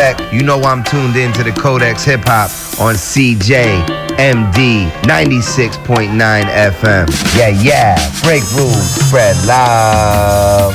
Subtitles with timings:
[0.00, 2.50] You know I'm tuned into the Codex Hip Hop
[2.80, 3.84] on CJMD
[5.02, 7.36] 96.9 FM.
[7.36, 7.96] Yeah, yeah.
[8.22, 10.74] Break rules, spread love.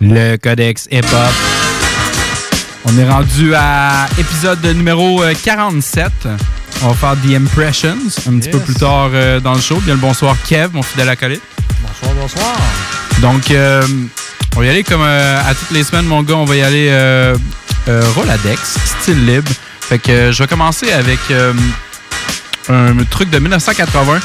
[0.00, 1.51] Le Codex Hip Hop.
[2.84, 6.12] On est rendu à épisode numéro 47.
[6.26, 6.36] Euh,
[6.82, 7.96] On va faire The Impressions
[8.28, 9.76] un petit peu plus tard euh, dans le show.
[9.80, 11.42] Bien le bonsoir Kev, mon fidèle acolyte.
[11.80, 12.56] Bonsoir, bonsoir.
[13.20, 13.82] Donc, euh,
[14.56, 16.34] on va y aller comme à toutes les semaines, mon gars.
[16.34, 16.90] On va y aller
[17.86, 19.50] Roladex, style libre.
[19.80, 21.20] Fait que je vais commencer avec
[22.68, 24.20] un truc de 1980.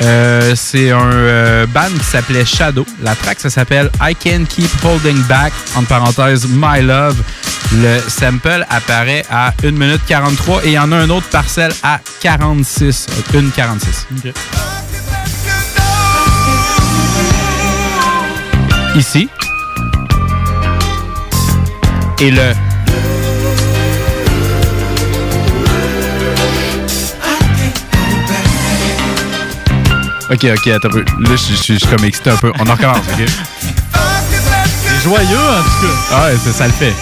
[0.00, 2.86] Euh, c'est un euh, band qui s'appelait Shadow.
[3.02, 7.16] La track, ça s'appelle I Can Keep Holding Back, entre parenthèses, My Love.
[7.74, 11.72] Le sample apparaît à 1 minute 43 et il y en a un autre parcelle
[11.82, 13.06] à 46.
[13.34, 14.06] 1 46.
[18.94, 19.28] Ici.
[22.20, 22.52] Et le
[30.32, 31.04] Ok, ok, attends un peu.
[31.18, 32.50] Là, je suis comme excité un peu.
[32.58, 33.26] On en recommence, ok?
[33.92, 35.94] C'est joyeux, en tout cas.
[36.10, 36.94] Ah ouais, ça, ça le fait.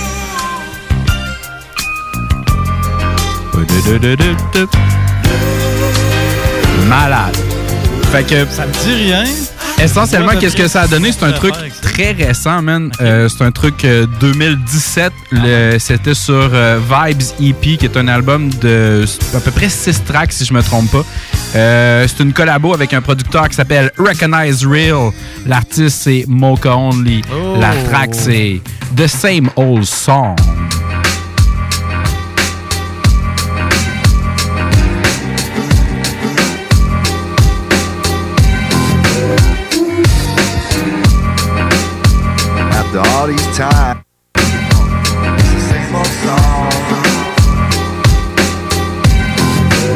[6.88, 7.36] Malade.
[8.10, 8.46] Fait que.
[8.50, 9.24] Ça me dit rien.
[9.82, 11.10] Essentiellement, qu'est-ce que ça a donné?
[11.10, 12.90] C'est un truc très récent, man.
[13.00, 13.86] Euh, c'est un truc
[14.20, 15.12] 2017.
[15.32, 20.04] Euh, c'était sur euh, Vibes EP, qui est un album de à peu près 6
[20.04, 21.04] tracks, si je me trompe pas.
[21.54, 25.10] c'est une collabo avec un producteur qui s'appelle Recognize Real.
[25.46, 27.22] L'artiste, c'est Mocha Only.
[27.58, 27.88] La oh.
[27.88, 28.60] track, c'est
[28.96, 30.36] The Same Old Song.
[43.20, 44.02] All these times.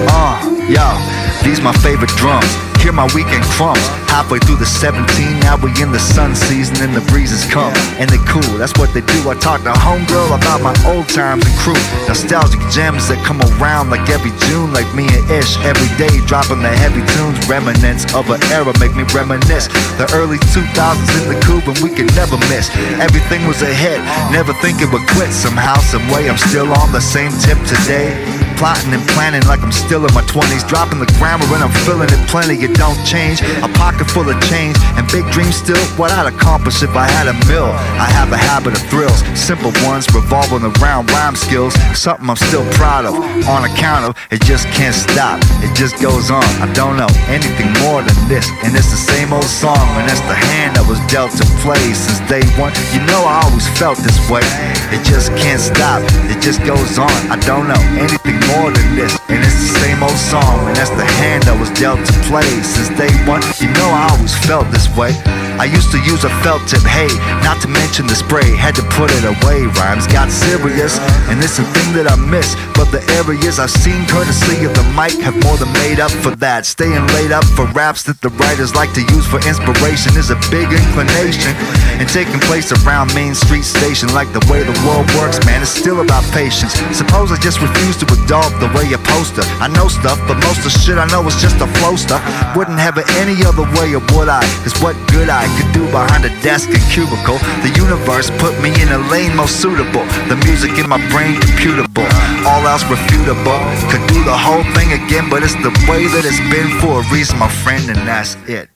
[0.07, 2.45] Uh, yo, these my favorite drums.
[2.83, 4.04] Hear my weekend crumbs.
[4.15, 5.03] Halfway through the 17,
[5.43, 7.75] now we in the sun season and the breezes come.
[7.99, 9.19] And they cool, that's what they do.
[9.27, 11.75] I talk to homegirl about my old times and crew.
[12.07, 15.59] Nostalgic gems that come around like every June, like me and Ish.
[15.67, 19.67] Every day dropping the heavy tunes, remnants of an era make me reminisce.
[19.99, 22.71] The early 2000s in the coupe and we could never miss.
[23.03, 23.99] Everything was ahead,
[24.31, 25.35] never think it would quit.
[25.35, 28.15] Somehow, some way, I'm still on the same tip today.
[28.63, 30.63] Plotting and planning like I'm still in my 20s.
[30.71, 32.55] Dropping the grammar and I'm feeling it plenty.
[32.63, 33.43] It don't change.
[33.67, 35.81] A pocket full of change and big dreams still.
[35.97, 37.71] What I'd accomplish if I had a mill.
[38.01, 41.75] I have a habit of thrills, simple ones revolving around rhyme skills.
[41.97, 43.15] Something I'm still proud of.
[43.49, 45.41] On account of it just can't stop.
[45.65, 46.45] It just goes on.
[46.61, 48.49] I don't know anything more than this.
[48.65, 49.85] And it's the same old song.
[49.99, 52.73] And that's the hand that was dealt to play since day one.
[52.93, 54.45] You know I always felt this way.
[54.93, 56.03] It just can't stop.
[56.31, 57.13] It just goes on.
[57.31, 59.15] I don't know anything more than this.
[59.29, 62.47] And it's the same old song, and that's the hand that was dealt to play
[62.63, 63.43] since day one.
[63.59, 65.15] You know I always felt this way.
[65.55, 67.07] I used to use a felt tip, hey,
[67.47, 68.59] not to mention the spray.
[68.59, 70.99] Had to put it away, rhymes got serious,
[71.31, 72.59] and it's a thing that I miss.
[72.75, 76.35] But the areas I've seen courtesy of the mic have more than made up for
[76.43, 76.67] that.
[76.67, 80.39] Staying laid up for raps that the writers like to use for inspiration is a
[80.51, 81.55] big inclination.
[82.03, 85.71] And taking place around Main Street Station, like the way the world works, man, it's
[85.71, 86.75] still about patience.
[86.91, 89.47] Suppose I just refuse to adopt the way you poster.
[89.63, 92.23] I know stuff, but most of the shit I know is just a flow stuff.
[92.59, 94.41] Wouldn't have it any other way, or would I?
[94.65, 97.37] Cause what good I could do behind a desk and cubicle.
[97.61, 100.07] The universe put me in a lane most suitable.
[100.33, 102.09] The music in my brain computable.
[102.49, 103.61] All else refutable.
[103.93, 107.05] Could do the whole thing again, but it's the way that it's been for a
[107.13, 108.74] reason, my friend, and that's it.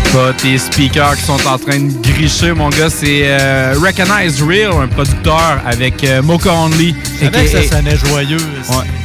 [0.00, 2.90] Pas tes speakers qui sont en train de gricher, mon gars.
[2.90, 6.94] C'est euh, Recognize Real, un producteur avec euh, Mocha Only.
[7.22, 8.38] Avec ça sonnait joyeux.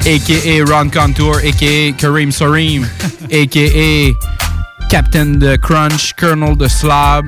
[0.06, 0.64] A.K.A.
[0.66, 1.92] Ron Contour, A.K.A.
[1.98, 2.88] Kareem Soreem,
[3.32, 4.12] A.K.A.
[4.90, 7.26] Captain de Crunch, Colonel de Slob.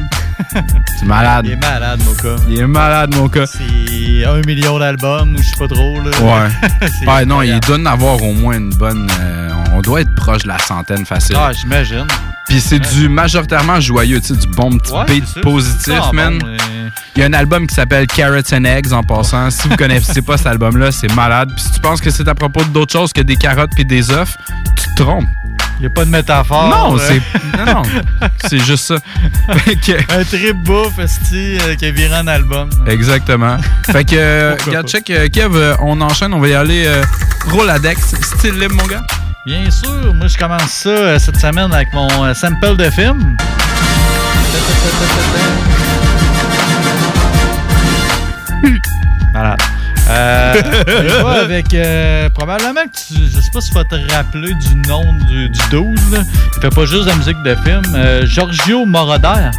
[1.00, 1.46] C'est malade.
[1.46, 2.36] Il est malade, Mocha.
[2.50, 3.46] Il est malade, Mocha.
[3.46, 6.00] C'est un million d'albums, je sais pas trop.
[6.02, 6.12] Là.
[6.22, 7.08] Ouais.
[7.08, 9.08] ouais non, il doit en avoir au moins une bonne.
[9.20, 11.36] Euh, on doit être proche de la centaine facile.
[11.40, 12.08] Ah, j'imagine.
[12.48, 16.40] Puis c'est du majoritairement joyeux, tu sais, du bon petit beat positif, man.
[17.16, 19.50] Il y a un album qui s'appelle Carrots and Eggs en passant.
[19.50, 21.50] si vous connaissez pas cet album-là, c'est malade.
[21.56, 24.12] Puis si tu penses que c'est à propos d'autre chose que des carottes puis des
[24.12, 24.36] œufs,
[24.78, 25.26] tu te trompes.
[25.78, 26.70] Il n'y a pas de métaphore.
[26.70, 27.00] Non, euh.
[27.00, 27.22] c'est
[27.66, 27.82] non, non,
[28.46, 28.96] c'est juste ça.
[29.60, 32.70] Fait que- Un trip bouffe, esti, euh, qui est viré en album.
[32.88, 33.58] exactement.
[33.92, 36.90] Fait que, euh, regarde, check, euh, Kev, euh, on enchaîne, on va y aller
[37.50, 39.04] Roladex, style libre, mon gars?
[39.46, 43.38] Bien sûr, moi je commence ça cette semaine avec mon sample de film.
[49.34, 49.56] Voilà.
[50.08, 50.54] Euh,
[51.24, 54.76] va avec euh, probablement que tu, je sais pas si tu vas te rappeler du
[54.88, 56.12] nom du, du 12.
[56.14, 56.20] Là.
[56.56, 57.82] Il fait pas juste de la musique de film.
[57.96, 59.50] Euh, Giorgio Moroder.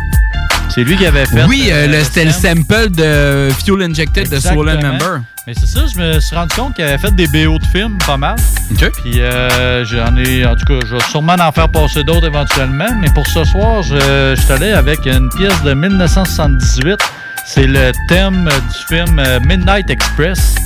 [0.69, 1.45] C'est lui qui avait fait.
[1.45, 4.81] oui, euh, euh, le- c'était le sample de Fuel Injected de Swollen.
[4.83, 5.21] Member.
[5.47, 7.99] Mais c'est ça, je me suis rendu compte qu'il avait fait des BO de films
[8.05, 8.35] pas mal.
[8.73, 8.91] OK.
[9.03, 12.89] Puis euh, j'en ai, en tout cas, je vais sûrement en faire passer d'autres éventuellement.
[13.01, 16.99] Mais pour ce soir, je, je suis allé avec une pièce de 1978.
[17.49, 20.57] C'est le thème du film euh, Midnight Express.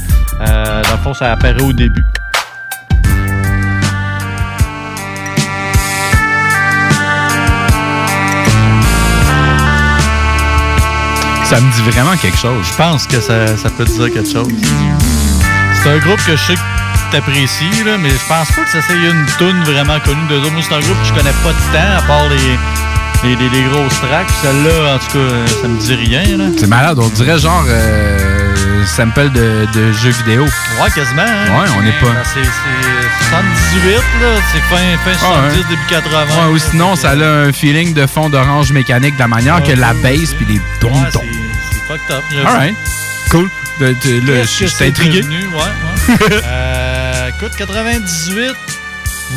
[0.41, 2.03] Euh, dans le fond, ça apparaît au début.
[11.45, 12.67] Ça me dit vraiment quelque chose.
[12.67, 14.49] Je pense que ça, ça peut te dire quelque chose.
[15.75, 18.81] C'est un groupe que je sais que t'apprécies, là, mais je pense pas que ça
[18.81, 20.51] soit une tune vraiment connue autres.
[20.51, 22.59] Moi, c'est un groupe que je connais pas de temps, à part les,
[23.25, 24.31] les, les- les grosses tracks.
[24.43, 26.37] Celle-là, en tout cas, ça me dit rien.
[26.37, 26.45] Là.
[26.59, 30.45] C'est malade, on dirait genre euh, sample de, de jeux vidéo.
[30.45, 31.23] Ouais, quasiment.
[31.23, 34.41] Hein, Ouais, on est pas- Ben, C'est c'est 78, là.
[34.53, 35.65] C'est fin, fin 70, Ah, ouais.
[35.69, 36.47] début 80.
[36.47, 39.63] Ouais, ou sinon, ça a un feeling de fond d'orange mécanique de la manière Ouais,
[39.75, 40.93] que la bass puis les Ouais, dom.
[41.13, 42.25] c'est fucked up.
[42.47, 42.75] Alright.
[43.31, 43.49] Cool.
[43.81, 45.21] Je suis intrigué.
[45.23, 45.47] devenu?
[45.49, 45.55] Ouais,
[46.09, 46.41] ouais.
[46.45, 48.55] euh, écoute, 98,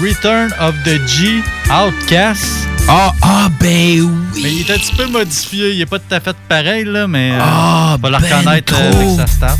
[0.02, 1.42] Return of the G,
[1.72, 2.68] Outcast.
[2.88, 4.66] Ah, ah, ben Mais il oui.
[4.68, 5.72] est un petit peu modifié.
[5.74, 8.24] Il est pas tout à fait pareil, là, mais euh, Ah, on va le ben
[8.38, 9.00] reconnaître euh, trop.
[9.00, 9.58] avec sa stat.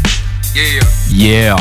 [0.54, 1.56] Yeah, Yeah.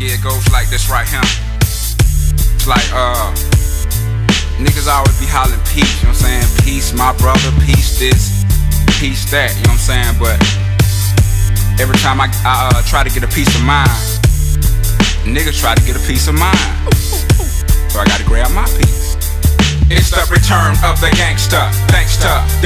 [0.00, 1.20] yeah, it goes like this right here.
[1.60, 3.32] It's like, uh,
[4.58, 6.64] niggas always be hollering peace, you know what I'm saying?
[6.64, 8.44] Peace, my brother, peace this,
[8.98, 10.14] peace that, you know what I'm saying?
[10.18, 10.38] But
[11.80, 13.90] every time I, I uh, try to get a piece of mind,
[15.26, 16.56] niggas try to get a piece of mine.
[17.90, 19.11] So I gotta grab my piece.
[19.94, 21.91] It's the return of the gangster.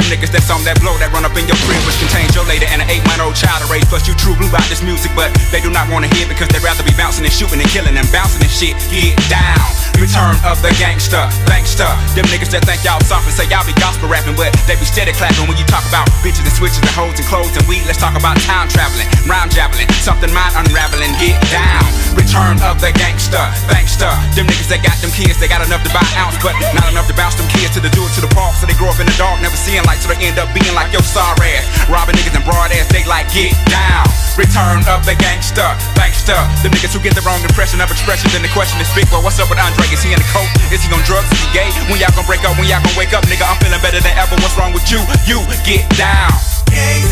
[0.07, 2.47] Them niggas that's on that blow that run up in your crib, which contains your
[2.47, 3.83] lady and an eight month old child to raise.
[3.91, 6.63] Plus, you true blue about this music, but they do not wanna hear because they'd
[6.63, 8.79] rather be bouncing and shooting and killing and bouncing and shit.
[8.87, 9.67] Get down.
[9.99, 11.91] Return of the gangster, gangster.
[12.15, 14.87] Them niggas that think y'all soft and say y'all be gospel rapping, but they be
[14.87, 17.83] steady clapping when you talk about bitches and switches and hoes and clothes and weed.
[17.91, 21.19] Let's talk about time traveling, round javelin, something mind unraveling.
[21.19, 21.83] Get down.
[22.15, 24.13] Return of the gangster, gangster.
[24.39, 27.11] Them niggas that got them kids, they got enough to buy ounce, but not enough
[27.11, 28.55] to bounce them kids to the do it to the park.
[28.61, 31.03] So they grow up in the dark, never seeing light, end up being like your
[31.03, 31.67] sorry ass.
[31.91, 34.07] Robbing niggas and broad ass, they like get down.
[34.39, 35.67] Return of the gangster,
[35.99, 36.39] gangster.
[36.63, 39.25] The niggas who get the wrong impression of expression, then the question is big, well,
[39.25, 39.89] what's up with Andre?
[39.91, 40.47] Is he in the coke?
[40.71, 41.27] Is he on drugs?
[41.35, 41.73] Is he gay?
[41.91, 42.55] When y'all gonna break up?
[42.55, 43.27] When y'all gonna wake up?
[43.27, 44.39] Nigga, I'm feeling better than ever.
[44.39, 45.03] What's wrong with you?
[45.27, 46.31] You get down.
[46.71, 47.03] Man,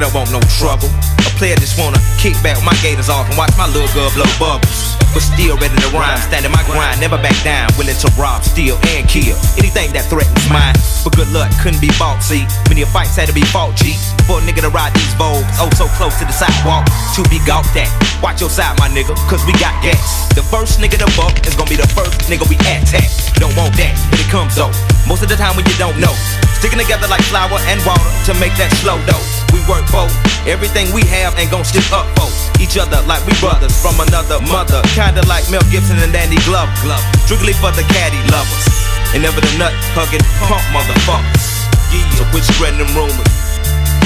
[0.00, 0.88] nigga don't want no trouble.
[1.20, 4.28] A player just wanna kick back my gators off and watch my little girl blow
[4.38, 4.96] bubbles.
[5.12, 8.78] But still ready to rhyme, standing my grind, never back down, willing to rob, steal,
[8.94, 10.74] and kill anything that threatens mine.
[11.02, 12.46] But good luck couldn't be bought, see.
[12.70, 13.98] Many fights had to be fought, G.
[14.30, 16.86] For a nigga to ride these Vogues, oh so close to the sidewalk,
[17.18, 17.90] to be gawked at.
[18.22, 20.30] Watch your side, my nigga, cause we got gas.
[20.38, 23.10] The first nigga to buck is gonna be the first nigga we attack.
[23.42, 24.72] Don't want that, but it comes though.
[25.10, 26.14] Most of the time when you don't know.
[26.62, 29.39] Sticking together like flour and water to make that slow dough.
[29.52, 30.12] We work both.
[30.46, 32.28] Everything we have ain't gon' stick up for
[32.60, 34.80] each other like we brothers from another mother.
[34.94, 36.72] Kinda like Mel Gibson and Danny Glover.
[36.82, 37.02] Glove.
[37.24, 38.66] Strictly for the caddy lovers.
[39.12, 41.66] And never the nut hugging punk motherfuckers.
[41.90, 43.18] Yeah, so quit spreading them rumors.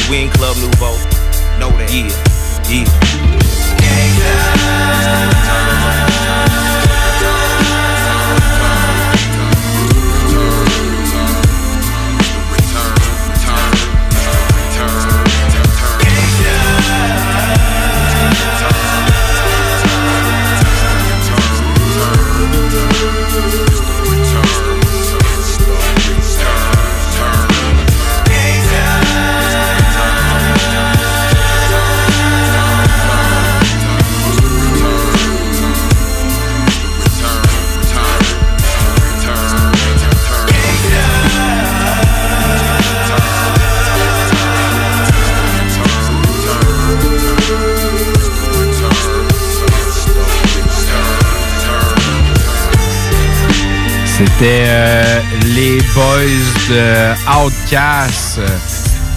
[0.09, 0.97] We in Club Nouveau.
[1.61, 1.93] Know that.
[1.93, 2.09] Yeah,
[2.73, 2.89] yeah.
[5.29, 5.84] Return
[54.17, 55.21] C'était euh,
[55.57, 57.13] les boys de
[57.45, 58.41] Outcast.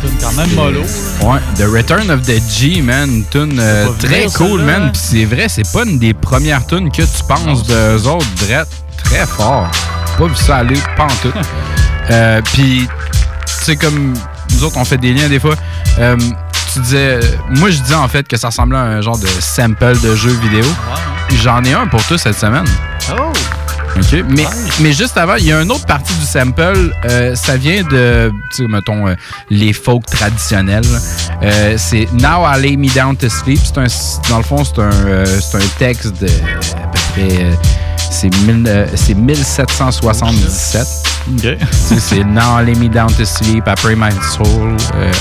[0.02, 0.82] Tune quand même mollo.
[1.22, 3.10] Ouais, The Return of the G, man.
[3.10, 4.84] Une tune euh, très cool, man.
[4.86, 4.90] hein?
[4.92, 8.68] Puis c'est vrai, c'est pas une des premières tunes que tu penses d'eux autres, Drette.
[9.04, 9.70] Très fort.
[10.18, 11.34] Pas vu ça aller, pas en tout.
[12.10, 14.14] Euh, Puis, tu sais, comme
[14.54, 15.56] nous autres, on fait des liens des fois.
[16.00, 16.16] euh,
[16.74, 20.00] tu disais, moi je disais en fait que ça ressemblait à un genre de sample
[20.02, 20.64] de jeu vidéo.
[21.44, 22.64] J'en ai un pour toi cette semaine.
[23.12, 23.34] Oh!
[24.00, 24.24] OK.
[24.30, 24.46] Mais,
[24.80, 26.94] mais juste avant, il y a une autre partie du sample.
[27.06, 29.16] euh, ça vient de, tu sais, mettons, euh,
[29.50, 30.86] les folk traditionnels.
[31.44, 33.60] Euh, c'est Now I Lay Me Down to Sleep.
[33.64, 33.88] C'est un,
[34.30, 37.46] dans le fond, c'est un, c'est un texte de à peu près.
[38.12, 40.88] c'est, mille- euh, c'est 1777.
[41.30, 41.42] OK.
[41.42, 43.66] Tu sais, c'est Now I lay me down to sleep.
[43.68, 44.76] I pray my soul.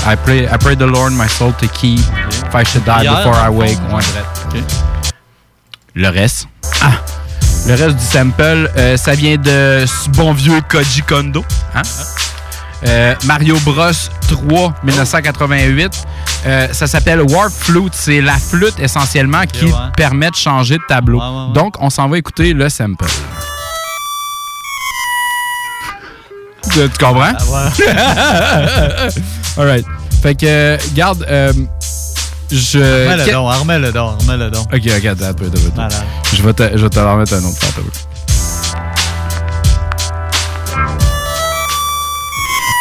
[0.07, 1.99] I pray, I pray the Lord my soul to keep.
[1.99, 3.77] If I should die Hier, before I wake.
[5.95, 6.47] Le reste.
[6.81, 6.91] Ah!
[7.67, 11.43] Le reste du sample, euh, ça vient de ce bon vieux Koji Kondo.
[11.75, 11.81] Hein?
[12.85, 13.91] Euh, Mario Bros
[14.29, 15.91] 3 1988.
[16.45, 17.93] Euh, ça s'appelle Warp Flute.
[17.93, 19.71] C'est la flûte essentiellement qui ouais.
[19.97, 21.19] permet de changer de tableau.
[21.19, 21.53] Ouais, ouais, ouais.
[21.55, 23.05] Donc, on s'en va écouter le sample.
[26.71, 27.33] Tu comprends?
[27.37, 29.09] Ah, ouais.
[29.57, 29.85] Alright.
[30.21, 31.25] Fait que, garde,
[32.51, 32.79] je.
[32.79, 34.61] Remets le que- don, remets le don, remets le don.
[34.61, 35.95] Ok, ok, attends un peu, attends un peu.
[36.35, 38.06] Je vais te, je vais te remettre un autre temps.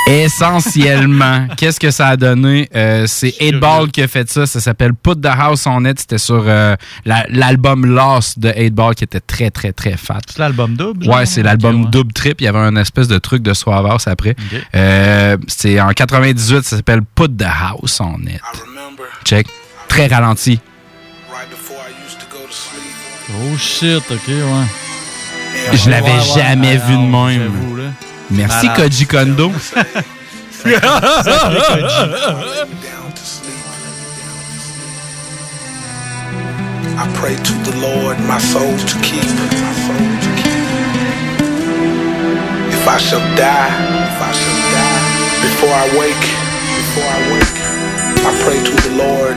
[0.06, 2.68] Essentiellement, qu'est-ce que ça a donné?
[2.74, 4.46] Euh, c'est 8 Ball qui a fait ça.
[4.46, 5.98] Ça s'appelle Put the House on It.
[6.00, 10.20] C'était sur euh, la- l'album Lost de 8 Ball qui était très, très, très fat.
[10.28, 11.04] C'est l'album double?
[11.04, 11.16] genre?
[11.16, 11.90] Ouais, c'est l'album Ok, ouais.
[11.90, 12.40] Double Trip.
[12.40, 14.36] Il y avait un espèce de truc de Suavas après.
[14.74, 18.36] Euh, c'est en 98, ça s'appelle Put the House on It.
[18.36, 19.46] I remember Check.
[19.88, 20.60] Très ralenti.
[21.32, 23.34] right before I used to go to sleep.
[23.52, 25.76] Oh shit, ok, ouais.
[25.76, 27.42] Je l'avais jamais ah, vu de non, même.
[27.42, 27.84] j'avoue, là.
[28.30, 28.82] Merci Malade.
[28.82, 29.52] Koji Kondo.
[36.98, 39.22] I pray to the Lord my soul to keep.
[39.22, 40.56] My soul to keep.
[42.72, 43.72] If I shall die,
[44.10, 45.02] if I shall die,
[45.42, 46.26] before I wake,
[46.80, 47.58] before I wake,
[48.26, 49.36] I pray to the Lord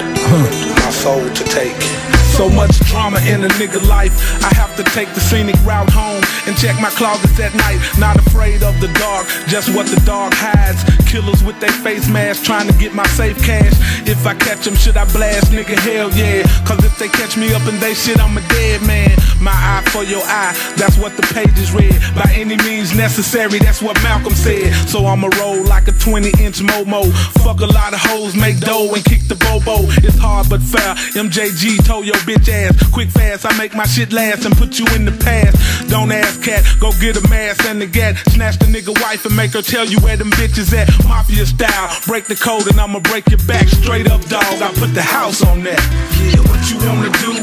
[0.83, 2.18] my soul to take.
[2.39, 4.15] So much drama in a nigga life.
[4.41, 7.83] I have to take the scenic route home and check my closets at night.
[7.99, 10.79] Not afraid of the dark, just what the dog hides.
[11.09, 13.73] Killers with their face masks trying to get my safe cash.
[14.07, 15.51] If I catch them, should I blast?
[15.51, 16.45] Nigga, hell yeah.
[16.69, 19.17] Cause if they catch me up in they shit, I'm a dead man.
[19.41, 21.97] My eye for your eye, that's what the pages read.
[22.13, 24.71] By any means necessary, that's what Malcolm said.
[24.87, 27.09] So I'ma roll like a 20 inch Momo.
[27.41, 29.89] Fuck a lot of hoes, make dough and kick the bobo.
[30.05, 30.93] It's hard but fair.
[31.17, 34.85] MJG told your bitch ass, quick fast, I make my shit last and put you
[34.93, 35.89] in the past.
[35.89, 38.15] Don't ask cat, go get a mask and a gat.
[38.29, 40.98] Snatch the nigga wife and make her tell you where them bitches at.
[41.07, 43.67] Mafia style, break the code and I'ma break your back.
[43.67, 45.81] Straight up, dog, I put the house on that.
[46.19, 47.33] Yeah, what you wanna do?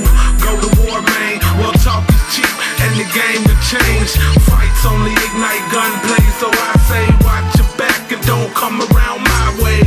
[0.43, 1.41] Go to war, man.
[1.59, 4.11] Well, talk is cheap and the game to change.
[4.47, 9.49] Fights only ignite gunplay, so I say watch your back and don't come around my
[9.63, 9.83] way.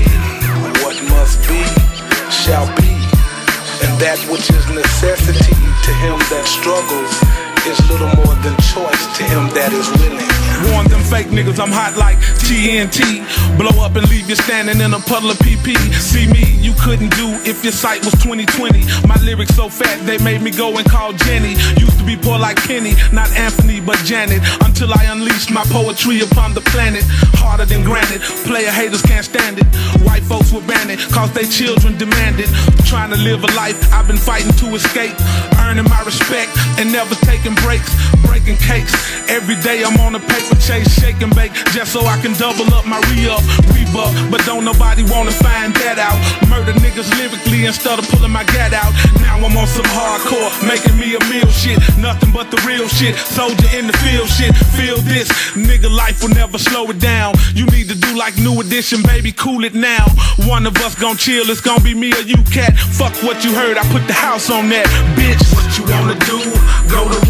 [0.84, 1.62] What must be
[2.32, 2.94] shall be,
[3.84, 7.14] and that which is necessity to him that struggles
[7.68, 10.30] is little more than choice to him that is willing.
[10.72, 13.24] Warn them fake niggas, I'm hot like TNT.
[13.58, 15.76] Blow up and leave you standing in a puddle of PP.
[15.96, 18.84] See me, you couldn't do if your sight was 2020.
[19.08, 21.56] My lyrics so fat they made me go and call Jenny.
[21.80, 24.44] Used to be poor like Kenny, not Anthony but Janet.
[24.62, 27.04] Until I unleashed my poetry upon the planet.
[27.40, 29.68] Harder than granite, player haters can't stand it.
[30.04, 30.80] White folks were banned
[31.12, 32.48] cause they children demanded.
[32.86, 35.14] Trying to live a life I've been fighting to escape.
[35.60, 36.50] Earning my respect
[36.80, 37.92] and never taking breaks.
[38.26, 38.94] Breaking cakes.
[39.30, 42.66] Every day I'm on a paper chase, shake and bake, just so I can double
[42.74, 43.42] up my re-up,
[43.74, 44.14] rebuff.
[44.32, 46.18] But don't nobody wanna find that out.
[46.50, 48.94] Murder niggas lyrically instead of pulling my gat out.
[49.22, 51.78] Now I'm on some hardcore, making me a meal shit.
[51.98, 53.16] Nothing but the real shit.
[53.18, 54.56] Soldier in the field shit.
[54.78, 57.36] Feel this, nigga life will never slow it down.
[57.54, 60.06] You need to do like new edition, baby, cool it now.
[60.48, 62.78] One of us gon' chill, it's gon' be me or you, cat.
[62.78, 65.42] Fuck what you heard, I put the house on that, bitch.
[65.54, 66.38] What you wanna do?
[66.90, 67.29] Go to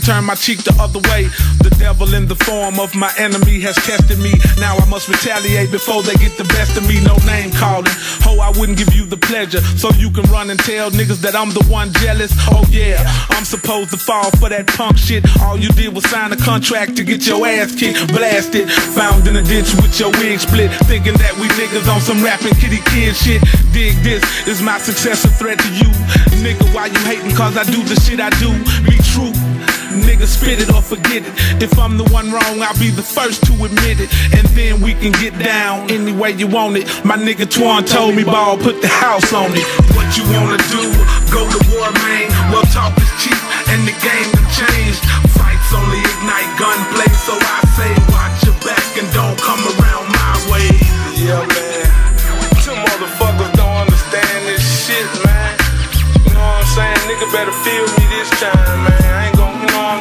[0.00, 1.28] and turn my cheek the other way.
[1.60, 4.32] The devil in the form of my enemy has tested me.
[4.58, 7.02] Now I must retaliate before they get the best of me.
[7.04, 7.92] No name calling.
[8.24, 9.60] Ho, I wouldn't give you the pleasure.
[9.76, 12.32] So you can run and tell niggas that I'm the one jealous.
[12.48, 15.24] Oh yeah, I'm supposed to fall for that punk shit.
[15.42, 18.70] All you did was sign a contract to get your ass kicked, blasted.
[18.96, 20.70] Found in a ditch with your wig split.
[20.88, 23.42] Thinking that we niggas on some rapping kitty kid shit.
[23.72, 25.90] Dig this, is my success a threat to you?
[26.40, 27.34] Nigga, why you hating?
[27.36, 28.50] Cause I do the shit I do.
[28.84, 29.39] Be true.
[29.90, 31.34] Nigga, spit it or forget it.
[31.62, 34.10] If I'm the one wrong, I'll be the first to admit it.
[34.30, 36.86] And then we can get down any way you want it.
[37.04, 39.66] My nigga Twan told me, ball, put the house on it.
[39.98, 40.94] What you wanna do?
[41.34, 42.30] Go to war, man.
[42.54, 43.40] Well, talk is cheap
[43.74, 45.02] and the game has changed.
[45.34, 50.34] Fights only ignite gunplay, so I say, watch your back and don't come around my
[50.54, 50.70] way.
[51.18, 51.86] Yeah, man.
[52.62, 55.58] Some motherfuckers don't understand this shit, man.
[56.26, 57.02] You know what I'm saying?
[57.10, 59.29] Nigga better feel me this time, man.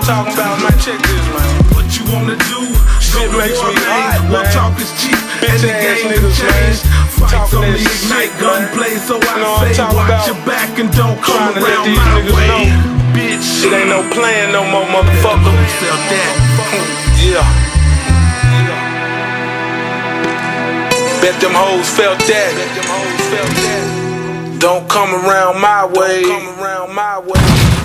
[0.09, 0.73] Talking about, man.
[0.81, 1.53] Check this, man.
[1.77, 2.65] What you wanna do?
[2.97, 4.33] Shit makes me hot, man.
[4.33, 6.81] Well, talk is cheap and the game has changed.
[7.13, 12.25] Fights only ignite gunplay, so I say, watch your back and don't come around my
[12.33, 12.73] way.
[13.13, 15.53] Bitch, it ain't no playing no more, motherfucker.
[15.77, 16.33] Felt that.
[17.21, 17.45] Yeah.
[21.21, 22.51] Bet them hoes felt that.
[24.57, 26.23] Don't come around my way.
[26.23, 27.39] Come around my way.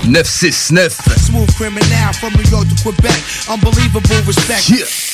[0.07, 1.24] 969.
[1.35, 3.21] Smooth criminal from New York to Quebec.
[3.51, 4.71] Unbelievable respect.
[4.71, 5.14] Yeah.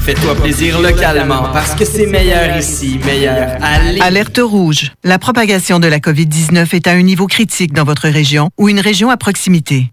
[0.00, 4.00] Fais-toi plaisir localement parce que c'est meilleur ici, meilleur Lévis.
[4.00, 4.92] Alerte rouge.
[5.04, 8.80] La propagation de la COVID-19 est à un niveau critique dans votre région ou une
[8.80, 9.92] région à proximité.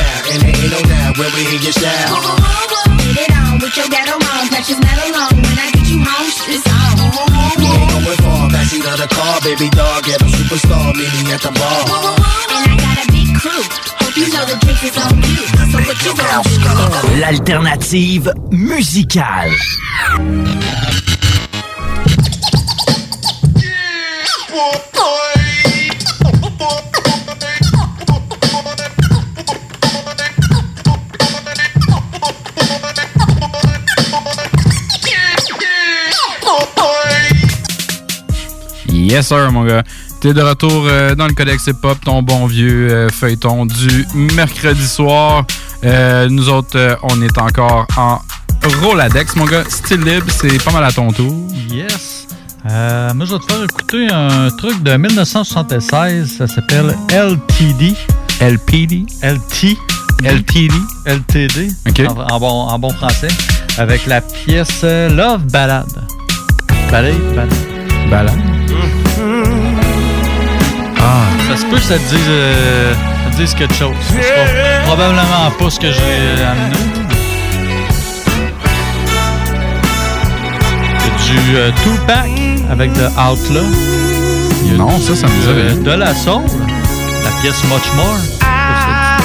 [0.31, 2.15] And there ain't no doubt where we hear your shout.
[3.01, 5.35] Get it on with your ghetto mom, precious metal on.
[5.35, 6.95] When I get you home, it's on.
[7.59, 11.33] We ain't going far, backseat of the car, baby dog, get a superstar, meet me
[11.33, 11.83] at the bar.
[12.51, 13.63] And I got a big crew.
[13.99, 15.43] Hope you know the drinks is on you.
[15.71, 17.19] So what you gonna do?
[17.19, 19.51] L'alternative musicale.
[39.11, 39.83] Yes, sir, mon gars.
[40.21, 44.07] T'es de retour euh, dans le Codex Hip Hop, ton bon vieux euh, feuilleton du
[44.37, 45.43] mercredi soir.
[45.83, 48.21] Euh, nous autres, on est encore en
[48.81, 49.65] Roladex, mon gars.
[49.67, 51.35] Style libre, c'est pas mal à ton tour.
[51.69, 52.25] Yes.
[52.63, 56.37] Moi, je vais te faire écouter un truc de 1976.
[56.37, 57.93] Ça s'appelle LTD.
[58.39, 59.05] LPD?
[59.23, 59.77] LT.
[60.23, 60.73] LTD?
[61.05, 61.69] LTD.
[61.89, 61.99] OK.
[62.07, 63.27] En, en bon, en bon français.
[63.77, 65.85] Avec la pièce Love Ballad.
[66.89, 67.19] Ballad?
[67.35, 67.53] Ballad.
[68.09, 68.60] Ballad.
[71.03, 71.23] Ah.
[71.49, 72.93] Ça se peut que ça te dise, euh,
[73.25, 73.95] ça te dise quelque chose.
[74.85, 76.77] Probablement pas ce que j'ai euh, amené.
[80.99, 82.29] C'est du euh, Tupac
[82.71, 83.65] avec The Outlaw.
[84.63, 85.81] Il y a Non, du, ça, ça me dit euh, rien.
[85.81, 86.43] De la soul.
[87.23, 88.17] La pièce Much More.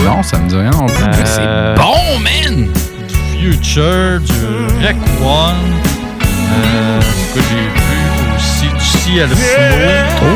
[0.04, 1.04] Non, ça me dit rien non plus.
[1.04, 2.68] mais Euh, c'est bon, man!
[3.38, 5.54] Du Future, du Rec One.
[6.22, 7.00] Euh,
[7.34, 7.96] j'ai vu
[8.36, 9.30] aussi, du Smooth.
[10.22, 10.26] Oh.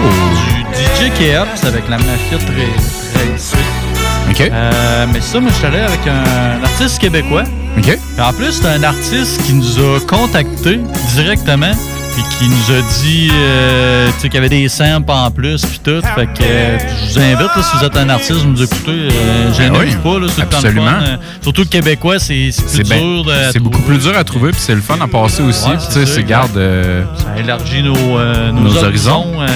[0.57, 2.69] Du DJ Keops avec la mafia très,
[3.15, 7.43] très Euh, mais ça, moi, je suis allé avec un, artiste québécois.
[7.77, 7.85] OK.
[7.85, 10.81] Puis en plus, c'est un artiste qui nous a contactés
[11.15, 11.73] directement
[12.15, 16.01] puis qui nous a dit euh, qu'il y avait des samples en plus puis tout.
[16.15, 18.91] Fait que euh, je vous invite, là, si vous êtes un artiste, vous nous écoutez,
[19.13, 20.87] euh, Ben oui, pas, là, c'est le absolument.
[20.87, 21.19] fun.
[21.43, 24.75] Surtout le québécois, c'est plus bien- dur C'est beaucoup plus dur à trouver, puis c'est
[24.75, 25.69] le fun à passer aussi.
[25.69, 26.55] Ouais, c'est garde.
[26.55, 29.35] Ça élargit nos, nos, Nos horizons.
[29.39, 29.47] horizons.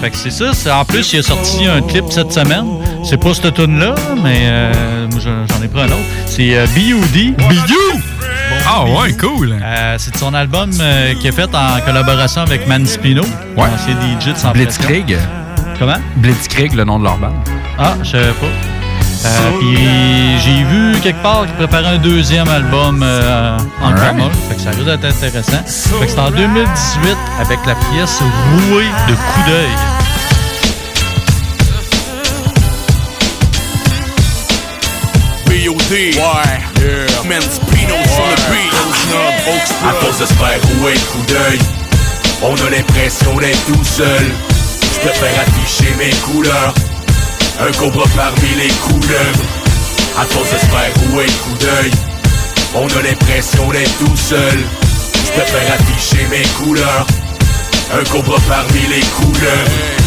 [0.00, 0.78] Fait que c'est ça.
[0.78, 2.66] En plus, il a sorti un clip cette semaine.
[3.04, 4.72] C'est pas cette tune là mais euh,
[5.20, 5.96] j'en ai pris un autre.
[6.26, 7.34] C'est euh, B.U.D.
[7.36, 8.00] B.U.
[8.66, 9.56] Ah ouais, cool.
[9.62, 13.22] Euh, c'est son album euh, qu'il a fait en collaboration avec Man Spino.
[13.56, 13.68] Ouais.
[13.78, 15.18] C'est DJ de Blitzkrieg.
[15.78, 15.96] Comment?
[16.16, 17.34] Blitzkrieg, le nom de leur bande.
[17.78, 18.77] Ah, je savais pas.
[19.24, 24.30] Euh, Puis j'ai vu quelque part qu'il préparait un deuxième album euh, en commun.
[24.48, 25.62] Fait que ça risque d'être intéressant.
[25.66, 28.20] Fait que c'est en 2018 avec la pièce
[28.70, 29.68] Rouée de coup d'œil.
[35.46, 36.12] B.O.D.
[36.16, 37.22] Ouais, yeah.
[37.28, 38.72] Man, Spino sur le beat.
[39.88, 41.58] À force de se faire rouer de coup d'œil,
[42.42, 44.26] on a l'impression d'être tout seul.
[44.94, 46.74] Je préfère afficher mes couleurs.
[47.60, 49.42] Un cobra parmi les couleuvres.
[50.16, 51.90] À se faire rouer de coup d'œil,
[52.74, 54.58] on a l'impression d'être tout seul.
[55.26, 57.06] Je préfère afficher mes couleurs.
[57.92, 59.98] Un cobra parmi les couleuvres.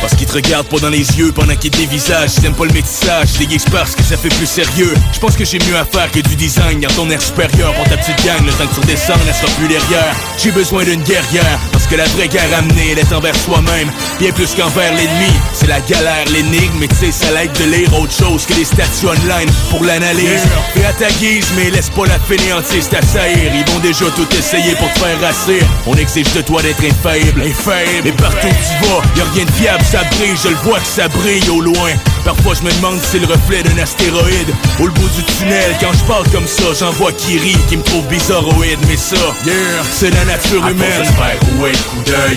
[0.00, 3.34] Parce qu'ils te regardent pas dans les yeux pendant qu'ils dévisagent T'aimes pas le métissage,
[3.38, 6.18] déguise parce que ça fait plus sérieux Je pense que j'ai mieux à faire que
[6.18, 9.20] du design Dans ton air supérieur pour ta petite gang Le temps que tu redescendes,
[9.28, 11.60] elle sera plus derrière J'ai besoin d'une guerrière
[11.92, 15.32] que la vraie guerre amenée, elle est envers soi-même Bien plus qu'envers l'ennemi.
[15.52, 18.64] C'est la galère, l'énigme Mais tu sais, ça l'aide de lire autre chose que les
[18.64, 20.42] statuts online Pour l'analyse.
[20.74, 24.74] Fais à ta guise, mais laisse pas la fainéantise t'assaillir Ils vont déjà tout essayer
[24.76, 28.88] pour te faire rasser On exige de toi d'être infaillible, infaillible Et partout où tu
[28.88, 30.36] vas, y a rien de fiable, ça brille.
[30.42, 31.90] Je le vois que ça brille au loin
[32.24, 34.48] Parfois je me demande si c'est le reflet d'un astéroïde.
[34.78, 37.82] Au bout du tunnel, quand je parle comme ça J'en vois qui rit, qui me
[37.82, 38.78] trouve bizarroïde.
[38.88, 39.54] Mais ça, yeah,
[39.90, 41.04] c'est la nature humaine.
[41.04, 42.36] se faire rouer de coup d'œil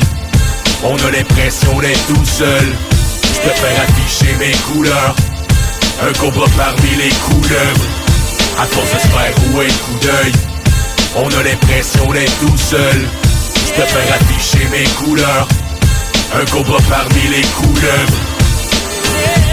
[0.84, 2.65] On a l'impression d'être tout seul.
[3.21, 5.15] Je préfère afficher mes couleurs
[6.02, 7.86] Un cobra parmi les couleuvres
[8.60, 10.32] À force de se faire rouer de coup d'œil
[11.17, 13.08] On a l'impression d'être tout seul.
[13.67, 15.48] Je préfère afficher mes couleurs
[16.34, 18.35] Un cobra parmi les couleuvres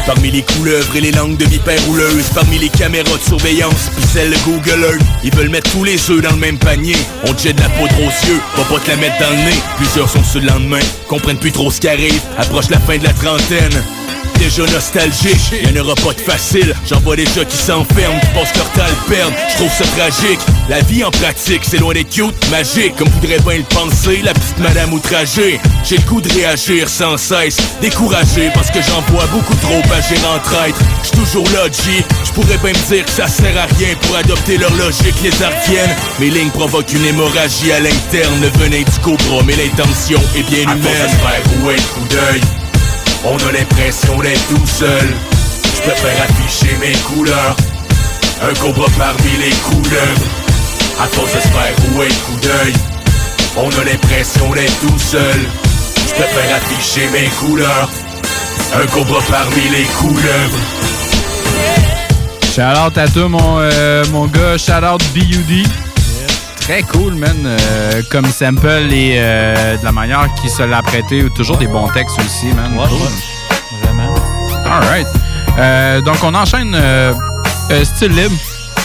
[0.07, 4.05] Parmi les couleuvres et les langues de vipères rouleuses Parmi les caméras de surveillance puis
[4.13, 6.97] celles Google Earth Ils veulent mettre tous les œufs dans le même panier.
[7.25, 9.63] On te jette la poudre aux yeux, va pas te la mettre dans le nez.
[9.77, 13.05] Plusieurs sont sur le lendemain, comprennent plus trop ce qui arrive Approche la fin de
[13.05, 13.83] la trentaine
[14.43, 16.75] Déjà nostalgique, y'en aura pas de facile.
[16.91, 19.33] J'en vois déjà qui s'enferment, qui passent leur temps le perdre.
[19.49, 22.97] Je trouve ça tragique, la vie en pratique C'est loin d'être cute, magique.
[22.97, 25.61] Comme voudrait bien le penser, la petite madame outragée.
[25.85, 27.57] J'ai le goût de réagir sans cesse.
[27.81, 30.81] Découragé parce que j'en vois beaucoup trop agir en traître.
[31.05, 32.05] J'suis toujours là, G.
[32.25, 35.41] Je pourrais bien me dire que ça sert à rien Pour adopter leur logique, les
[35.41, 35.95] artiennes.
[36.19, 38.41] Mes lignes provoquent une hémorragie à l'interne.
[38.43, 41.11] Le venin du cobra, mais l'intention est bien humaine.
[41.25, 42.62] À
[43.25, 45.15] on a l'impression d'être tout seul.
[45.77, 47.57] Je préfère afficher mes couleurs.
[48.43, 50.27] Un cobra parmi les couleuvres
[51.01, 52.73] À force de se faire coup d'œil.
[53.57, 55.41] On a l'impression d'être tout seul.
[56.09, 57.89] Je préfère afficher mes couleurs.
[58.75, 60.59] Un cobra parmi les couleuvres
[62.55, 64.59] Shout out à toi, mon, euh, mon gars.
[64.59, 65.67] Shout out BUD.
[66.63, 67.37] Très cool, man.
[67.45, 71.29] Euh, comme sample et euh, de la manière qu'il se l'a prêté.
[71.35, 72.77] Toujours des bons textes aussi, man.
[72.79, 72.99] Ouais, Cool.
[72.99, 73.83] ouais.
[73.83, 74.15] Vraiment.
[74.65, 75.07] Alright.
[75.59, 77.13] Euh, donc, on enchaîne euh,
[77.71, 78.35] euh, style libre.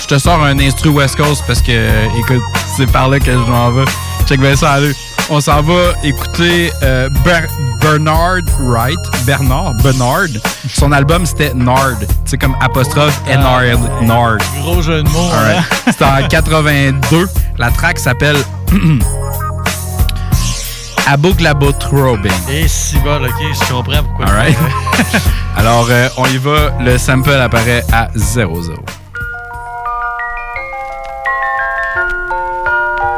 [0.02, 2.44] Je te sors un instru West Coast parce que, écoute,
[2.76, 3.86] c'est par là que je m'en vais.
[4.28, 4.94] Check bien ça, allez.
[5.30, 7.48] On s'en va écouter euh, Ber-
[7.82, 8.98] Bernard Wright.
[9.26, 10.28] Bernard, Bernard.
[10.74, 11.98] Son album, c'était Nard.
[12.26, 14.06] C'est comme apostrophe N-R-D.
[14.06, 14.38] Nard.
[14.62, 15.30] Gros jeu de mots.
[15.34, 15.58] Alright.
[15.58, 15.64] hein?
[15.88, 17.28] C'était en 82.
[17.58, 18.38] La track s'appelle
[21.08, 22.32] Aboglabothrobing.
[22.50, 24.28] Et si bon, ok, je comprends pourquoi.
[24.28, 24.58] Alright.
[25.58, 26.72] Alors, euh, on y va.
[26.80, 28.48] Le sample apparaît à 0-0.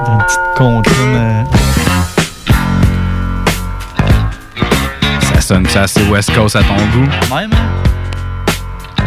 [0.06, 1.46] Dans une petite comptine.
[5.50, 7.10] Ça sonne ça assez West Coast à ton goût.
[7.36, 9.02] Même, hein?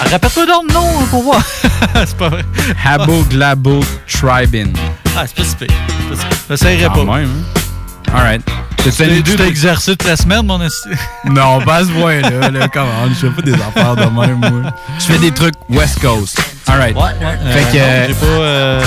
[0.00, 1.42] Ah, Répète-toi donc le nom hein, pour voir.
[1.94, 2.42] c'est pas vrai.
[2.82, 4.72] Aboglabothrobing.
[5.14, 5.66] Ah, c'est pas si pire.
[5.68, 6.38] C'est pas si pire.
[6.48, 7.04] J'essayerai pas.
[7.04, 8.14] même, hein?
[8.16, 8.40] Alright.
[8.82, 10.88] Tu t'es tu t'es exercé toute la semaine, mon esti?
[11.26, 12.48] Non, pas à ce point-là.
[12.50, 13.08] Là, comment?
[13.10, 14.72] Je fais pas des affaires de même, moi.
[14.98, 16.40] Je fais des trucs West Coast.
[16.66, 16.96] Alright.
[16.96, 17.52] Ouais, ouais.
[17.52, 17.82] Fait que.
[17.82, 18.26] Euh, non, j'ai pas.
[18.26, 18.84] euh,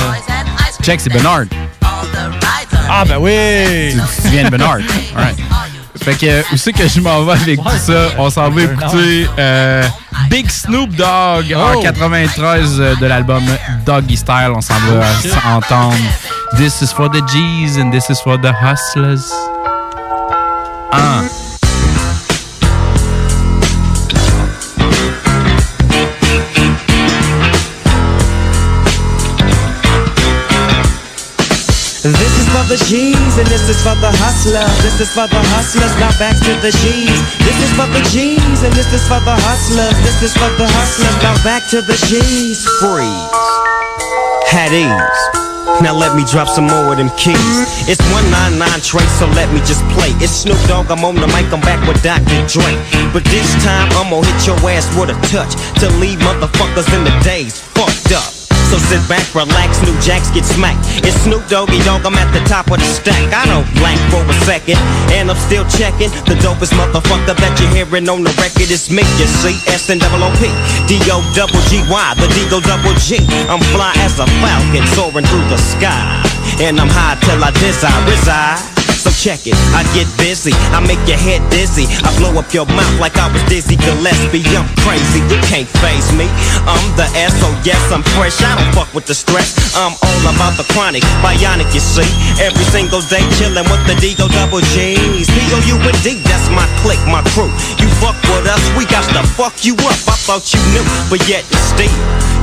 [0.82, 1.44] Check, c'est Bernard.
[2.90, 3.94] Ah, ben oui!
[3.94, 4.78] Tu, tu viens de Bernard.
[6.02, 8.10] Fait que où c'est que je m'en vais avec tout ça?
[8.18, 9.84] On s'en va écouter euh,
[10.30, 11.82] Big Snoop Dogg en Oh.
[11.82, 13.44] 93 euh, de l'album
[13.86, 14.52] Doggy Style.
[14.56, 15.02] On s'en va
[15.46, 15.96] Oh, entendre
[16.58, 19.32] This is for the G's and this is for the hustlers.
[20.92, 21.22] Ah.
[32.02, 32.29] This
[32.70, 34.70] the G's and this is for the hustlers.
[34.86, 35.90] This is for the hustlers.
[35.98, 37.18] Now back to the G's.
[37.42, 39.98] This is for the G's and this is for the hustlers.
[40.06, 41.18] This is for the hustlers.
[41.26, 42.62] Now back to the G's.
[42.78, 43.34] Freeze.
[44.54, 45.22] Had ease.
[45.82, 47.58] Now let me drop some more of them keys.
[47.90, 50.14] It's 199 trace, so let me just play.
[50.22, 52.38] It's Snoop Dogg, I'm on the mic, I'm back with Dr.
[52.46, 52.70] Dre.
[53.10, 57.02] But this time I'm gonna hit your ass with a touch to leave motherfuckers in
[57.02, 58.39] the days fucked up.
[58.70, 60.86] So sit back, relax, new jacks get smacked.
[61.02, 63.18] It's Snoop Doggy Dogg, I'm at the top of the stack.
[63.34, 64.78] I don't blank for a second,
[65.10, 66.14] and I'm still checking.
[66.30, 69.02] The dopest motherfucker that you're hearing on the record is me.
[69.18, 70.54] You see, S and double O P,
[70.86, 73.18] D O double G Y, the D go double G.
[73.50, 76.22] I'm fly as a falcon soaring through the sky,
[76.62, 78.62] and I'm high till I desire reside.
[79.20, 81.84] Check it, I get busy, I make your head dizzy.
[82.08, 84.48] I blow up your mouth like I was Dizzy Gillespie.
[84.56, 86.24] I'm crazy, you can't phase me.
[86.64, 88.40] I'm the S, so yes, I'm fresh.
[88.40, 89.76] I don't fuck with the stress.
[89.76, 92.08] I'm all about the chronic, bionic, you see.
[92.40, 95.28] Every single day chillin' with the D-O double G's.
[95.28, 97.52] P-O-U-N-D, that's my clique, my crew.
[97.76, 100.00] You fuck with us, we got to fuck you up.
[100.08, 101.92] I thought you knew, but yet and still.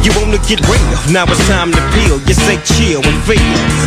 [0.04, 2.20] You wanna get real, now it's time to peel.
[2.28, 3.42] You say chill and feel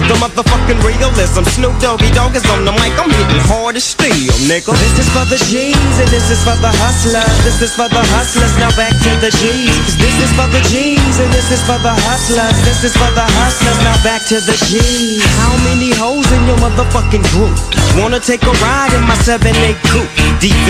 [0.10, 1.48] the motherfucking realism.
[1.48, 4.72] Snoop Doggy Dogg is on the mic, I'm hitting hard as steel, nigga.
[4.80, 7.36] This is for the G's and this is for the hustlers.
[7.44, 8.54] This is for the hustlers.
[8.58, 9.96] Now back to the G's.
[10.00, 12.56] This is for the G's and this is for the hustlers.
[12.64, 13.80] This is for the hustlers.
[13.84, 15.24] Now back to the G's.
[15.44, 17.54] How many hoes in your motherfucking group
[18.00, 20.10] wanna take a ride in my 7-8 coupe?
[20.40, 20.68] DV,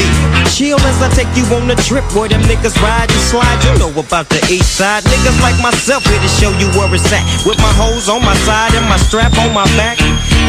[0.49, 3.59] chill as I take you on a trip where them niggas ride and slide.
[3.65, 5.03] You know about the east side.
[5.05, 7.21] Niggas like myself here to show you where it's at.
[7.45, 9.97] With my hoes on my side and my strap on my back.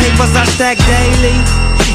[0.01, 1.37] Papers I stack daily.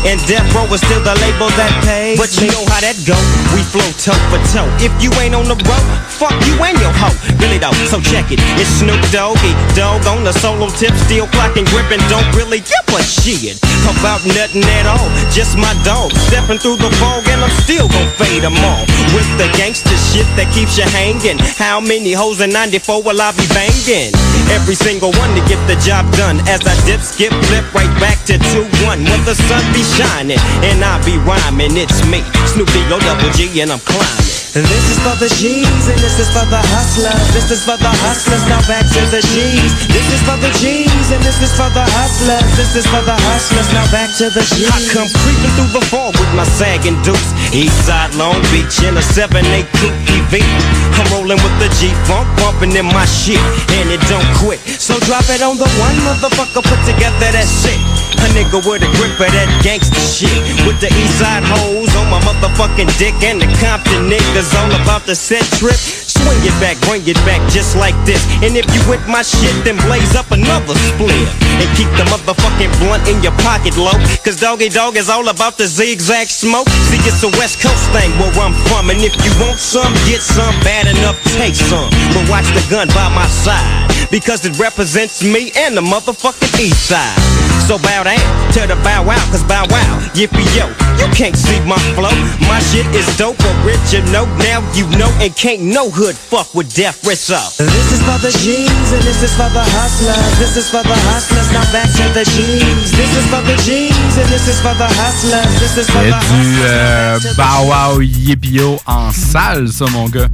[0.06, 2.22] And death row is still the label that pays.
[2.22, 3.18] But you know how that go.
[3.58, 4.70] We flow toe for toe.
[4.78, 7.18] If you ain't on the road, fuck you and your hoe.
[7.42, 8.38] Really though, so check it.
[8.62, 12.02] It's Snoop Doggy, dog on the solo tip, still clocking, gripping.
[12.06, 13.58] Don't really give a shit
[13.90, 15.10] about nothing at all.
[15.34, 18.86] Just my dog stepping through the fog, and I'm still gon' fade them all
[19.18, 21.42] with the gangster shit that keeps you hanging.
[21.58, 24.14] How many hoes in '94 will I be banging?
[24.54, 26.38] Every single one to get the job done.
[26.46, 30.84] As I dip, skip, flip right back to 2-1 when the sun be shining and
[30.84, 31.78] I be rhyming.
[31.78, 34.45] It's me, Snoopy, O double G, and I'm climbing.
[34.56, 37.28] This is for the G's and this is for the hustlers.
[37.36, 38.40] This is for the hustlers.
[38.48, 39.72] Now back to the G's.
[39.92, 42.48] This is for the G's and this is for the hustlers.
[42.56, 43.68] This is for the hustlers.
[43.76, 44.72] Now back to the G's.
[44.72, 47.36] I come creeping through the fall with my sagging dukes.
[47.52, 49.44] Eastside Long Beach in a 7-8
[49.76, 49.92] coupe
[50.32, 50.40] EV.
[50.40, 53.44] I'm rolling with the G-Funk, bumping in my shit,
[53.76, 54.64] and it don't quit.
[54.64, 57.76] So drop it on the one motherfucker, put together that shit.
[58.24, 60.32] A nigga with a grip of that gangster shit.
[60.64, 65.16] With the Eastside hoes on my motherfucking dick, and the Compton niggas all about the
[65.16, 66.05] set trip.
[66.22, 68.24] Swing it back, bring it back just like this.
[68.44, 71.28] And if you with my shit, then blaze up another split.
[71.60, 73.96] And keep the motherfucking blunt in your pocket low.
[74.24, 76.70] Cause Doggy Dog is all about the zigzag smoke.
[76.90, 78.90] See, it's a West Coast thing where I'm from.
[78.90, 80.56] And if you want some, get some.
[80.64, 81.90] Bad enough, take some.
[82.16, 83.92] But watch the gun by my side.
[84.12, 87.46] Because it represents me and the motherfucking east side.
[87.66, 88.22] So bow down
[88.54, 90.70] to the bow wow, cause bow wow, yippee yo,
[91.02, 92.14] you can't see my flow.
[92.46, 97.04] My shit is dope, original, now you know, and can't no hood fuck with death
[97.04, 97.52] wrist up.
[97.58, 100.38] This is for the G's and this is for the hustlers.
[100.38, 101.50] This is for the hustlers.
[101.52, 102.92] Now back to the G's.
[102.94, 105.50] This is for the G's and this is for the hustlers.
[105.60, 110.28] This is for C'est the du euh, Bow Wow Yippio en salle, ça, mon gars.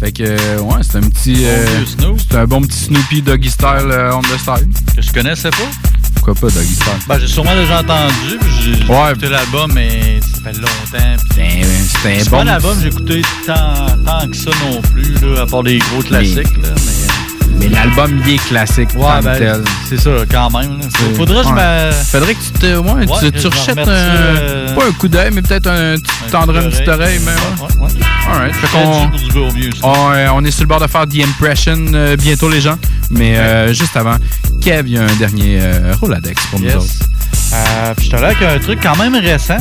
[0.00, 1.44] Fait que, euh, ouais, c'est un petit.
[1.44, 1.66] euh,
[2.30, 4.68] c'est un bon petit Snoopy Doggy Style euh, on the style.
[4.96, 5.56] Que je connaissais pas.
[6.28, 6.92] Pourquoi pas Doggy Style?
[7.08, 8.38] Ben, j'ai sûrement déjà entendu.
[8.62, 9.10] J'ai Ouais.
[9.12, 11.22] écouté l'album, mais ça fait longtemps.
[11.34, 11.44] puis
[12.02, 15.46] C'est un bon pas l'album, j'ai écouté tant, tant que ça non plus, là, à
[15.46, 16.56] part des gros classiques.
[16.62, 16.92] Là, mais...
[17.60, 18.90] Mais l'album, il est classique.
[18.94, 20.78] Ouais, ben, c'est ça, quand même.
[21.16, 21.88] Faudrait que je ouais.
[21.88, 21.92] me.
[21.92, 22.76] Faudrait que tu te.
[22.76, 23.46] Ouais, tu,
[23.80, 23.88] un.
[23.88, 25.96] euh, Pas un coup d'œil, mais peut-être un.
[25.96, 27.32] Tu tendrais une petite oreille, mais.
[28.32, 28.54] Alright.
[29.82, 32.76] On, euh, on est sur le bord de faire The Impression euh, bientôt, les gens.
[33.10, 34.16] Mais euh, juste avant,
[34.60, 36.92] Kev, il y a un dernier euh, Roladex pour nous autres.
[37.54, 39.58] Euh, puis je te là avec un truc quand même récent.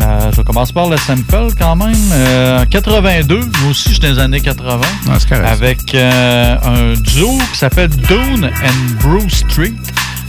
[0.00, 1.94] Euh, je vais commencer par le sample quand même.
[2.12, 4.80] Euh, en 82, moi aussi j'étais dans les années 80.
[5.08, 5.46] Ah, c'est correct.
[5.48, 9.74] Avec euh, un duo qui s'appelle Dune and Bruce Street.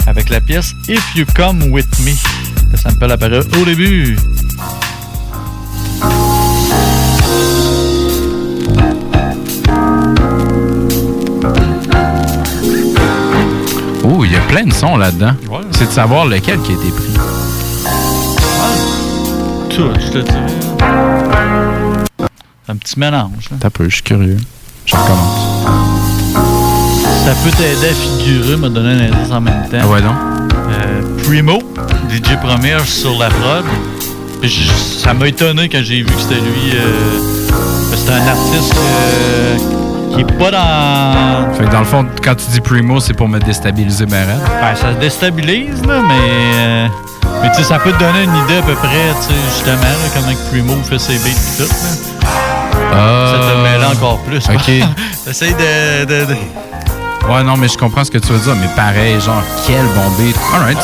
[0.07, 2.11] Avec la pièce If You Come With Me.
[2.71, 4.17] Le sample apparaît au début.
[14.55, 15.33] Plein de sons là-dedans.
[15.71, 17.13] C'est de savoir lequel qui a été pris.
[19.69, 20.45] Tout, je te dirais.
[22.69, 23.49] Un petit mélange.
[23.51, 23.57] là.
[23.59, 24.37] T'as peu, je suis curieux.
[24.85, 25.65] Je recommence.
[27.25, 29.77] Ça peut t'aider à figurer, me donner un indice en même temps.
[29.81, 30.15] Ah ouais, donc.
[30.69, 31.59] Euh, Primo,
[32.09, 33.65] DJ Premier sur la prod.
[34.41, 34.71] Je-
[35.03, 36.71] ça m'a étonné quand j'ai vu que c'était lui.
[36.75, 37.19] euh,
[37.93, 39.57] c'est un artiste euh,
[40.15, 41.53] qui est pas dans.
[41.53, 44.39] Fait que dans le fond, quand tu dis Primo, c'est pour me déstabiliser ben raide.
[44.61, 46.13] Ben, ça se déstabilise, là, mais.
[46.57, 46.87] euh,
[47.41, 49.81] mais tu sais, ça peut te donner une idée à peu près, tu sais, justement,
[49.81, 51.69] là, comment que Primo fait ses beats et tout.
[52.91, 53.31] Là.
[53.31, 54.47] Ça te mêle encore plus.
[54.49, 54.71] OK.
[55.25, 56.37] T'essayes de, de- de-
[57.29, 60.09] Ouais, non, mais je comprends ce que tu veux dire, mais pareil, genre, quel bon
[60.17, 60.35] beat.
[60.53, 60.77] Alright,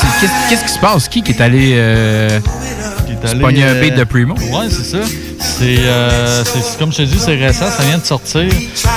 [0.50, 1.08] qu'est-ce qui se passe?
[1.08, 2.40] Qui qui est allé, euh,
[3.24, 4.36] allé, pogner un euh, beat de Primo?
[4.36, 4.98] Ouais, c'est ça.
[5.40, 8.42] C'est, euh, c'est- comme je te dis, c'est récent, ça vient de sortir.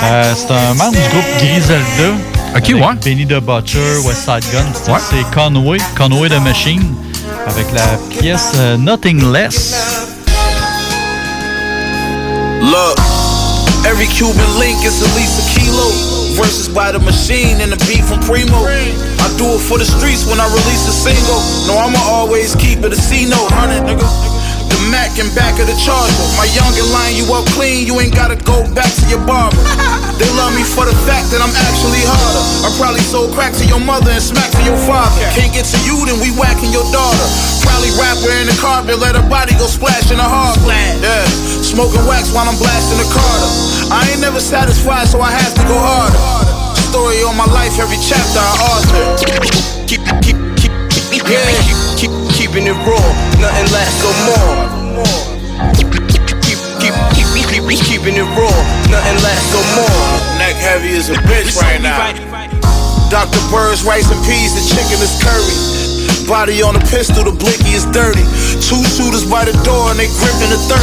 [0.03, 2.13] Euh, c'est un membre du groupe Griselda.
[2.55, 2.95] Ok, avec ouais.
[3.03, 4.65] Benny the Butcher, West Side Gun.
[4.73, 4.99] C'est- Ouais.
[5.09, 6.95] C'est Conway, Conway the Machine,
[7.47, 7.85] avec la
[8.19, 9.75] pièce euh, Nothing Less.
[12.61, 12.97] Look,
[13.85, 16.24] every Cuban link is at least a kilo.
[16.35, 18.67] Versus by the machine and the beat from Primo.
[18.67, 21.39] I do it for the streets when I release a single.
[21.67, 24.34] No, I'ma always keep it a C note, hundred nigga.
[24.69, 26.25] The Mac and back of the charger.
[26.37, 29.59] My youngin' line you up clean, you ain't gotta go back to your barber.
[30.15, 32.43] They love me for the fact that I'm actually harder.
[32.63, 35.11] I probably sold crack to your mother and smack to your father.
[35.35, 37.27] Can't get to you, then we whacking your daughter.
[37.67, 40.71] Probably rapper in the carpet, let her body go splash in the harbor.
[41.03, 41.27] Yeah,
[41.59, 43.51] smoking wax while I'm blasting the Carter.
[43.91, 46.17] I ain't never satisfied, so I have to go harder.
[46.89, 49.03] Story on my life, every chapter I author.
[49.85, 50.71] Keep, keep, keep,
[51.11, 51.43] keep, yeah.
[51.51, 51.84] keep, keep,
[52.55, 53.03] keeping it raw,
[53.43, 54.55] nothing lasts no more.
[55.75, 60.39] Keep, keep, keep, keep, keep, keeping it raw, nothing lasts no more.
[60.39, 62.15] Neck heavy as a bitch right now.
[63.11, 63.43] Dr.
[63.51, 66.31] Bird's rice and peas, the chicken is curry.
[66.31, 68.23] Body on a pistol, the blicky is dirty.
[68.63, 70.79] Two shooters by the door and they gripping the 30.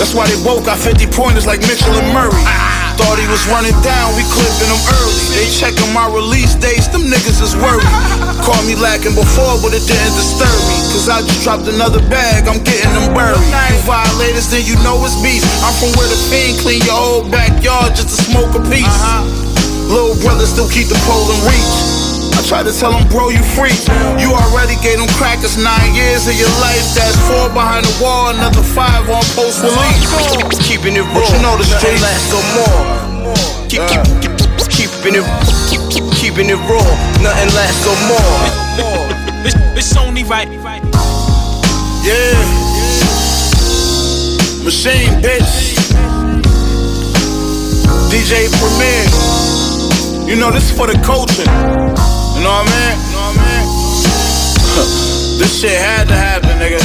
[0.00, 2.79] That's why they woke got 50 pointers like Mitchell and Murray.
[3.00, 5.24] Thought he was running down, we clipping him early.
[5.32, 7.88] They checking my release dates, them niggas is worried.
[8.44, 10.76] Called me lacking before, but it didn't disturb me.
[10.92, 13.40] Cause I just dropped another bag, I'm getting them buried.
[13.40, 15.40] You violators, then you know it's beef.
[15.64, 18.84] I'm from where the fiend clean your whole backyard just to smoke a piece.
[18.84, 19.24] Uh-huh.
[19.88, 22.09] Little brother still keep the pole in reach.
[22.36, 23.74] I tried to tell him, bro, you free.
[24.18, 26.82] You already gave them crackers nine years of your life.
[26.94, 30.58] That's four behind the wall, another five on post release.
[30.66, 32.02] Keeping it But raw, you know the nothing streets.
[32.02, 32.80] lasts no more.
[33.70, 34.34] Keep, keep, keep,
[34.70, 35.26] keeping it,
[35.70, 36.82] keep, keep, keeping it raw,
[37.22, 38.34] nothing lasts no more.
[39.46, 40.48] It's, it's only right.
[42.02, 42.34] Yeah.
[44.64, 45.76] Machine, bitch.
[48.10, 49.04] DJ Premier.
[50.28, 51.44] You know, this is for the culture.
[52.40, 52.96] You know what I mean?
[52.96, 53.68] You know what I mean?
[55.36, 56.80] this shit had to happen, nigga.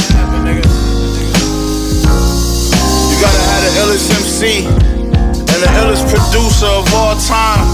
[3.08, 7.64] You gotta have the illest MC and the illest producer of all time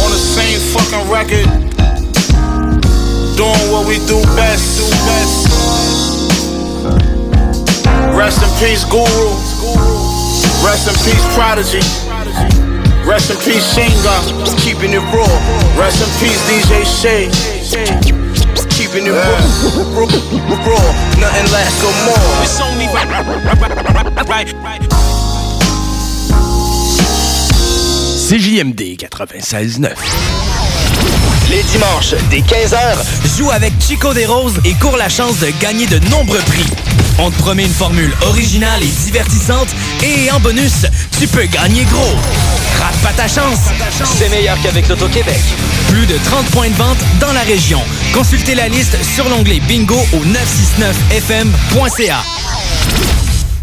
[0.00, 1.44] on the same fucking record
[3.36, 4.80] doing what we do best.
[4.80, 5.52] Do best.
[8.16, 9.28] Rest in peace, Guru.
[10.64, 12.01] Rest in peace, Prodigy.
[13.04, 14.16] Rest in peace, Shinga.
[14.58, 15.26] Keeping it raw.
[15.76, 17.28] Rest in peace, DJ Shay.
[18.70, 19.38] Keeping it raw,
[19.92, 20.86] raw, raw,
[21.18, 22.42] nothing lasts no more.
[22.42, 23.08] It's only right,
[24.28, 24.92] right, right.
[28.28, 29.90] CJMD 96.9.
[31.50, 32.96] Les dimanches, dès 15h,
[33.36, 36.66] Joue avec Chico des Roses et cours la chance de gagner de nombreux prix.
[37.18, 39.68] On te promet une formule originale et divertissante
[40.02, 40.86] et en bonus,
[41.18, 42.51] tu peux gagner gros.
[43.02, 43.60] Pas ta chance.
[44.04, 45.40] c'est meilleur qu'avec l'Auto-Québec.
[45.88, 47.80] Plus de 30 points de vente dans la région.
[48.12, 52.24] Consultez la liste sur l'onglet bingo au 969fm.ca.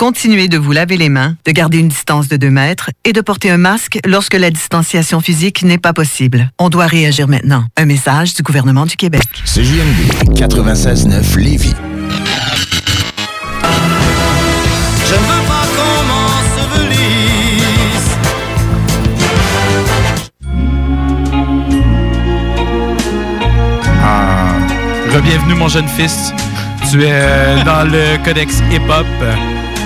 [0.00, 3.20] Continuez de vous laver les mains, de garder une distance de 2 mètres et de
[3.20, 6.50] porter un masque lorsque la distanciation physique n'est pas possible.
[6.58, 7.66] On doit réagir maintenant.
[7.76, 9.20] Un message du gouvernement du Québec.
[9.44, 11.74] CJMD 96.9 Lévis.
[15.06, 16.96] Je ne veux pas qu'on m'ensevelisse.
[24.02, 24.56] Ah.
[25.14, 26.32] Rebienvenue, mon jeune fils.
[26.90, 29.06] Tu es euh, dans le codex hip-hop.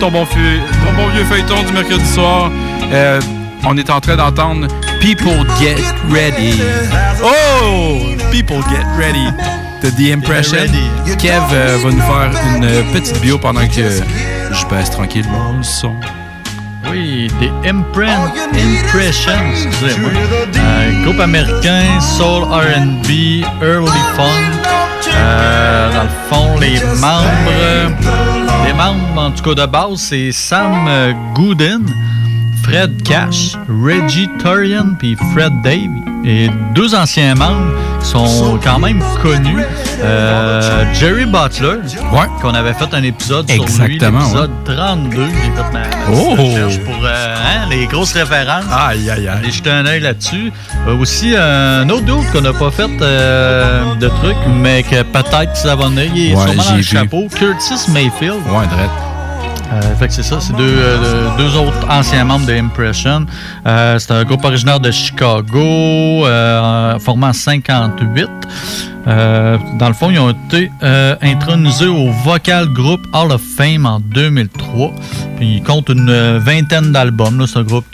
[0.04, 2.50] Ton bon, vieux, ton bon vieux feuilleton du mercredi soir.
[2.92, 3.18] Euh,
[3.64, 4.68] on est en train d'entendre
[5.00, 6.60] People Get Ready.
[7.22, 8.00] Oh!
[8.30, 9.24] People Get Ready.
[9.82, 10.66] De The Impression.
[11.18, 13.88] Kev euh, va nous faire une euh, petite bio pendant que
[14.52, 15.94] je baisse tranquillement le son.
[16.90, 20.10] Oui, des Imprint, Impressions, excusez-moi.
[20.54, 24.93] Un groupe américain, Soul RB, Early Funk.
[25.14, 27.96] Euh, dans le fond, les membres,
[28.66, 30.88] les membres en tout cas de base, c'est Sam
[31.34, 31.86] Gooden,
[32.64, 35.90] Fred Cash, Reggie Turian puis Fred Dave.
[36.26, 39.62] Et deux anciens membres qui sont quand même connus.
[40.02, 41.76] Euh, Jerry Butler,
[42.40, 45.26] qu'on avait fait un épisode sur lui, l'épisode 32.
[45.26, 46.30] J'ai fait ma, Oh!
[46.34, 48.64] recherche pour euh, hein, les grosses références.
[48.70, 49.38] Aïe, aïe, aïe.
[49.44, 50.50] J'ai jeté un œil là-dessus.
[50.88, 55.52] Euh, aussi, un autre doute qu'on n'a pas fait euh, de trucs, mais que peut-être
[55.52, 56.10] que ça va venir.
[56.14, 56.82] Il est Ouais, sûrement dans j'ai le vu.
[56.84, 57.28] chapeau.
[57.34, 58.36] Curtis Mayfield.
[58.48, 58.90] Ouais, drette.
[59.72, 63.26] Euh, fait que c'est ça, c'est deux, euh, deux autres anciens membres de Impression.
[63.66, 68.28] Euh, c'est un groupe originaire de Chicago, en 58.
[69.06, 70.70] Euh, dans le fond, ils ont été
[71.22, 74.92] intronisés au Vocal Group Hall of Fame en 2003.
[75.36, 77.38] Puis ils comptent une vingtaine d'albums.
[77.40, 77.46] là.
[77.46, 77.86] C'est un groupe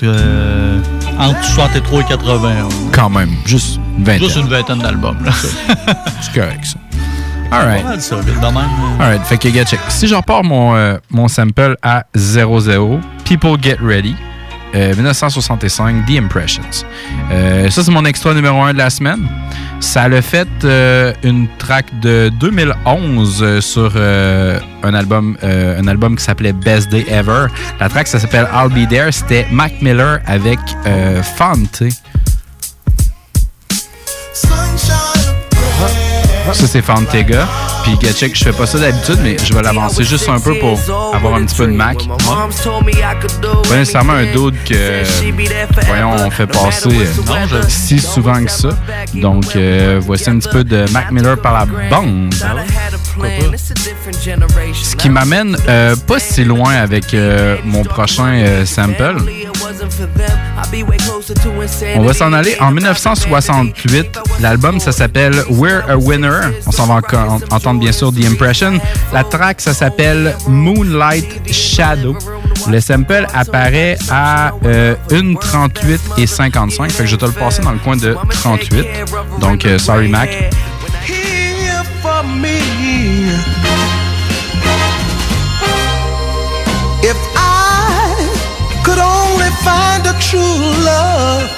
[1.19, 2.51] entre 63 et 80.
[2.93, 4.25] Quand même, juste une vingtaine.
[4.29, 5.19] Juste une vingtaine d'albums.
[6.21, 6.79] C'est correct, ça.
[7.53, 7.83] All right.
[7.83, 8.57] Pas mal ça, vite de même.
[8.57, 9.03] euh.
[9.03, 9.81] Alright, fait que gars, check.
[9.89, 14.15] Si je repars mon, euh, mon sample à 00, People Get Ready,
[14.75, 16.63] euh, 1965, The Impressions.
[17.33, 19.27] Euh, ça, c'est mon extra numéro 1 de la semaine.
[19.81, 25.89] Ça l'a fait euh, une track de 2011 euh, sur euh, un album euh, un
[25.89, 27.47] album qui s'appelait Best Day Ever.
[27.81, 29.11] La track, ça s'appelle I'll Be There.
[29.11, 31.83] C'était Mac Miller avec euh, Fante.
[36.53, 37.47] Ça, c'est Fantega.
[37.85, 40.59] Puis, gars, check, je fais pas ça d'habitude, mais je vais l'avancer juste un peu
[40.59, 40.79] pour
[41.15, 41.99] avoir un petit peu de Mac.
[43.69, 45.03] Pas nécessairement un doute que,
[45.87, 48.71] voyons, on fait passer euh, si souvent que ça.
[49.15, 52.35] Donc, euh, voici un petit peu de Mac Miller par la bande.
[54.83, 59.17] Ce qui m'amène euh, pas si loin avec euh, mon prochain sample.
[61.97, 64.19] On va s'en aller en 1968.
[64.41, 66.41] L'album, ça s'appelle We're a Winner.
[66.67, 68.79] On s'en va en- entendre bien sûr The Impression.
[69.13, 72.17] La track, ça s'appelle Moonlight Shadow.
[72.69, 76.91] Le sample apparaît à euh, 1,38 et 55.
[76.91, 78.87] Fait que je vais te le passer dans le coin de 38.
[79.41, 80.51] Donc, euh, sorry Mac.
[90.21, 90.39] True
[90.85, 91.49] love,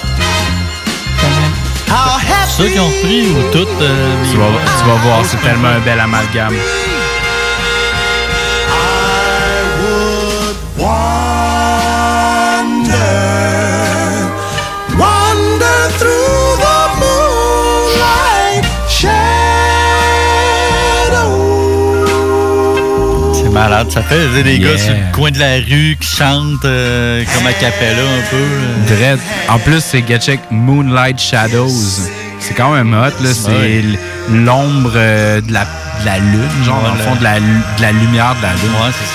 [1.88, 4.46] how happy Ceux qui ont repris ou toutes euh, Tu vas,
[4.78, 6.54] tu vas voir, c'est tellement un bel amalgame.
[23.62, 24.72] Malade, ça fait des Yeah.
[24.72, 28.94] gars sur le coin de la rue qui chantent euh, comme a cappella un peu.
[28.94, 29.18] Dread.
[29.48, 31.68] En plus, c'est Gatchek Moonlight Shadows.
[32.40, 33.30] C'est quand même hot, là.
[33.32, 33.82] C'est
[34.30, 37.62] l'ombre euh, de, la, de la lune, genre, Ouais, dans le fond, de la, lu-
[37.76, 38.72] de la lumière de la lune.
[38.82, 39.06] Ouais, c'est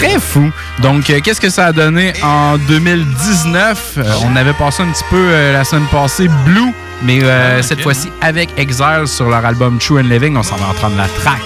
[0.00, 0.06] ça.
[0.06, 0.50] Ouais, Très fou.
[0.80, 3.94] Donc, euh, qu'est-ce que ça a donné en 2019?
[3.98, 6.72] Euh, on avait passé un petit peu la semaine passée Blue,
[7.02, 10.36] mais Ah, cette fois-ci avec Exile sur leur album True and Living.
[10.36, 11.40] On s'en va entendre la track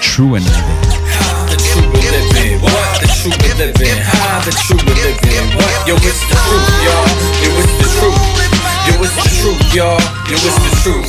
[0.00, 0.97] True and Living.
[3.58, 5.74] Living, how the true living, what?
[5.82, 7.10] Yo, it's the truth, y'all.
[7.42, 8.22] Yo, it's the truth.
[8.86, 9.98] Yo, it's the truth, y'all.
[10.30, 11.06] Yo, it's the truth.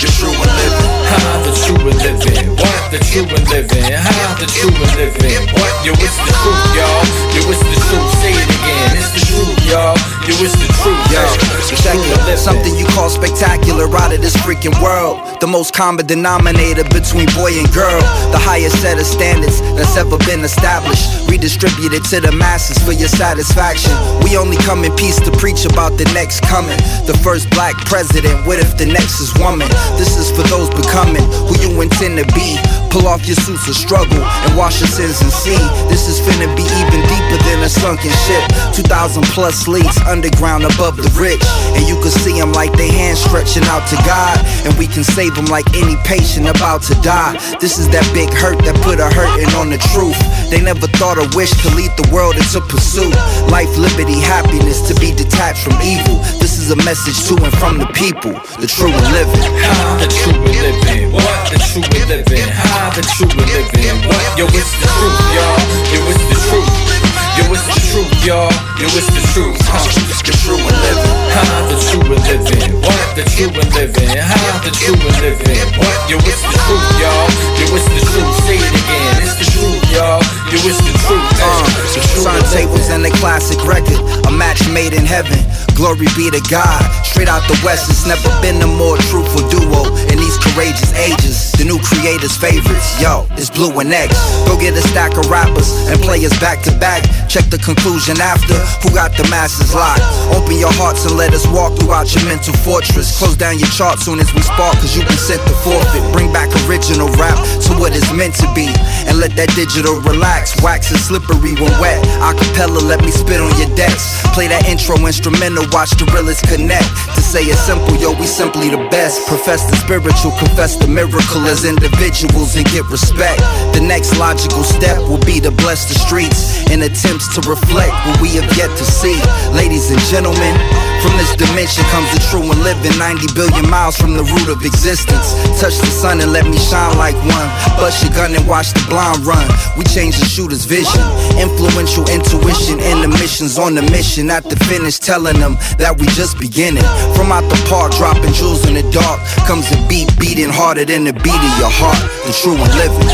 [0.00, 0.72] The true living,
[1.12, 2.80] how the true living, what?
[2.88, 5.72] The true living, how the true living, what?
[5.84, 7.04] Yo, it's the truth, y'all.
[7.36, 8.08] Yo, it's the truth.
[8.24, 9.94] Say it again, it's the truth, y'all.
[10.24, 11.28] Yo, it's the truth, y'all.
[11.68, 12.16] The Check true it.
[12.16, 12.36] living.
[12.40, 15.20] Something you call spectacular out of this freaking world.
[15.40, 18.00] The most common denominator between boy and girl.
[18.32, 21.23] The highest set of standards that's ever been established.
[21.34, 23.90] Redistributed to the masses for your satisfaction.
[24.22, 26.78] We only come in peace to preach about the next coming.
[27.10, 29.66] The first black president, what if the next is woman?
[29.98, 32.54] This is for those becoming who you intend to be.
[32.94, 35.58] Pull off your suits of struggle and wash your sins and see.
[35.90, 38.46] This is finna be even deeper than a sunken ship.
[38.78, 41.42] 2,000 plus leagues underground above the rich.
[41.74, 44.38] And you can see them like they hands stretching out to God.
[44.62, 47.34] And we can save them like any patient about to die.
[47.58, 50.14] This is that big hurt that put a hurting on the truth.
[50.54, 53.14] They never thought a wish to lead the world into pursuit.
[53.48, 56.16] Life, liberty, happiness to be detached from evil.
[56.38, 58.32] This is a message to and from the people.
[58.60, 59.44] The true and living.
[59.64, 61.38] How the true living, what?
[61.50, 64.38] The true living, how the true living, what?
[64.38, 65.60] Yo, it's the truth, y'all.
[65.92, 67.03] Yo, it's the truth.
[67.34, 68.46] Yo, it's the truth, y'all.
[68.78, 69.58] Yo, it's the truth.
[69.66, 69.82] Huh?
[70.22, 71.14] The true and living.
[71.34, 71.66] Huh?
[71.66, 72.78] The true and living.
[72.78, 73.02] What?
[73.18, 74.10] The true and living.
[74.14, 74.62] Huh?
[74.62, 75.58] The true and living.
[75.74, 75.98] What?
[76.06, 77.26] Yo, it's the truth, y'all.
[77.58, 78.34] Yo, it's the truth.
[78.46, 79.14] Say it again.
[79.18, 80.22] It's the truth, y'all.
[80.54, 81.26] Yo, it's the truth.
[81.42, 85.36] Uh, the true and Turntables and a classic record, a match made in heaven.
[85.74, 86.82] Glory be to God.
[87.02, 91.50] Straight out the West, it's never been a more truthful duo in these courageous ages.
[91.58, 94.14] The new creators' favorites, yo, it's Blue and X.
[94.46, 97.02] Go get a stack of rappers and play us back to back.
[97.28, 100.04] Check the conclusion after who got the masses locked.
[100.30, 103.18] Open your hearts and let us walk throughout your mental fortress.
[103.18, 106.04] Close down your chart soon as we spark, cause you've been sent to forfeit.
[106.12, 107.34] Bring back original rap
[107.66, 108.70] to what it's meant to be.
[109.10, 110.54] And let that digital relax.
[110.62, 111.98] Wax is slippery when wet.
[112.22, 114.22] Acapella, let me spit on your decks.
[114.30, 116.86] Play that intro instrumental, watch the realest connect.
[117.18, 119.26] To say it simple, yo, we simply the best.
[119.26, 123.42] Profess the spiritual, confess the miracle as individuals and get respect.
[123.74, 126.82] The next logical step will be to bless the streets in
[127.14, 129.14] attempts to reflect what we have yet to see.
[129.54, 130.54] Ladies and gentlemen,
[131.02, 134.64] from this dimension comes the true and living 90 billion miles from the root of
[134.64, 135.34] existence.
[135.60, 137.48] Touch the sun and let me shine like one.
[137.78, 139.46] Bust your gun and watch the blind run.
[139.78, 141.02] We change the shooter's vision.
[141.38, 144.30] Influential intuition and the missions on the mission.
[144.30, 146.84] At the finish, telling them that we just beginning.
[147.14, 149.20] From out the park, dropping jewels in the dark.
[149.46, 152.00] Comes a beat beating harder than the beat of your heart.
[152.26, 153.06] The true and living.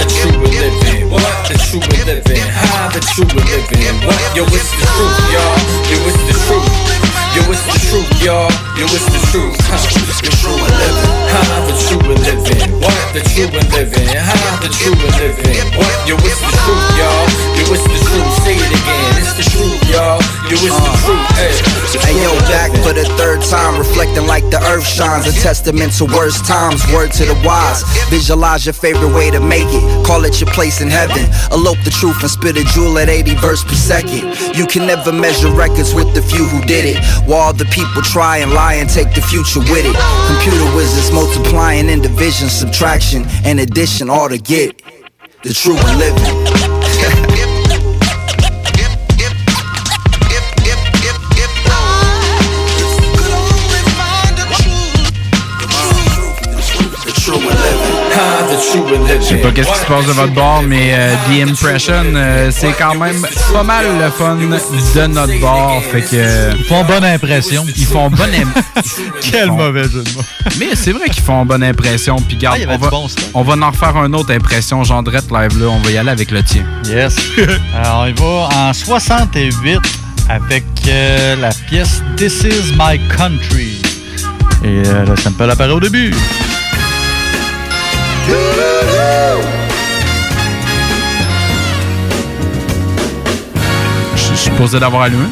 [0.00, 0.95] The true and living.
[1.10, 1.22] What?
[1.48, 2.42] The true and living.
[2.50, 2.90] How?
[2.90, 4.06] The true and living.
[4.06, 4.18] What?
[4.34, 5.56] Yo, it's the truth, y'all.
[5.90, 6.66] Yo, it's the truth.
[7.34, 8.50] Yo, it's the truth, y'all.
[8.78, 9.56] Yo, it's the truth.
[9.66, 9.78] Huh?
[10.22, 11.05] The true and living.
[11.28, 11.66] Huh?
[11.66, 12.80] The true and living.
[12.80, 12.96] What?
[13.14, 14.08] The true living.
[14.14, 14.62] Huh?
[14.62, 15.66] The true living.
[15.76, 15.94] What?
[16.06, 17.26] Yo, it's the truth, y'all.
[17.58, 18.30] Yo, it's the truth.
[18.44, 19.12] Say it again.
[19.18, 20.20] It's the truth, y'all.
[20.46, 21.04] Yo, it's the uh.
[21.04, 21.76] truth.
[22.04, 25.26] Hey, yo, back for the third time, reflecting like the earth shines.
[25.26, 27.82] A testament to worst times, word to the wise.
[28.10, 29.82] Visualize your favorite way to make it.
[30.06, 31.24] Call it your place in heaven.
[31.52, 34.22] Elope the truth and spit a jewel at 80 verse per second.
[34.56, 36.98] You can never measure records with the few who did it.
[37.26, 39.96] While the people try and lie and take the future with it.
[40.28, 44.82] Computer wizards multiplying in division, subtraction, and addition, all to get
[45.42, 46.65] the true and living.
[58.72, 62.50] Je sais pas qu'est-ce qui se passe de votre bord, mais euh, The Impression, euh,
[62.50, 65.80] c'est quand même pas mal le fun de notre bord.
[65.92, 66.56] Fait que.
[66.56, 67.64] Ils font bonne impression.
[67.76, 69.02] Ils font bonne impression.
[69.22, 70.24] Quel mauvais jeu de mots.
[70.58, 72.16] Mais c'est vrai qu'ils font bonne impression.
[72.16, 74.82] Puis garde, Ah, on, va, bon on va en refaire un autre impression.
[74.84, 76.64] Jean Drette live là, on va y aller avec le tien.
[76.86, 77.16] Yes.
[77.74, 79.78] Alors, on y va en 68
[80.28, 83.80] avec euh, la pièce This Is My Country.
[84.64, 86.12] Et euh, le sample apparaît au début.
[94.14, 95.26] Je suis supposé d'avoir allumé.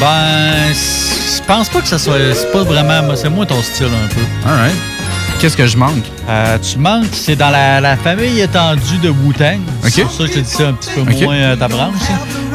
[0.00, 2.14] Ben, je pense pas que ça soit.
[2.34, 3.14] C'est pas vraiment.
[3.16, 4.48] C'est moins ton style un peu.
[4.48, 4.97] Alright.
[5.40, 6.04] Qu'est-ce que je manque?
[6.28, 9.60] Euh, tu manques, c'est dans la, la famille étendue de Wu-Tang.
[9.84, 9.90] Ok.
[9.94, 11.20] C'est pour ça que je te dis ça un petit peu Ok.
[11.22, 11.94] moins euh, ta branche.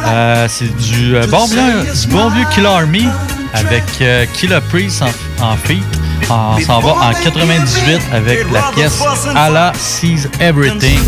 [0.05, 3.07] Euh, c'est du, euh, bon vieux, du bon vieux Kill Army
[3.53, 5.81] avec euh, Killer Priest en, en feat.
[6.29, 8.99] On s'en va en 98 avec la pièce
[9.35, 10.99] Allah Sees Everything.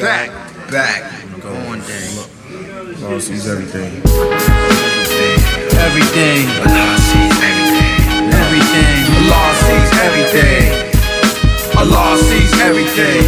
[0.00, 0.30] Back,
[0.70, 1.04] back,
[1.42, 3.08] go on down.
[3.08, 4.02] Allah sees everything.
[5.86, 6.48] Everything.
[6.64, 8.32] Allah sees everything.
[8.32, 9.13] Everything.
[9.64, 10.66] Allah sees everything.
[11.78, 13.24] Allah sees everything.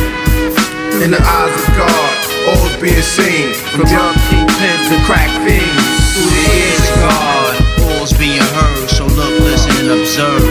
[1.02, 2.12] In the eyes of God,
[2.52, 3.54] all's being seen.
[3.72, 6.12] From young kingpins to crack fiends.
[6.12, 7.52] Through the ears of God,
[7.88, 8.88] all's being heard.
[8.90, 10.44] So look, listen, and observe.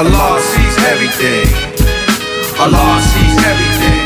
[0.00, 1.44] Allah sees everything.
[2.56, 4.00] Allah sees everything.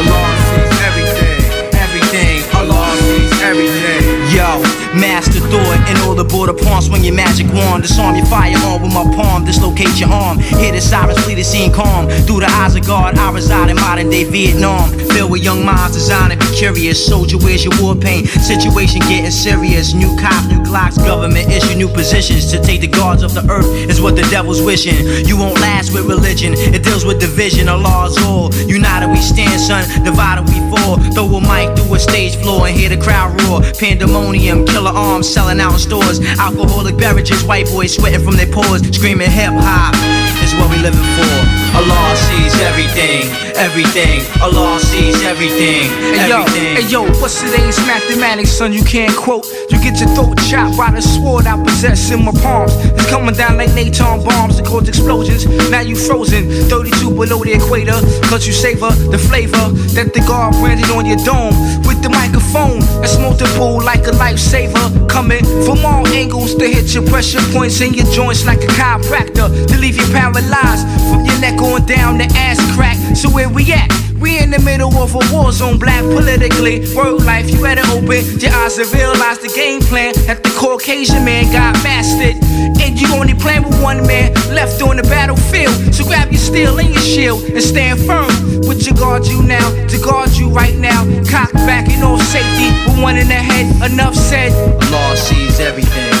[0.00, 1.40] Allah sees everything.
[1.76, 2.40] Everything.
[2.56, 4.00] Allah sees everything.
[4.32, 7.82] Yo, master thought and all the border pawns swing your magic wand.
[7.82, 10.38] Disarm your firearm with my palm, dislocate your arm.
[10.38, 12.08] Hear the sirens flee the scene calm.
[12.26, 14.90] Through the eyes of God, I reside in modern day Vietnam.
[15.14, 17.04] Filled with young minds designed to be curious.
[17.04, 18.28] Soldier, where's your war paint?
[18.28, 19.94] Situation getting serious.
[19.94, 22.50] New cops, new Glocks, government issue new positions.
[22.52, 24.96] To take the guards of the earth is what the devil's wishing.
[25.26, 27.68] You won't last with religion, it deals with division.
[27.68, 28.52] Allah's all.
[28.66, 29.84] United we stand, son.
[30.04, 30.98] Divided we fall.
[31.12, 33.60] Throw a mic through a stage floor and hear the crowd roar.
[33.78, 36.20] Pandemonium, killer arms selling out in stores.
[36.38, 38.82] Alcoholic beverages, white boys sweating from their pores.
[38.94, 39.94] Screaming hip hop
[40.42, 41.61] is what we living for.
[41.74, 44.20] Allah sees everything, everything.
[44.42, 46.12] Allah sees everything, everything.
[46.12, 46.44] Hey yo,
[46.76, 48.72] hey yo, what's today's mathematics, son?
[48.72, 49.46] You can't quote.
[49.70, 52.76] You get your throat chopped by the sword I possess in my palms.
[52.92, 55.46] It's coming down like Naton bombs that cause explosions.
[55.70, 57.96] Now you frozen, 32 below the equator.
[58.28, 61.56] Cause you savor the flavor that the guard branded on your dome.
[61.88, 65.08] With the microphone that's multiple like a lifesaver.
[65.08, 69.48] Coming from all angles to hit your pressure points in your joints like a chiropractor.
[69.48, 72.96] To leave you paralyzed from your neck on down the ass crack.
[73.16, 73.90] So where we at?
[74.18, 76.86] We in the middle of a war zone, black politically.
[76.94, 81.24] Word life, you better open your eyes and realize the game plan that the Caucasian
[81.24, 82.38] man got mastered.
[82.80, 85.74] And you only playing with one man left on the battlefield.
[85.94, 88.30] So grab your steel and your shield and stand firm.
[88.62, 91.02] With your guard you now, to guard you right now.
[91.26, 93.90] Cock back in all safety, with one in the head.
[93.90, 94.52] Enough said.
[94.92, 96.11] Law sees everything.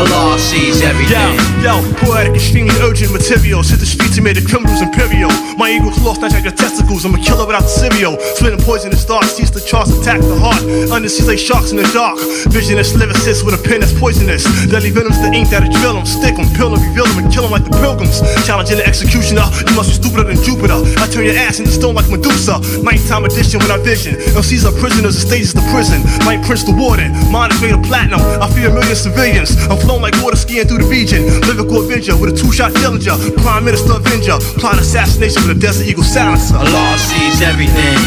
[0.00, 1.36] Allah sees everything.
[1.60, 3.68] Yo, yo, poetic, extremely urgent materials.
[3.68, 5.28] Hit the streets and made the criminals imperial.
[5.60, 7.04] My eagles lost, I your testicles.
[7.04, 8.16] I'm a killer without the cereal.
[8.36, 10.62] Spitting poisonous darts, sees the charts attack the heart.
[10.88, 12.16] Under seas like sharks in the dark.
[12.48, 14.44] Visionless lyricists with a pen that's poisonous.
[14.72, 16.06] Deadly venom's the ink that'll drill 'em.
[16.06, 18.24] Stick 'em, pill 'em, reveal 'em, and kill 'em like the pilgrims.
[18.46, 20.80] Challenging the executioner, you must be stupider than Jupiter.
[20.96, 22.60] I turn your ass into stone like Medusa.
[22.80, 24.16] Nighttime edition with our vision.
[24.36, 26.00] LC's are prisoners, the stages the prison.
[26.24, 28.20] Might Prince the warden, mine is made of platinum.
[28.40, 29.25] I fear a million civilians.
[29.34, 31.26] I'm flowing like water skiing through the region.
[31.50, 33.36] Lyrical Avenger with a two-shot Dillinger.
[33.42, 34.38] Prime Minister Avenger.
[34.60, 36.54] Plot assassination with a Desert Eagle silencer.
[36.54, 37.98] Allah sees everything.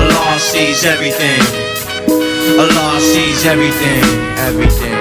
[0.00, 1.40] Allah sees everything.
[2.58, 4.02] Allah sees everything,
[4.38, 4.97] everything.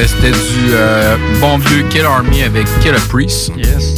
[0.00, 3.52] Euh, c'était du euh, bon vieux Kill Army avec Kill a Priest.
[3.56, 3.96] Yes.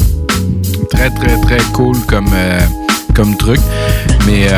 [0.91, 2.61] Très, très, très cool comme, euh,
[3.15, 3.61] comme truc.
[4.27, 4.49] Mais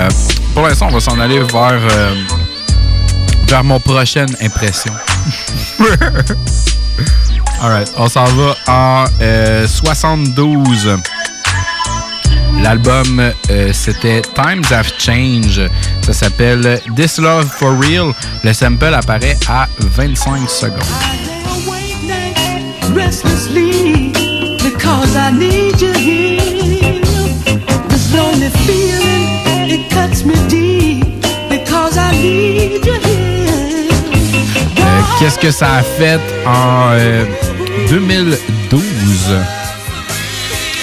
[0.55, 1.81] pour l'instant, on va s'en aller vers,
[3.49, 4.93] vers mon prochaine impression.
[7.63, 10.99] Alright, on s'en va en euh, 72.
[12.63, 15.71] L'album, euh, c'était Times Have Changed.
[16.03, 18.13] Ça s'appelle This Love for Real.
[18.43, 21.34] Le sample apparaît à 25 secondes.
[22.95, 24.13] Restlessly
[24.63, 26.45] because I need you here.
[34.79, 37.25] Euh, Qu'est-ce que ça a fait en euh,
[37.91, 38.83] 2012?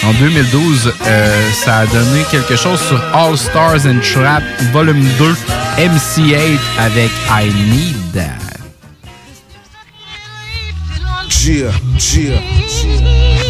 [0.03, 4.43] En 2012, euh, ça a donné quelque chose sur All Stars and Trap
[4.73, 5.35] Volume 2
[5.77, 8.40] MC8 avec I Need
[11.43, 11.73] Yeah,
[12.13, 12.37] yeah.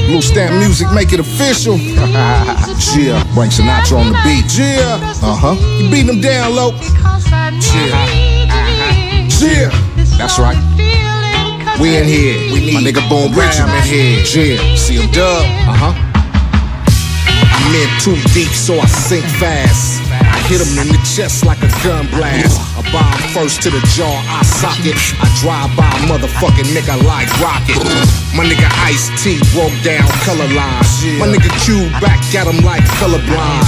[0.08, 1.76] Blue Stamp Music, make it official.
[2.96, 4.48] yeah, bring Sinatra on the beat.
[4.58, 5.56] Yeah, uh huh.
[5.78, 6.72] You beat them down, low.
[7.76, 8.08] Yeah,
[9.44, 9.70] yeah.
[10.18, 10.56] That's right.
[11.82, 12.54] We in here.
[12.54, 14.24] We need My nigga Boom Bridgem in here.
[14.24, 15.44] Yeah, see him dub.
[15.68, 15.94] Uh huh.
[17.44, 20.01] I'm in too deep, so I sink fast.
[20.52, 22.60] I hit him in the chest like a gun blast.
[22.76, 25.00] A bomb first to the jaw, I socket.
[25.24, 27.80] I drive by a motherfucking nigga like rocket.
[28.36, 30.92] My nigga Ice T broke down color lines.
[31.24, 33.64] My nigga Q back at him like colorblind.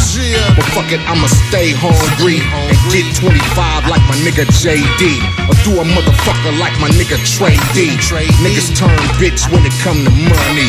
[0.59, 5.23] But fuck it, I'ma stay hungry and get 25 like my nigga JD.
[5.47, 7.95] Or do a motherfucker like my nigga Trey D.
[8.43, 10.67] Niggas turn bitch when it come to money.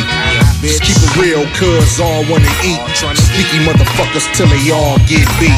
[0.64, 2.80] Just keep it real, cuz all wanna eat.
[2.96, 5.52] Sneaky motherfuckers till they all get beat.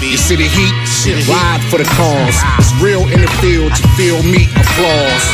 [0.00, 0.74] You see the heat?
[1.26, 2.38] Ride for the cause.
[2.62, 4.46] It's real in the field, you feel me?
[4.54, 5.26] Applause.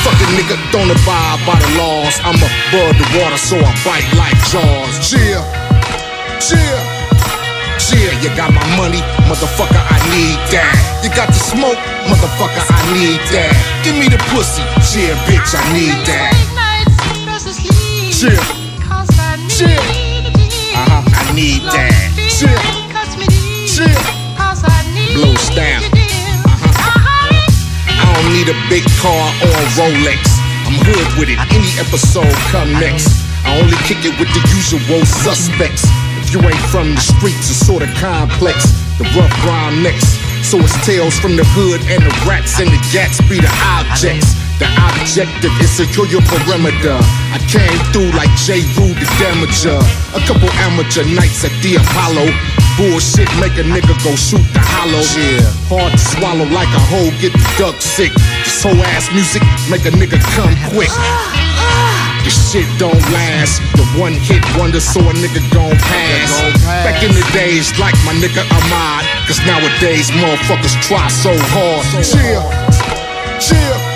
[0.00, 2.16] Fucking nigga don't abide by the laws.
[2.24, 4.96] I'm above the water, so I bite like jaws.
[5.04, 5.44] Cheer,
[6.40, 6.80] cheer.
[7.92, 10.72] Yeah, you got my money, motherfucker, I need that.
[11.04, 13.52] You got the smoke, motherfucker, I need that.
[13.84, 14.62] Give me the pussy,
[14.96, 16.63] yeah, bitch, I need that.
[18.14, 18.30] Chill,
[19.50, 19.66] chill,
[20.70, 22.14] uh huh, I need that.
[22.30, 22.46] Chill,
[23.66, 23.90] chill,
[25.18, 27.42] blow stamp, uh huh.
[27.90, 30.22] I don't need a big car or a Rolex.
[30.62, 31.42] I'm hood with it.
[31.50, 33.10] Any episode come next.
[33.42, 35.82] I only kick it with the usual suspects.
[36.22, 38.70] If you ain't from the streets, it's sorta complex.
[39.02, 40.22] The rough grind next.
[40.46, 44.43] So it's tales from the hood and the rats and the gats be the objects.
[44.62, 46.94] The objective is secure your perimeter.
[47.34, 48.62] I came through like J.
[48.78, 49.82] Rue the Damager.
[50.14, 52.30] A couple amateur nights at the Apollo.
[52.78, 55.02] Bullshit make a nigga go shoot the hollow.
[55.18, 55.42] Yeah.
[55.66, 58.14] Hard to swallow like a hoe get the duck sick.
[58.46, 60.94] This whole ass music make a nigga come quick.
[62.22, 63.58] The shit don't last.
[63.74, 66.30] The one hit wonder, so a nigga gon' pass.
[66.86, 69.02] Back in the days, like my nigga Ahmad.
[69.26, 71.84] Cause nowadays, motherfuckers try so hard.
[72.06, 72.42] Chill,
[73.42, 73.93] chill.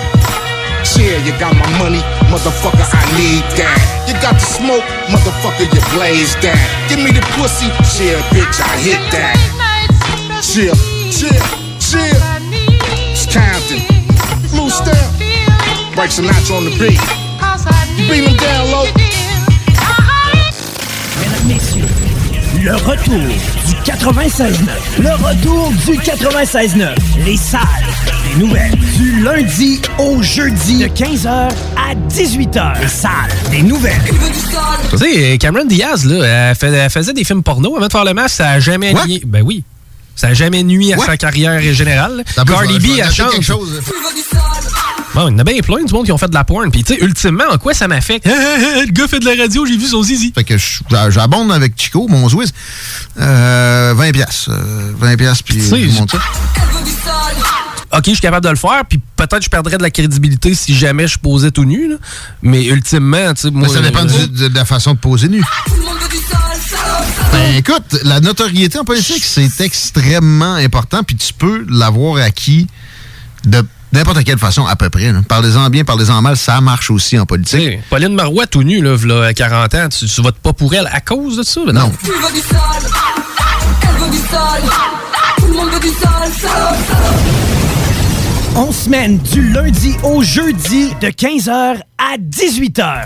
[0.99, 3.79] You got my money, motherfucker, I need that.
[4.05, 6.59] You got the smoke, motherfucker, you blaze that.
[6.91, 9.39] Give me the pussy, chill, bitch, I hit that.
[10.43, 10.75] Chill,
[11.07, 11.39] chill,
[11.79, 12.19] chill.
[13.15, 13.79] It's Compton,
[14.51, 14.99] Blue Step,
[15.95, 16.99] Frank Sinatra on the beat.
[17.95, 18.85] You beat him down low.
[21.15, 21.87] Mesdames, messieurs,
[22.61, 23.23] le retour
[23.67, 25.01] du 96.9.
[25.01, 27.23] Le retour du 96.9.
[27.23, 27.88] Les salles
[28.33, 28.75] des nouvelles.
[28.97, 32.81] Du lundi au jeudi de 15h à 18h.
[32.81, 33.11] Les salles
[33.51, 34.01] des nouvelles.
[34.91, 38.05] Tu sais, Cameron Diaz, là, elle, fait- elle faisait des films porno avant de faire
[38.05, 39.05] le masque, ça a jamais What?
[39.07, 39.21] nuit.
[39.25, 39.63] Ben oui.
[40.15, 41.05] Ça a jamais nuit à What?
[41.05, 42.23] sa carrière générale.
[42.35, 43.31] Cardi B, elle chante.
[43.31, 43.81] quelque chose.
[45.15, 46.69] Bon, il y en a bien plein du monde qui ont fait de la porn.
[46.69, 48.25] Puis, tu sais, ultimement, en quoi ça m'affecte?
[48.27, 50.31] le gars fait de la radio, j'ai vu son zizi.
[50.35, 52.51] Fait que je- j'abonde avec Chico, mon Swiss.
[53.19, 54.51] Euh, 20 piastres.
[54.51, 56.19] euh, 20 piastres, puis sais, monte ça.
[57.91, 60.75] OK, je suis capable de le faire, puis peut-être je perdrais de la crédibilité si
[60.75, 61.95] jamais je posais tout nu, là.
[62.43, 63.67] Mais ultimement, tu sais, moi...
[63.67, 65.43] Mais ça dépend euh, du- de, la façon de poser nu.
[67.31, 72.67] Ben, écoute, la notoriété en politique, c'est extrêmement important, puis tu peux l'avoir acquis
[73.45, 73.63] de
[73.93, 75.11] n'importe quelle façon, à peu près.
[75.11, 75.21] là.
[75.27, 77.79] Parlez-en bien, parlez-en mal, ça marche aussi en politique.
[77.89, 80.87] Pauline Marois tout nu, là, v'là, à 40 ans, tu, tu votes pas pour elle
[80.91, 81.61] à cause de ça?
[81.65, 81.73] là?
[81.73, 81.91] Non?
[82.03, 82.57] Tu veux du sol,
[83.81, 84.69] elle veut du sol,
[85.37, 87.38] tout le monde veut du sol, sol.
[88.55, 93.05] On semaine du lundi au jeudi de 15h à 18h.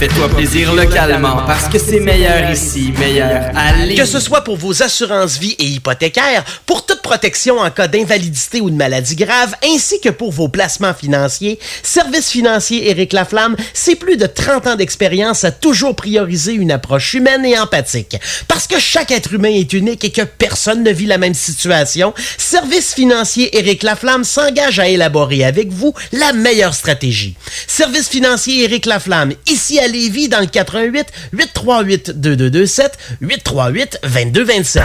[0.00, 3.52] Fais-toi plaisir localement parce que c'est meilleur ici, meilleur
[3.84, 3.96] Lévis.
[3.96, 8.62] Que ce soit pour vos assurances vie et hypothécaires, pour toute protection en cas d'invalidité
[8.62, 13.94] ou de maladie grave, ainsi que pour vos placements financiers, Service financier Éric Laflamme, c'est
[13.94, 18.16] plus de 30 ans d'expérience à toujours prioriser une approche humaine et empathique.
[18.48, 22.14] Parce que chaque être humain est unique et que personne ne vit la même situation,
[22.38, 27.34] Service financier Éric Laflamme s'engage à élaborer avec vous la meilleure stratégie.
[27.66, 34.82] Service financier Éric Laflamme, ici à Lévis dans le 88 838 2227 838 2227.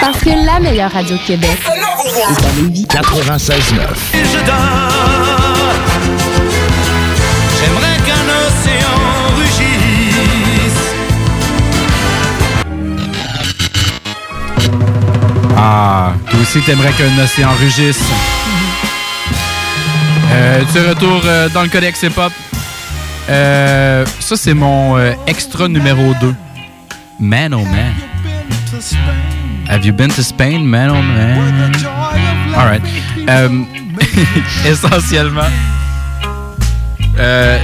[0.00, 2.86] Parce que la meilleure radio de Québec est à Lévis.
[2.86, 3.58] 96.9.
[7.60, 8.98] J'aimerais qu'un océan
[9.36, 10.78] rugisse.
[15.56, 18.00] Ah, toi aussi, t'aimerais qu'un océan rugisse.
[20.30, 22.32] Euh, tu retour euh, dans le codex hip-hop.
[23.28, 26.34] Euh, ça, c'est mon euh, extra numéro 2.
[27.20, 27.92] Man oh man.
[29.68, 31.72] Have you been to Spain, man oh man?
[32.56, 32.82] Alright.
[33.28, 33.64] Euh,
[34.66, 35.50] essentiellement,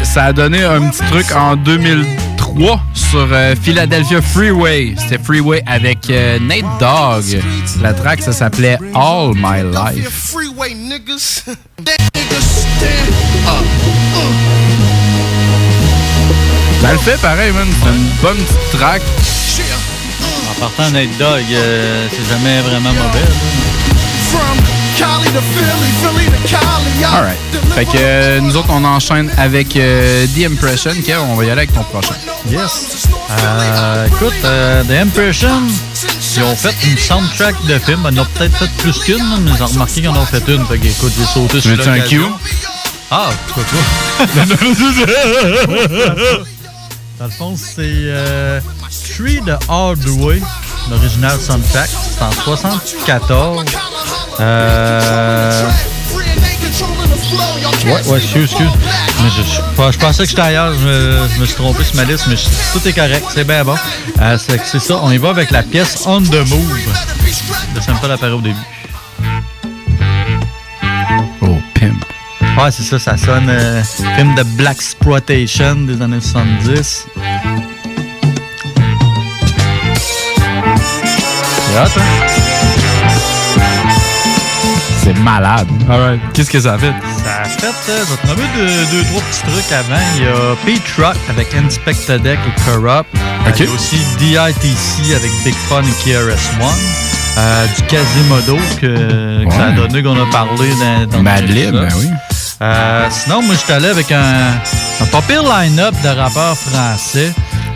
[0.03, 3.29] ça a donné un petit truc en 2003 sur
[3.63, 4.95] Philadelphia Freeway.
[4.99, 7.41] C'était Freeway avec Nate Dogg.
[7.81, 10.35] La track, ça s'appelait All My Life.
[16.85, 17.67] Ça le fait pareil, man.
[17.83, 19.03] C'est une bonne petite track.
[20.51, 23.21] En partant Nate Dogg, euh, c'est jamais vraiment mauvais.
[23.21, 23.35] là.
[24.31, 24.59] From
[24.99, 27.01] Cali to Philly, Philly to Cali.
[27.01, 27.15] y'all.
[27.15, 27.39] Alright.
[27.75, 30.93] Fait que euh, nous autres, on enchaîne avec euh, The Impression.
[31.05, 32.15] Kev, on va y aller avec ton prochain.
[32.51, 33.07] Yes.
[33.31, 35.63] Euh, écoute, euh, The Impression,
[36.37, 38.07] Ils ont fait une soundtrack de film.
[38.13, 40.45] Ils en ont peut-être fait plus qu'une, mais ils ont remarqué qu'ils en ont fait
[40.49, 40.65] une.
[40.67, 42.01] Fait que, écoute, j'ai sauté sur Mets-tu un.
[42.01, 42.21] Q?
[43.11, 44.35] Ah, pourquoi pas?
[47.19, 48.61] Dans le fond, c'est euh,
[49.15, 50.43] Tree the Hard Way,
[50.91, 51.89] l'original soundtrack.
[51.89, 53.65] C'est en 74.
[54.41, 55.71] Euh...
[57.85, 58.71] Ouais, ouais, excuse, excuse.
[59.23, 59.29] Mais
[59.93, 62.37] je, pensais que j'étais ailleurs, je me, suis trompé sur ma liste, mais
[62.73, 63.77] tout est correct, c'est bien bon.
[64.21, 66.79] Euh, c'est ça, on y va avec la pièce On the Move
[67.75, 68.57] de Sample apparaît au début.
[72.57, 73.83] Ouais, c'est ça, ça sonne euh,
[74.17, 77.07] film de Black Exploitation des années 70.
[81.67, 82.03] C'est hot, hein?
[85.03, 85.67] C'est malade.
[85.91, 86.21] Alright.
[86.33, 86.93] Qu'est-ce que ça a fait?
[87.25, 88.49] Ça a fait, euh, je vais te nommer
[88.93, 90.01] deux, trois petits trucs avant.
[90.17, 93.07] Il y a Pete Rock avec Inspector Deck et Corrupt.
[93.17, 93.61] Euh, Ok.
[93.61, 96.79] Il y a aussi DITC avec Big Fun et KRS-One.
[97.37, 101.47] Euh, du Quasimodo que, que ça a donné qu'on a parlé dans, dans Mad le
[101.49, 101.89] Lib, épisode.
[101.89, 102.09] ben oui.
[102.63, 104.55] Euh, sinon, moi, j'étais allé avec un,
[105.27, 107.33] pire line-up de rappeurs français.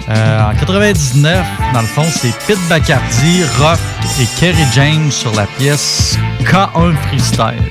[0.08, 3.78] Euh, en 99, dans le fond, c'est Pete Bacardi, Rock
[4.20, 7.62] et Kerry James sur la pièce K1 Freestyle.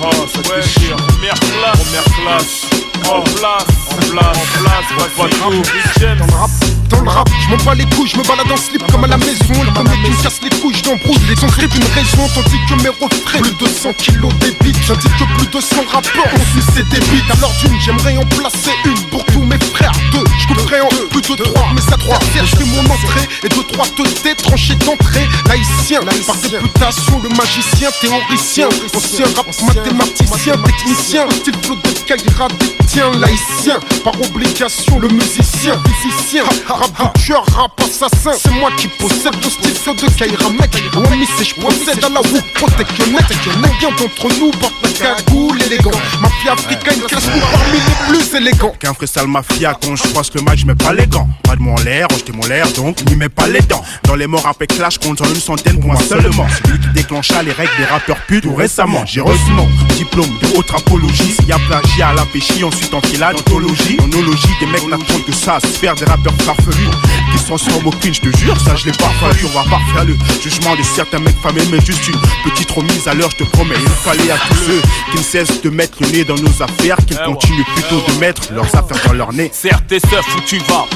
[0.00, 0.96] Ça déchire.
[0.96, 1.84] Première classe.
[1.84, 2.66] Première classe.
[3.06, 4.84] En place, en place, en place,
[5.16, 6.50] pas de rap,
[6.90, 9.06] dans le rap, je m'en bats les couilles, je me balade en slip comme à
[9.06, 9.54] la maison.
[9.64, 11.18] Le premier qui me casse les couilles, je l'embrouille.
[11.28, 14.76] Les sons script une raison, tandis que mes refrains, plus de 100 kilos débit.
[14.82, 17.30] J'indique que plus de 100 rappeurs ont sucé des bites.
[17.38, 19.92] Alors d'une, j'aimerais en placer une pour tous mes frères.
[20.12, 22.18] Deux, je couperai en plus de trois, mais ça trois.
[22.34, 25.26] Je fais mon entrée et deux, trois te tranchées d'entrée.
[25.48, 28.68] Laïcien, par députation, le magicien, théoricien.
[28.94, 31.26] Ancien rap, mathématicien, technicien.
[31.30, 32.48] Style flow de Kaira,
[32.86, 33.78] tiens, laïcien.
[34.04, 36.44] Par obligation, le musicien, physicien.
[36.80, 38.32] De tueur, rap assassin.
[38.42, 40.70] C'est moi qui possède le style de Kaira, mec.
[40.94, 43.24] Wami, c'est je procède à la Wu, protectionnette.
[43.44, 45.90] Combien d'entre nous portent la cagoule élégant
[46.22, 48.72] Mafia africaine, classe-nous parmi les plus élégants.
[48.78, 51.28] Qu'un freestyle mafia, quand je croise le match, je mets pas les gants.
[51.42, 53.84] Pas de moi en l'air, jeter mon l'air, donc n'y mets pas les dents.
[54.04, 56.46] Dans les morts après clash, compte en une centaine pour moi seulement.
[56.64, 59.04] Celui qui déclencha les règles des rappeurs putes tout récemment.
[59.04, 61.34] J'ai reçu mon diplôme de haute apologie.
[61.34, 63.98] S'il y a plagiat à la péchi, ensuite en filade, ontologie.
[64.02, 66.32] Onologie, des mecs n'attendent que ça, se faire des rappeurs
[66.70, 69.44] Qui se transforment au cringe, je te jure, ça je l'ai pas fallu.
[69.44, 73.06] On va pas faire le jugement de certains mecs fameux, mais juste une petite remise
[73.06, 73.76] à l'heure, je te promets.
[73.80, 76.96] Il fallait à tous ceux qui ne cessent de mettre le nez dans nos affaires,
[77.06, 79.50] qu'ils continuent plutôt de mettre leurs affaires dans leur nez.
[79.52, 80.86] Serre tes seufs où tu vas.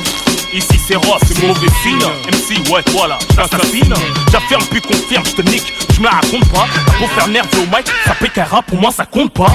[0.52, 1.98] Ici c'est Ross, c'est mauvais signe.
[1.98, 3.94] MC, ouais, voilà, j'assassine.
[4.30, 6.66] J'affirme puis confirme, je te nique, je me la raconte pas.
[7.00, 9.52] Beau faire nerveux au mic, ça rap, pour moi ça compte pas.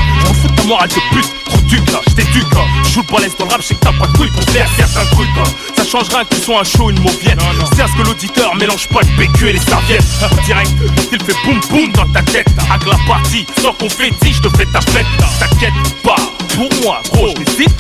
[0.70, 2.45] Morale de pute, trop duc là, je t'éduque.
[2.55, 2.65] hein.
[2.84, 4.43] Je joue le balèze dans le rap, je sais que t'as pas de couilles pour
[4.53, 5.28] faire certains trucs.
[5.39, 5.43] hein.
[5.76, 7.39] Ça change rien que tu sois un show, une mauvienne.
[7.76, 10.05] C'est à ce que l'auditeur mélange pas le PQ et les serviettes.
[10.45, 10.72] Direct,
[11.11, 12.47] il fait boum boum dans ta tête.
[12.72, 15.07] Avec la partie, sans confetti, je te fais ta fête.
[15.39, 16.15] T'inquiète pas,
[16.60, 17.72] pour moi, gros, je n'hésite.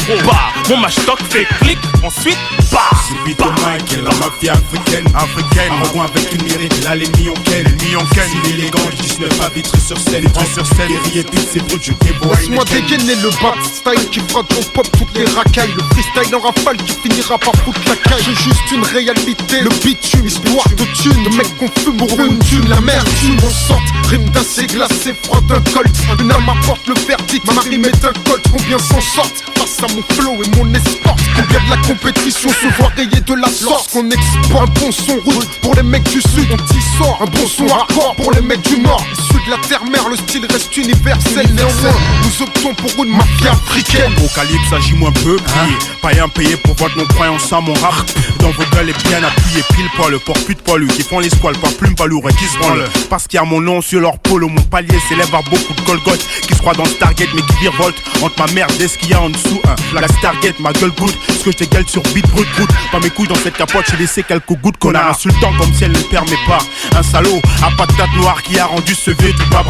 [0.69, 2.37] Mon match stock fait clic, ensuite,
[2.71, 2.79] bah.
[3.07, 5.71] C'est Peter Mike et la mafia africaine, africaine.
[5.71, 8.23] En rond avec une mérite, là l'ennemi en ken, en ken.
[8.31, 10.87] C'est élégant, 19 à vitrer sur scène, vitrer sur scène.
[10.87, 12.39] Guerrier toutes ces brutes, je dévoile.
[12.39, 15.73] Laisse-moi dégainer le bat style qui fera ton pop toutes les racailles.
[15.75, 18.23] Le freestyle en rafale qui finira par foutre la caille.
[18.23, 21.23] J'ai juste une réalité, le bitume, histoire de thune.
[21.25, 23.83] Le mec qu'on fume pour une thune, la merde, tu m'en sorte.
[24.07, 25.91] Rime glacé, froid d'un colt.
[26.19, 28.43] Une âme apporte le verdict, ma rime est un colt.
[28.69, 32.67] Combien s'en sortent face à mon flow et mon espoir Combien de la compétition se
[32.77, 36.21] voit rayée de la sorte Qu'on exporte un bon son route pour les mecs du
[36.21, 37.17] sud, on t'y sort.
[37.19, 39.03] Un bon son hardcore pour les mecs du nord.
[39.13, 41.47] Issus de la terre-mère, le style reste universel.
[41.55, 44.13] Néanmoins, nous optons pour une mafia africaine.
[44.23, 45.75] Au calibre, s'agit moins peu plié.
[46.03, 48.05] Païen payé pour votre non-croyance à mon rap.
[48.39, 50.87] Dans vos gueules est bien appuyé, pile poil, le port pute poilu.
[50.87, 52.87] Qui font les squales, pas plume, pas lourd et qui se branlent.
[53.09, 55.81] Parce qu'il y a mon nom sur leur polo, mon palier s'élève à beaucoup de
[55.81, 56.23] Golgoth.
[56.47, 59.13] Qui se croient dans Stargate, mais qui virevolte entre ma merde et ce qu'il y
[59.13, 59.61] a en dessous.
[59.65, 59.75] Hein.
[59.93, 61.17] La Stargate, ma gueule goutte.
[61.29, 62.69] Ce que je t'égale sur beat brut brut.
[62.91, 65.11] Pas mes couilles dans cette capote, j'ai laissé quelques gouttes, connard.
[65.11, 66.59] Insultant comme si elle ne le permet pas.
[66.97, 69.63] Un salaud à patate noire qui a rendu ce vieux du bas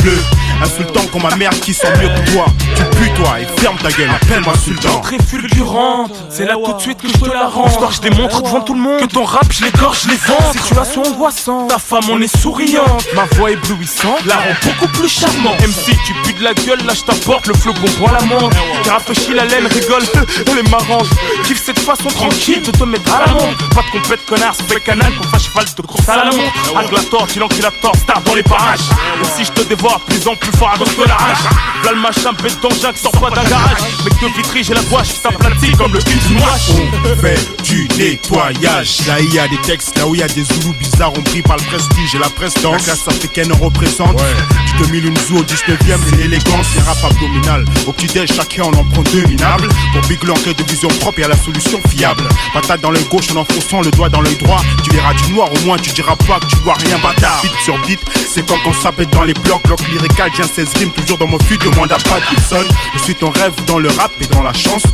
[0.00, 0.18] bleu.
[0.62, 2.46] Insultant comme ma mère qui sent mieux que toi.
[2.76, 5.00] Tu pues toi et ferme ta gueule, appelle-moi sultan.
[5.00, 7.68] Très fulgurante, c'est là tout de suite que je te la rends.
[7.68, 10.52] Histoire, je démontre devant tout le monde que ton rap, je l'égorge, je les vends.
[10.52, 15.60] Situation angoissante, ta femme on est souriante, ma voix éblouissante, la rend beaucoup plus charmante.
[15.60, 18.52] MC, tu pues de la gueule, là je t'apporte le flocon bois l'amande.
[18.82, 20.02] Qui rafraîchit la laine, rigole,
[20.46, 21.08] elle est marrante.
[21.44, 23.42] Kiffe cette façon tranquille de te mettre à l'amende.
[23.42, 23.68] montre.
[23.70, 26.76] Pas de compète, connard, c'est fait canal qu'on fasse cheval de course à la montre.
[26.76, 28.80] Avec la torche, il encule la torse, star dans les parages.
[29.22, 31.44] Et si je te dévore, plus en plus fort à cause de la rage.
[31.84, 33.80] Là le machin, bête d'engin, sort pas d'un garage.
[34.04, 36.70] Mec de vitry, j'ai la gouache, qui t'aplatit comme le cul du moche.
[37.04, 39.06] On fait du nettoyage.
[39.06, 41.20] Là, il y a des textes, là où il y a des zoulous bizarres, on
[41.22, 42.72] brille par le prestige et la prestance.
[42.72, 47.64] La classe africaine représente du 2001 zoo au 19ème, c'est l'élégance, les rap abdominal.
[47.86, 47.92] Au
[48.26, 49.68] chacun en prend deux minables.
[49.92, 52.28] Pour Big l'enquête de vision propre et à la solution fiable.
[52.52, 54.60] Patate dans l'œil gauche en enfonçant le doigt dans l'œil droit.
[54.84, 57.42] Tu verras du noir, au moins tu diras pas que tu vois rien, bâtard.
[57.42, 59.62] Beat sur beat, c'est quand on s'appelle dans les blocs.
[59.64, 62.64] Bloc lyrical, j'ai un 16 rimes, toujours dans mon fut, demande à Pat Gibson.
[62.94, 64.88] Je suis ton rêve dans le rap et dans la chanson.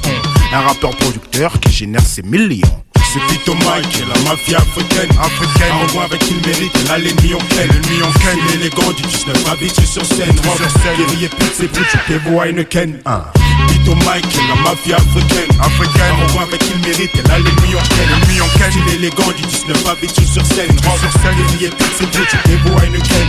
[0.53, 2.67] Un rappeur producteur qui génère ses millions.
[3.13, 5.11] C'est Pito Mike et la mafia africaine.
[5.21, 6.89] Africaine, en voit avec qui il mérite.
[6.89, 7.69] Là, l'ennemi en ken.
[7.69, 8.39] L'ennemi en ken.
[8.51, 10.37] L'élégant du 19 à vêtu sur scène.
[10.37, 10.97] Sur scène.
[10.99, 12.99] Guerrier pute, c'est plus, tu te vois une ken.
[13.69, 15.51] Pito Mike et la mafia africaine.
[15.61, 17.15] Africaine, on voit avec qui il mérite.
[17.29, 18.09] Là, l'ennemi en ken.
[18.09, 18.71] L'ennemi en ken.
[18.87, 20.73] L'élégant du 19 à vêtu sur scène.
[20.79, 21.37] Sur scène.
[21.37, 23.27] Guerrier pute, c'est plus, tu te vois une ken.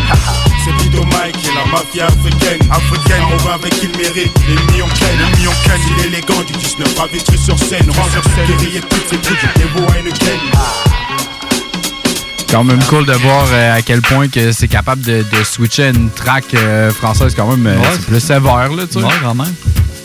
[0.66, 2.60] C'est Pito Mike et la mafia africaine.
[2.70, 4.34] Africaine, on voit avec qui il mérite.
[4.48, 5.14] L'ennemi en ken.
[5.18, 5.80] L'ennemi en ken.
[6.04, 7.88] L'élégant du 19 à vêtu sur scène.
[7.90, 8.48] Sur scène.
[8.48, 9.59] Guerrier pute, c'est plus, tu
[12.52, 15.84] quand même cool de voir euh, à quel point que c'est capable de, de switcher
[15.84, 19.06] à une track euh, française quand même euh, Ouais, c'est plus sévère là tu sais.
[19.06, 19.54] Ouais, quand même.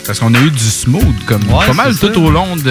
[0.05, 2.19] Parce qu'on a eu du smooth comme Ouais, pas mal tout ça.
[2.19, 2.63] au long de,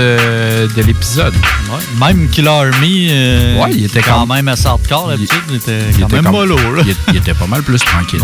[0.72, 1.34] de l'épisode.
[1.68, 1.78] Ouais,
[2.12, 5.80] Même Killer Army, euh, Ouais, il était quand quand- même assez hardcore d'habitude, il était
[5.98, 6.56] Il était même mollo.
[6.86, 8.20] Il, il était pas mal plus tranquille.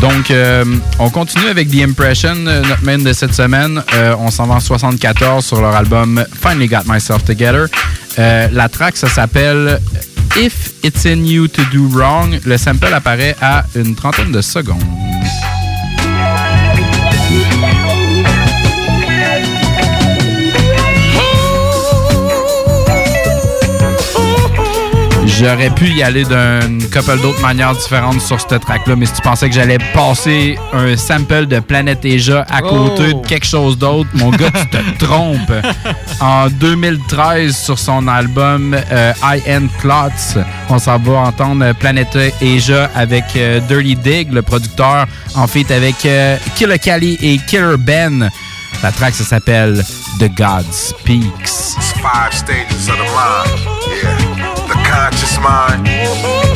[0.00, 0.64] Donc, euh,
[0.98, 3.82] on continue avec The Impression, euh, notre main de cette semaine.
[3.94, 7.66] Euh, on s'en va en 74 sur leur album Finally Got Myself Together.
[8.16, 9.78] La track, ça s'appelle
[10.36, 12.40] If It's In You To Do Wrong.
[12.46, 14.80] Le sample apparaît à une trentaine de secondes.
[25.24, 29.22] J'aurais pu y aller d'une couple d'autres manières différentes sur cette track-là, mais si tu
[29.22, 33.20] pensais que j'allais passer un sample de Planète Asia à côté Oh.
[33.22, 35.52] de quelque chose d'autre, mon gars, tu te trompes.
[36.20, 42.90] En 2013, sur son album euh, I End Clots, on s'en va entendre Planète Asia
[42.94, 48.28] avec euh, Dirty Dig, le producteur, en fait avec euh, Killer Cali et Killer Ben.
[48.82, 49.84] La track, ça s'appelle
[50.18, 51.30] The God Speaks.
[51.76, 53.60] It's five stages of the mind.
[54.02, 54.21] Yeah.
[54.92, 55.88] Conscious mind,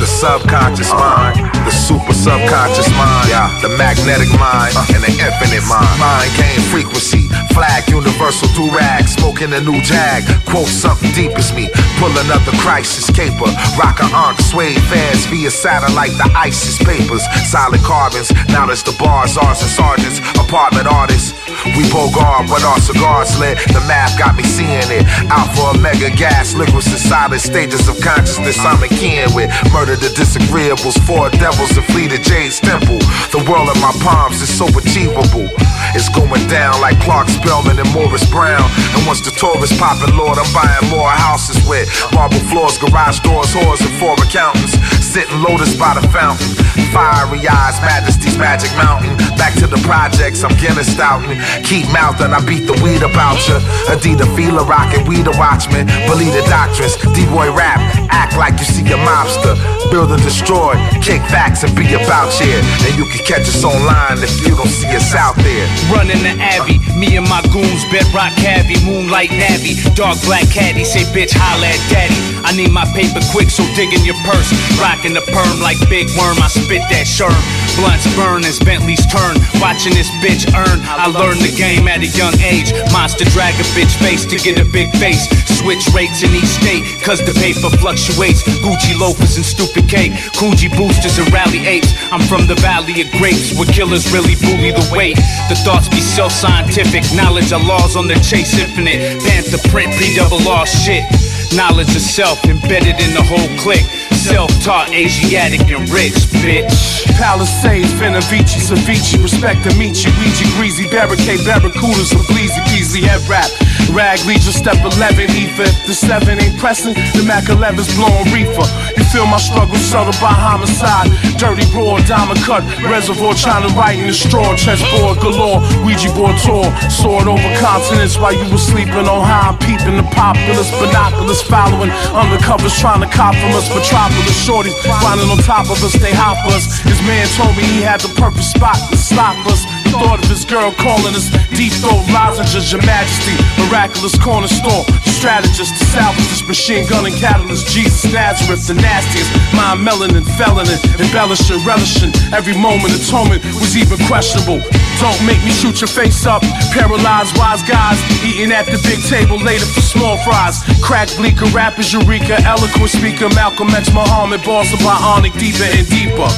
[0.07, 1.35] the subconscious mind,
[1.67, 3.27] the super subconscious mind,
[3.59, 5.99] the magnetic mind, and the infinite mind.
[5.99, 10.23] Mind gain frequency, flag universal do rag, smoking a new jag.
[10.47, 11.67] Quote something deep as me,
[11.99, 13.51] pull another crisis caper.
[13.75, 17.27] Rock a unk, suede fans via satellite, the ISIS papers.
[17.51, 21.35] Solid carbons, now there's the bars, ours and sergeants, apartment artists.
[21.75, 23.59] We bogart when our cigars lit.
[23.75, 25.03] The math got me seeing it.
[25.33, 29.51] Alpha, omega, gas, liquids and solid stages of consciousness I'm in kin with.
[29.73, 32.99] Murder the disagreeables, four devils and flee to Jade's temple.
[33.33, 35.49] The world in my palms is so achievable.
[35.95, 38.69] It's going down like Clark Spellman and Morris Brown.
[38.93, 43.49] And once the tourists poppin', Lord, I'm buying more houses with marble floors, garage doors,
[43.53, 44.77] whores, and four accountants.
[45.01, 46.53] Sitting lotus by the fountain.
[46.93, 49.17] Fiery eyes, majesty's magic mountain.
[49.41, 51.41] Back to the projects, I'm Guinness stouting.
[51.65, 53.61] Keep mouthing, I beat the weed about ya.
[53.89, 55.87] Adidas feeler rockin', we the watchmen.
[56.09, 57.81] Believe the doctrines, D-boy rap.
[58.11, 59.57] Act like you see a mobster.
[59.91, 62.61] Build and destroy, kick facts and be about here.
[62.85, 65.67] And you can catch us online if you don't see us out there.
[65.89, 71.07] Running the Abbey, me and my goons, bedrock heavy, moonlight navy, dark black caddy, say
[71.15, 72.19] bitch holla at daddy.
[72.45, 74.51] I need my paper quick, so dig in your purse.
[74.79, 77.35] Rocking the perm like big worm, I spit that sherm.
[77.77, 80.81] Blunts burn as Bentley's turn, watching this bitch earn.
[80.89, 82.73] I learned the game at a young age.
[82.89, 85.29] Monster drag a bitch face to get a big face.
[85.61, 88.41] Switch rates in each state, cause the paper fluctuates.
[88.65, 91.93] Gucci loafers and stupid cake, Coogee boosters and rally apes.
[92.09, 95.21] I'm from the valley of grapes, where killers really bully the weight.
[95.53, 99.21] The thoughts be self scientific, knowledge of laws on the chase infinite.
[99.21, 101.05] Panther print, pre double law shit.
[101.53, 103.85] Knowledge of self embedded in the whole clique.
[104.27, 107.07] Self taught, Asiatic, and rich, bitch.
[107.15, 110.11] Palisades, Benavici, Ceviche, respect to meet you.
[110.19, 113.47] Ouija, Greasy, Barricade, Barracudas, and Bleezy, Beasley, head rap.
[113.95, 115.71] Rag, Legion, step 11, ether.
[115.87, 118.67] The 7 ain't pressing, the Mac 11's blowing reefer.
[118.99, 121.07] You feel my struggle subtle by homicide.
[121.39, 124.59] Dirty, raw, diamond cut, reservoir trying to write in the straw.
[124.59, 126.67] Chessboard galore, Ouija board tour.
[126.91, 129.55] Soared over continents while you were sleeping on high.
[129.63, 131.95] Peeping the populace, binoculars following.
[132.11, 134.73] Undercovers trying to cop from us, metropolis shorty.
[135.01, 136.81] Grinding on top of us, they hop us.
[136.81, 139.86] His man told me he had the perfect spot to stop us.
[139.99, 143.35] Thought of his girl calling us deep throat lozenges, your majesty.
[143.67, 144.85] Miraculous corner store,
[145.17, 147.69] strategist the salvage this machine gun and catalyst.
[147.69, 149.29] Jesus Nazareth, the nastiest.
[149.57, 152.13] Mind melanin, felony, embellishing, relishing.
[152.33, 154.61] Every moment atonement was even questionable.
[155.01, 156.43] Don't make me shoot your face up.
[156.73, 160.61] Paralyzed wise guys eating at the big table later for small fries.
[160.83, 166.29] Crack bleaker, rappers, Eureka, eloquent speaker, Malcolm X, Muhammad, boss of bionic, deeper and deeper.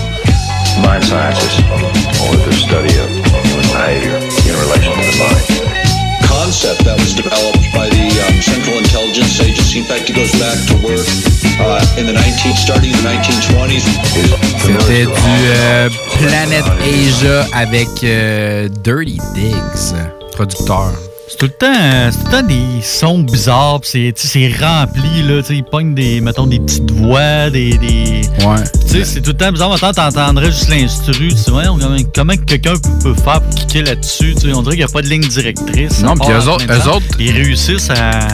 [0.82, 1.58] Mind sciences,
[2.22, 3.17] or the study of
[3.88, 5.44] behavior in relation to the mind.
[6.28, 9.80] Concept that was developed by the um, Central Intelligence Agency.
[9.80, 11.08] In fact, it goes back to work
[11.60, 13.84] uh, in the 19, starting in the 1920s.
[14.60, 19.94] C'était du euh, Planet Asia avec euh, Dirty Diggs,
[20.32, 20.92] producteur.
[21.30, 24.12] C'est tout le temps, euh, c'est tout le temps des sons bizarres, c'est,
[24.60, 27.76] rempli, là, tu sais, ils pognent des, mettons, des petites voix, des...
[27.76, 28.22] des...
[28.46, 28.56] Ouais.
[28.86, 29.68] Tu sais, c'est tout le temps bizarre.
[29.70, 32.72] Maintenant, t'entendrais juste l'instru, tu sais, ouais, comment, comment quelqu'un
[33.02, 35.20] peut faire pour cliquer là-dessus, tu sais, on dirait qu'il n'y a pas de ligne
[35.28, 36.00] directrice.
[36.02, 38.28] Non, puis eux autres- eux autres- Ils réussissent à,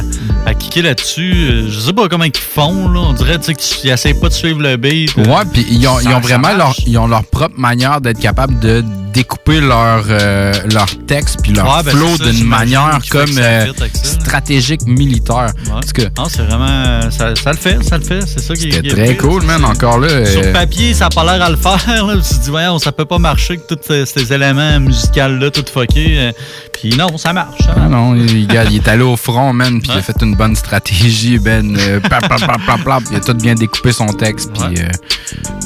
[0.47, 1.34] à cliquer là-dessus.
[1.34, 3.01] Euh, Je sais pas comment ils font, là.
[3.01, 5.14] On dirait, tu sais, qu'ils essaient pas de suivre le beat.
[5.16, 8.61] Ouais, puis ils ont, ils ont vraiment leur, ils ont leur propre manière d'être capable
[8.61, 13.66] de découper leur, euh, leur texte puis leur Ouais, ben, flow d'une manière comme euh,
[13.93, 15.53] stratégique militaire.
[15.68, 17.11] Parce que Non, c'est vraiment.
[17.11, 18.20] Ça, ça le fait, ça le fait.
[18.26, 20.24] C'est ça qui est très cool, man, encore là.
[20.26, 21.74] Sur euh, papier, ça n'a pas l'air à le faire.
[22.07, 22.14] Là.
[22.16, 25.64] Tu te dis, voyons, ça peut pas marcher que tous ces, ces éléments musicaux-là, tout
[25.72, 26.14] fuckés.
[26.18, 26.32] euh,
[26.72, 27.62] Puis non, ça marche.
[27.64, 30.57] ça Ah non, il, est allé au front, man, puis il a fait une bonne
[30.57, 31.76] stratégie, ben.
[31.78, 33.03] euh, plap, plap, plap, plap, plap.
[33.11, 34.89] il a tout bien découpé son texte, puis euh,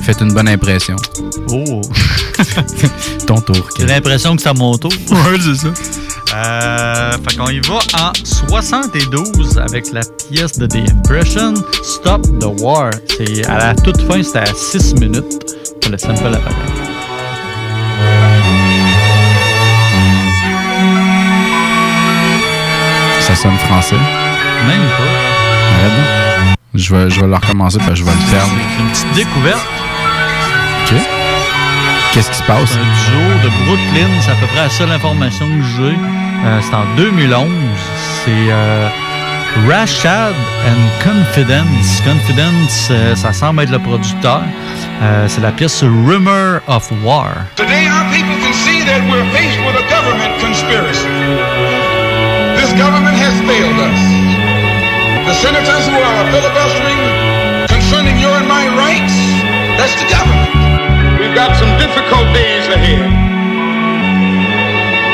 [0.05, 0.97] fait une bonne impression.
[1.51, 1.81] Oh!
[3.27, 3.69] Ton tour.
[3.79, 4.93] J'ai l'impression que c'est à mon tour.
[5.11, 5.69] Ouais, c'est ça.
[6.35, 8.13] Euh, fait qu'on y va en
[8.49, 12.91] 72 avec la pièce de The Impression, Stop the War.
[13.17, 15.45] C'est à la toute fin, c'était à 6 minutes.
[15.81, 16.89] Que le sample apparaît.
[23.21, 23.97] Ça sonne français.
[24.67, 25.05] Même pas.
[25.75, 26.57] Arrête.
[26.75, 28.53] Je vais, je vais le recommencer, parce que je vais le perdre.
[28.81, 29.67] Une petite découverte.
[30.93, 31.18] OK.
[32.13, 32.75] Qu'est-ce qui se passe?
[32.75, 35.95] Un duo de Brooklyn, c'est à peu près la seule information que j'ai.
[36.45, 37.49] Euh, c'est en 2011.
[38.25, 38.89] C'est euh,
[39.69, 40.35] Rashad
[40.67, 42.01] and Confidence.
[42.05, 44.43] Confidence, euh, ça semble être le producteur.
[45.03, 47.29] Euh, c'est la pièce Rumor of War.
[47.57, 51.09] Today, our people can see that we're faced with a government conspiracy.
[52.57, 54.01] This government has failed us.
[55.27, 56.99] The senators who are filibustering
[57.69, 59.15] concerning your and my rights,
[59.77, 60.58] that's the government.
[61.39, 63.07] Got some difficult days ahead.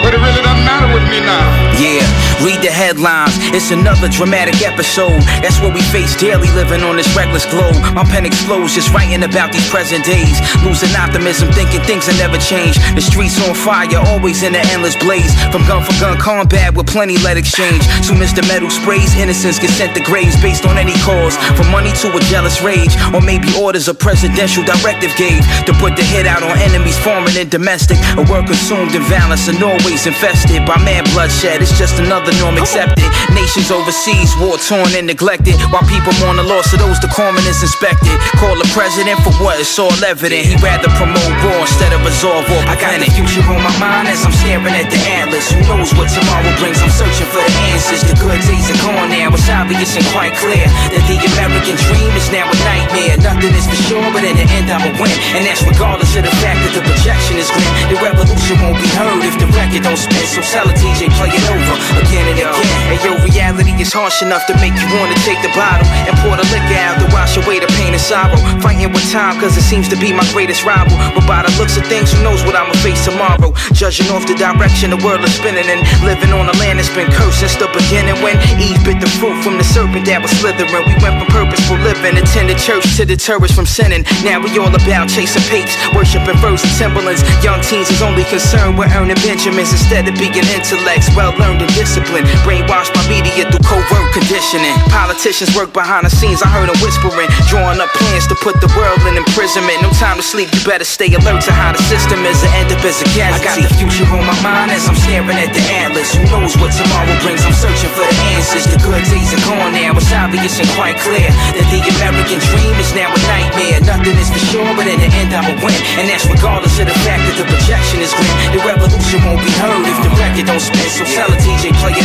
[0.03, 1.74] But it really doesn't matter with me now.
[1.75, 2.07] Yeah,
[2.47, 3.35] read the headlines.
[3.51, 5.19] It's another dramatic episode.
[5.43, 7.75] That's what we face daily living on this reckless globe.
[7.99, 10.39] My pen explodes just writing about these present days.
[10.63, 12.79] Losing optimism, thinking things will never change.
[12.95, 15.35] The streets on fire, always in an endless blaze.
[15.51, 17.83] From gun for gun combat with plenty let exchange.
[18.07, 21.35] Soon as the metal sprays, innocents get sent to graves based on any cause.
[21.59, 25.99] From money to a jealous rage, or maybe orders a presidential directive gave to put
[25.99, 27.99] the hit out on enemies foreign and domestic.
[28.15, 31.64] A world consumed in violence and always infested by man bloodshed.
[31.65, 33.09] It's just another norm accepted.
[33.33, 35.57] Nations overseas, war torn and neglected.
[35.73, 38.13] While people mourn the loss of those the corpsmen is inspected.
[38.37, 39.57] Call the president for what?
[39.57, 40.45] It's all evident.
[40.45, 42.61] He'd rather promote war instead of resolve war.
[42.69, 45.49] I got the future on my mind as I'm staring at the atlas.
[45.57, 46.85] Who knows what tomorrow brings?
[46.85, 48.05] I'm searching for the answers.
[48.05, 49.33] The good days are gone now.
[49.33, 53.17] It's obvious and quite clear that the American dream is now a nightmare.
[53.25, 55.17] Nothing is for sure, but in the end I'ma win.
[55.33, 57.73] And that's regardless of the fact that the projection is grim.
[57.89, 60.29] The revolution won't be heard if the record don't spin.
[60.29, 62.91] So sell a DJ, play it over again and again.
[62.91, 66.35] And your reality is harsh enough to make you wanna take the bottle and pour
[66.37, 68.37] the liquor out to wash away the pain and sorrow.
[68.61, 70.97] Fighting with time, cause it seems to be my greatest rival.
[71.15, 73.55] But by the looks of things, who knows what I'ma face tomorrow?
[73.73, 77.11] Judging off the direction the world is spinning and living on a land that's been
[77.11, 78.19] cursed since the beginning.
[78.23, 81.79] When Eve bit the fruit from the serpent that was slithering, we went from purposeful
[81.83, 84.05] living, attended church to deter us from sinning.
[84.25, 87.23] Now we all about chasing papes, worshiping and Timberlands.
[87.43, 91.73] Young teens is only concerned with earning Benjamins instead of being intellects, well learned and
[91.77, 92.27] disciplined.
[92.43, 94.73] Brainwashed by media through covert conditioning.
[94.89, 98.71] Politicians work behind the scenes, I heard them whispering, drawing up plans to put the
[98.73, 99.85] world in imprisonment.
[99.85, 102.73] No time to sleep, you better stay alert to how the system is and end
[102.73, 103.45] up as a casualty.
[103.45, 106.17] I got the future on my mind as I'm staring at the atlas.
[106.17, 107.45] Who knows what tomorrow brings?
[107.45, 108.65] I'm searching for the answers.
[108.65, 109.93] The good days are gone now.
[109.99, 113.83] It's obvious and quite clear that the American dream is now a nightmare.
[113.85, 115.77] Nothing is for sure, but in the end I will win.
[116.01, 118.35] And that's regardless of the fact that the projection is grim.
[118.55, 120.89] The revolution won't be heard if the record don't spin.
[120.95, 122.04] So tell TJ playing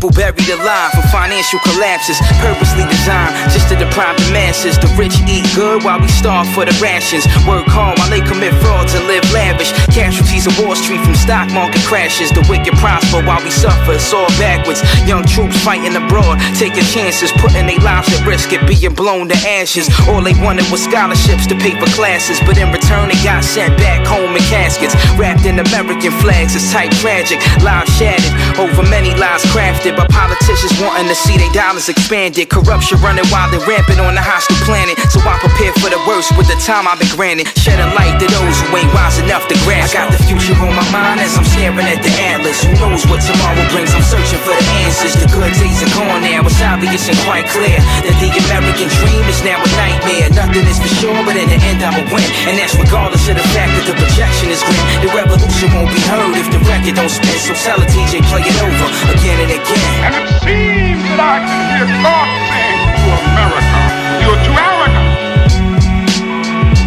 [0.00, 4.80] people buried alive for financial collapses, purposely designed just to deprive the masses.
[4.80, 7.28] The rich eat good while we starve for the rations.
[7.44, 9.76] Work hard while they commit frauds and live lavish.
[9.92, 12.32] Casualties of Wall Street from stock market crashes.
[12.32, 14.00] The wicked prosper while we suffer.
[14.00, 14.80] It's all backwards.
[15.04, 19.36] Young troops fighting abroad, taking chances, putting their lives at risk at being blown to
[19.60, 19.84] ashes.
[20.08, 23.76] All they wanted was scholarships to pay for classes, but in return they got sent
[23.76, 26.56] back home in caskets, wrapped in American flags.
[26.56, 31.50] It's type tragic, lives shattered over many lives crafted by politicians wanting to see their
[31.52, 32.48] dollars expanded.
[32.50, 34.98] Corruption running wild and rampant on the hostile planet.
[35.10, 37.48] So I prepare for the worst with the time I've been granted.
[37.58, 39.96] Shedding light to those who ain't wise enough to grasp.
[39.96, 42.62] I got the future on my mind as I'm staring at the atlas.
[42.62, 43.90] Who knows what tomorrow brings?
[43.96, 45.16] I'm searching for the answers.
[45.16, 46.46] The good days are gone now.
[46.46, 50.28] It's obvious and quite clear that the American dream is now a nightmare.
[50.34, 52.26] Nothing is for sure, but in the end I will win.
[52.46, 54.86] And that's regardless of the fact that the projection is grim.
[55.02, 57.38] The revolution won't be heard if the record don't spin.
[57.40, 59.79] So tell a DJ play it over again and again.
[60.04, 63.80] And it seems that I can hear God saying to America,
[64.22, 65.10] you're too arrogant.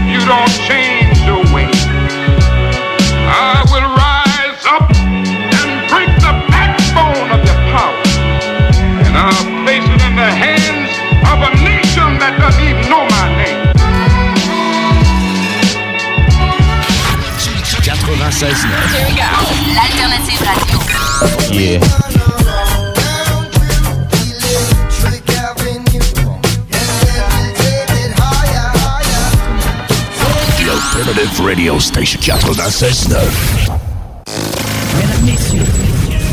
[0.10, 1.82] You don't change your ways.
[3.28, 7.98] I will rise up and break the backbone of your power.
[9.06, 10.92] And I'll place it in the hands
[11.30, 13.74] of a nation that doesn't even know my name.
[18.24, 18.70] 96.9.
[18.94, 19.30] Here we go.
[19.76, 20.78] L'alternative radio.
[21.52, 22.13] Yeah.
[31.24, 33.16] Alternative Radio Station 96.9.
[34.98, 35.64] Mesdames, Messieurs,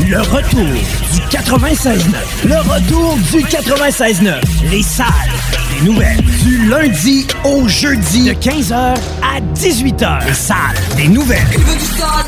[0.09, 0.65] le retour
[1.13, 2.01] du 96.9.
[2.43, 4.41] Le retour du 96.9.
[4.69, 5.07] Les salles
[5.79, 6.21] des nouvelles.
[6.43, 10.27] Du lundi au jeudi de 15h à 18h.
[10.27, 10.57] Les salles
[10.97, 11.39] des nouvelles.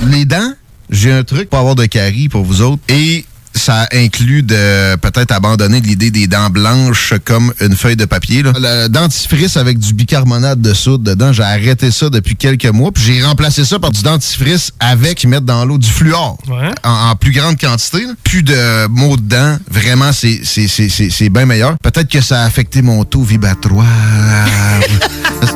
[0.04, 0.54] Les dents,
[0.90, 2.82] j'ai un truc pour avoir de caries pour vous autres.
[2.88, 8.44] Et ça inclut de peut-être abandonner l'idée des dents blanches comme une feuille de papier.
[8.44, 8.52] Là.
[8.56, 12.92] Le dentifrice avec du bicarbonate de soude dedans, j'ai arrêté ça depuis quelques mois.
[12.92, 16.38] Puis j'ai remplacé ça par du dentifrice avec mettent dans l'eau du fluor
[16.84, 18.06] en, en plus grande quantité.
[18.06, 18.14] là.
[18.24, 19.58] Plus de mots de dents.
[19.70, 21.76] Vraiment, c'est c'est- c'est- c'est- c'est bien meilleur.
[21.82, 23.86] Peut-être que ça a affecté mon taux vibratoire.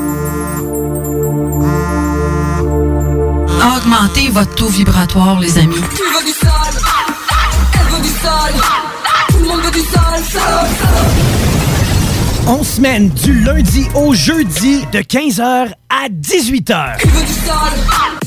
[3.77, 5.75] Augmentez votre taux vibratoire, les amis.
[9.77, 10.67] Du sol, sol,
[12.47, 16.97] On semaine du lundi au jeudi de 15h à 18h.
[16.99, 18.26] Tu veux du sol?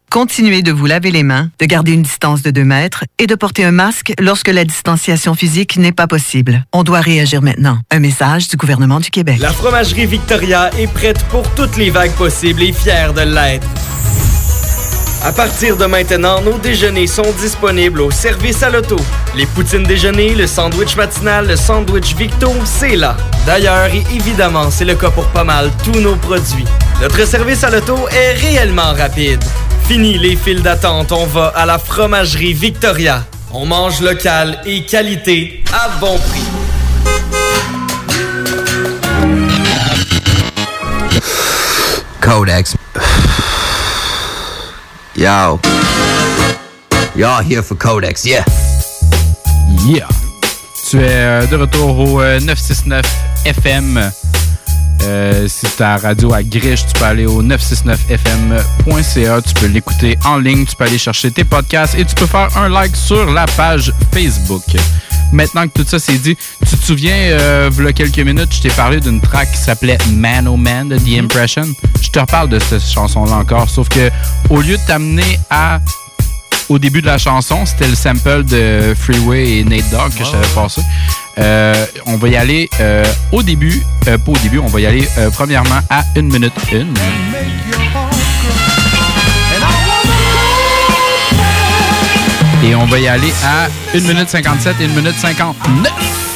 [0.11, 3.35] Continuez de vous laver les mains, de garder une distance de 2 mètres et de
[3.35, 6.65] porter un masque lorsque la distanciation physique n'est pas possible.
[6.73, 7.79] On doit réagir maintenant.
[7.91, 9.37] Un message du gouvernement du Québec.
[9.39, 13.65] La fromagerie Victoria est prête pour toutes les vagues possibles et fière de l'être.
[15.23, 18.97] À partir de maintenant, nos déjeuners sont disponibles au service à l'auto.
[19.37, 23.15] Les poutines déjeuner, le sandwich matinal, le sandwich Victo, c'est là.
[23.45, 26.65] D'ailleurs, évidemment, c'est le cas pour pas mal tous nos produits.
[27.01, 29.41] Notre service à l'auto est réellement rapide.
[29.91, 33.25] Fini les files d'attente, on va à la fromagerie Victoria.
[33.51, 36.47] On mange local et qualité à bon prix.
[42.21, 42.77] Codex.
[45.17, 45.59] Yo.
[47.17, 48.45] Y'all here for Codex, yeah.
[49.85, 50.07] Yeah.
[50.89, 53.05] Tu es euh, de retour au euh, 969
[53.43, 54.09] FM.
[55.03, 59.41] Euh, si ta radio à Griche, tu peux aller au 969fm.ca.
[59.41, 60.65] Tu peux l'écouter en ligne.
[60.65, 63.91] Tu peux aller chercher tes podcasts et tu peux faire un like sur la page
[64.13, 64.63] Facebook.
[65.31, 66.35] Maintenant que tout ça c'est dit,
[66.67, 70.45] tu te souviens, euh, il quelques minutes, je t'ai parlé d'une track qui s'appelait Man
[70.47, 71.63] Oh Man de The Impression.
[72.01, 74.11] Je te reparle de cette chanson-là encore, sauf que
[74.49, 75.79] au lieu de t'amener à
[76.71, 80.31] au début de la chanson, c'était le sample de Freeway et Nate Dogg que je
[80.31, 80.81] t'avais passé.
[81.41, 84.85] Euh, on va y aller euh, au début, euh, pas au début, on va y
[84.85, 86.85] aller premièrement à 1 minute 1.
[92.63, 96.30] Et on va y aller à 1 minute 57 et 1 minute 59.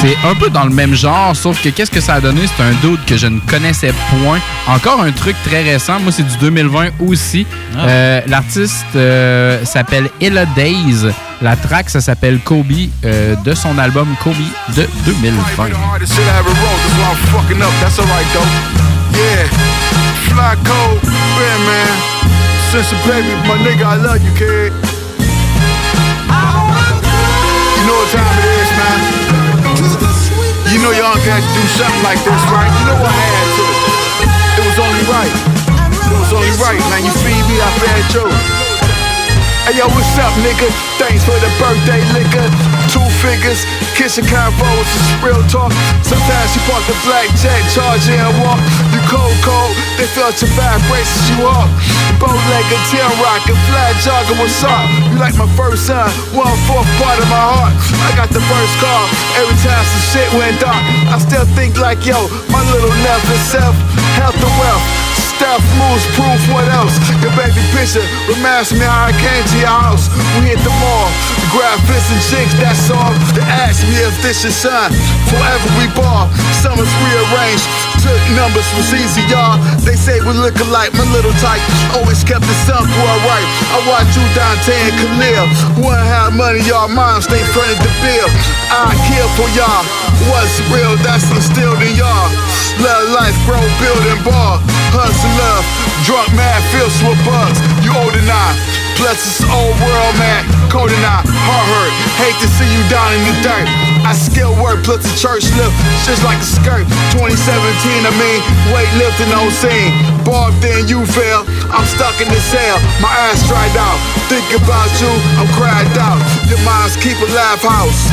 [0.00, 2.40] C'est un peu dans le même genre, sauf que qu'est-ce que ça a donné?
[2.46, 4.40] C'est un dude que je ne connaissais point.
[4.66, 6.00] Encore un truc très récent.
[6.00, 7.46] Moi, c'est du 2020 aussi.
[7.76, 7.86] Ah.
[7.86, 11.12] Euh, L'artiste euh, s'appelle Ella Days.
[11.42, 12.72] La track, ça s'appelle Kobe
[13.04, 14.34] euh, de son album Kobe
[14.74, 15.68] de 2020.
[15.74, 19.18] Hardest shit I ever wrote, that's why I'm fucking up, that's alright though.
[19.18, 19.48] Yeah,
[20.28, 22.20] fly cold, man, man.
[22.72, 24.89] Since a baby, my nigga, I love you, kid.
[30.80, 32.72] You know your uncle had to do something like this, right?
[32.72, 33.64] You know I had to.
[34.56, 35.34] It was only right.
[36.08, 36.80] It was only right.
[36.88, 38.59] Now you feed me, I fed you.
[39.70, 40.66] Hey yo, what's up, nigga?
[40.98, 42.42] Thanks for the birthday liquor.
[42.90, 43.62] Two figures,
[43.94, 45.70] kissing convos, is real talk.
[46.02, 48.58] Sometimes you park the black jet, charge in and walk.
[48.90, 51.70] You cold, cold, they felt your vibrations, you up.
[52.18, 54.82] Bow-legged, tail rockin', flat jogger, what's up?
[55.06, 57.74] You like my first son, one fourth part of my heart.
[58.10, 59.06] I got the first call,
[59.38, 60.82] every time some shit went dark.
[61.14, 62.18] I still think like, yo,
[62.50, 63.78] my little nephew self,
[64.18, 65.09] health and wealth.
[65.40, 66.92] Stealth moves, proof, what else?
[67.24, 70.12] Your baby picture reminds me how I came to your house.
[70.36, 71.08] We hit the mall,
[71.48, 73.08] grab fists and chicks, that's all.
[73.32, 74.92] They ask me if this your son.
[75.32, 76.28] Forever we ball,
[76.60, 77.64] summers rearranged.
[78.04, 79.56] Took numbers was easy, y'all.
[79.80, 81.64] They say we look alike, my little type.
[81.96, 83.48] Always kept the sun for right.
[83.72, 85.44] I watch you, Dante and Khalil.
[85.88, 88.28] One have money, y'all mom stay fronted the bill.
[88.68, 89.88] I kill for y'all.
[90.28, 92.28] What's real, that's instilled in y'all.
[92.82, 94.60] Love life, grow, build and ball.
[94.92, 95.64] Hustle love,
[96.04, 97.60] drunk mad, filled with bugs.
[97.80, 98.52] You old and I,
[99.00, 100.44] plus this old world man.
[100.68, 101.92] Cold and I, heart hurt.
[102.20, 103.99] Hate to see you down in the dirt.
[104.06, 105.76] I skill work, plus the church lift,
[106.08, 106.86] just like a skirt.
[107.12, 107.30] 2017,
[108.06, 108.40] I mean,
[108.72, 109.92] weightlifting on scene.
[110.24, 111.44] Barb, then you fell.
[111.70, 113.98] I'm stuck in the cell, my ass dried out.
[114.28, 116.20] Think about you, I'm cried out.
[116.48, 117.28] Your minds keep a
[117.62, 118.10] house.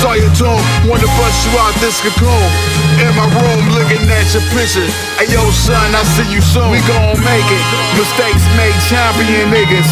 [0.00, 2.79] Saw your tomb, wanna bust you out this cocoon.
[3.00, 4.84] In my room, looking at your picture.
[5.16, 6.68] Hey yo, son, I see you soon.
[6.68, 7.64] We gon' make it.
[7.96, 9.88] Mistakes made champion niggas.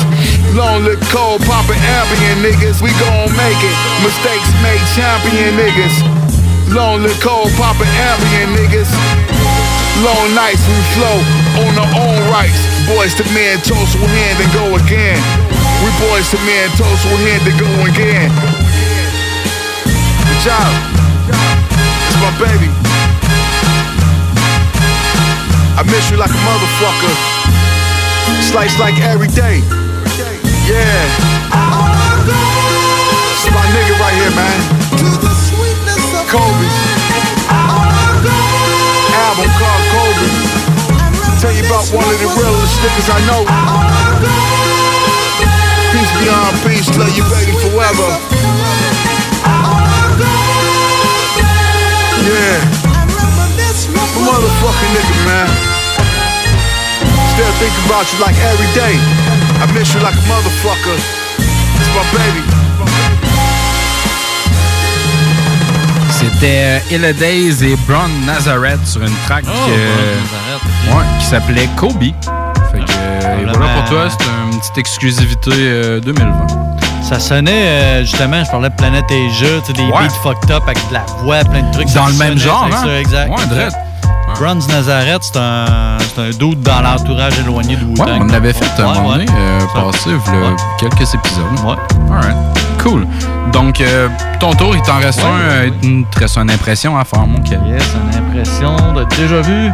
[0.53, 2.85] Lonely, cold, poppin' ambient niggas.
[2.85, 3.77] We gon' make it.
[4.05, 6.05] Mistakes made champion niggas.
[6.69, 8.93] Lonely, cold, poppin' ambient niggas.
[10.05, 11.19] Long nights we flow
[11.65, 12.61] on our own rights.
[12.87, 15.17] Boys to men, toast with hand and go again.
[15.81, 18.29] We boys to men, toast with hand and go again.
[20.29, 20.71] Good job.
[21.33, 22.98] It's my baby.
[25.79, 27.15] I miss you like a motherfucker.
[28.43, 29.63] Slice like every day.
[30.67, 31.07] Yeah.
[33.31, 34.59] It's my nigga right here, man.
[36.27, 36.67] Kobe.
[39.23, 40.27] Album called Kobe.
[41.39, 43.47] Tell you about one of the realest niggas I know.
[45.95, 48.19] Peace beyond peace, love you baby forever.
[52.27, 52.88] Yeah.
[54.29, 55.49] A motherfucking nigga, man.
[57.33, 58.95] Still think about you like every day.
[59.63, 60.99] I miss you like a motherfucker.
[61.81, 62.43] It's my baby.
[66.11, 70.17] C'était euh, Days et Brown Nazareth sur une track Oh, euh,
[70.97, 71.93] ouais, qui s'appelait Kobe.
[72.03, 76.47] Fait que, euh, et voilà pour toi, c'est une petite exclusivité euh, 2020.
[77.09, 79.93] Ça sonnait, euh, justement, je parlais de Planète tu sais, des Ouais.
[80.03, 81.91] beats fucked up avec de la voix, plein de trucs.
[81.95, 82.83] Dans le même genre, hein?
[82.85, 83.31] ça, exact.
[83.31, 83.77] Ouais, exact.
[84.39, 88.19] Bronze Nazareth, c'est un, c'est un dude dans l'entourage éloigné de Ouais, Wu-Tang.
[88.23, 89.25] on l'avait fait un Ouais, moment ouais.
[89.27, 90.11] donné, euh, passé,
[90.79, 91.45] quelques épisodes.
[91.65, 91.75] Ouais.
[92.15, 92.37] Alright.
[92.83, 93.07] Cool.
[93.53, 94.09] Donc, euh,
[94.39, 95.27] ton tour, il t'en reste Ouais.
[95.29, 95.51] un.
[95.51, 97.61] euh, il te reste une impression à faire, mon Ken.
[97.67, 97.83] Yes,
[98.13, 99.71] une impression de déjà vu.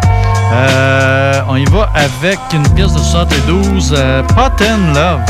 [0.53, 5.21] Euh, on y va avec une pièce de 72, euh, Pot and Love.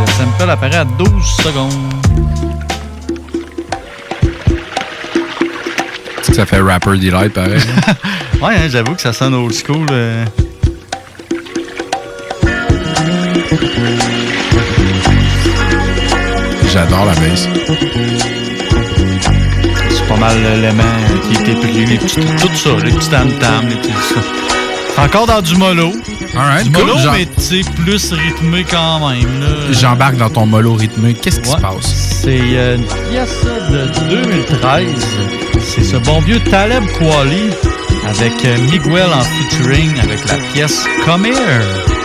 [0.00, 1.72] Le sample apparaît à 12 secondes.
[6.32, 7.58] Ça fait Rapper Delight, pareil.
[8.40, 9.86] Ouais, hein, j'avoue que ça sonne old school.
[9.90, 10.24] euh.
[16.72, 17.48] J'adore la bass.
[19.90, 20.82] C'est pas mal l'élément
[21.26, 21.86] qui était pris.
[21.86, 23.92] Les petits- tout ça, les petits tam-tams, les petits
[24.98, 25.92] Encore dans du mollo.
[26.36, 26.86] Alright, du cool.
[26.86, 29.40] mollo, mais tu sais, plus rythmé quand même.
[29.40, 29.46] là.
[29.72, 31.14] J'embarque dans ton mollo rythmé.
[31.14, 31.56] Qu'est-ce qui Ouais.
[31.56, 32.20] se passe?
[32.22, 35.06] C'est euh, une pièce de 2013.
[35.60, 37.50] C'est ce bon vieux Taleb Kweli
[38.08, 41.97] avec euh, Miguel en featuring avec la pièce Come Here.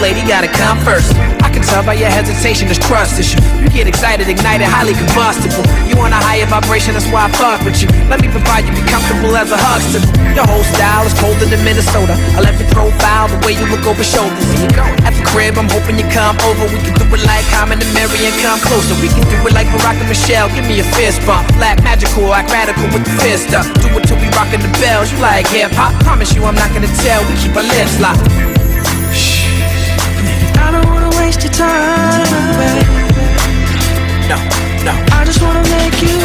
[0.00, 1.14] Lady gotta come first.
[1.44, 3.38] I can tell by your hesitation, there's trust issue.
[3.62, 5.62] You get excited, ignited, highly combustible.
[5.86, 7.88] You want a higher vibration, that's why I fuck with you.
[8.10, 10.02] Let me provide you, be comfortable as a huckster.
[10.34, 12.16] Your whole style is colder than Minnesota.
[12.34, 14.42] I left your profile the way you look over shoulders.
[15.06, 16.66] At the crib, I'm hoping you come over.
[16.68, 18.96] We can do it like Common and Mary and come closer.
[18.98, 20.50] We can do it like Barack and Michelle.
[20.50, 21.46] Give me a fist bump.
[21.60, 23.64] Black magical, act radical with the fist up.
[23.78, 25.12] Do it till we rockin' the bells.
[25.12, 25.94] You like hip hop?
[26.02, 27.22] Promise you I'm not gonna tell.
[27.30, 28.26] We keep our lips locked.
[31.54, 32.26] Time,
[32.58, 32.82] baby.
[34.28, 34.36] No,
[34.86, 34.94] no.
[35.14, 36.18] I just wanna make you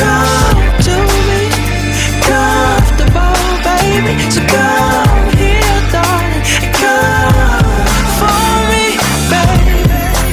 [0.00, 0.94] come to
[1.28, 1.40] me,
[2.24, 3.36] comfortable,
[3.68, 4.16] baby.
[4.32, 7.84] So come here, darling, and come
[8.16, 8.96] for me,
[9.28, 9.76] baby.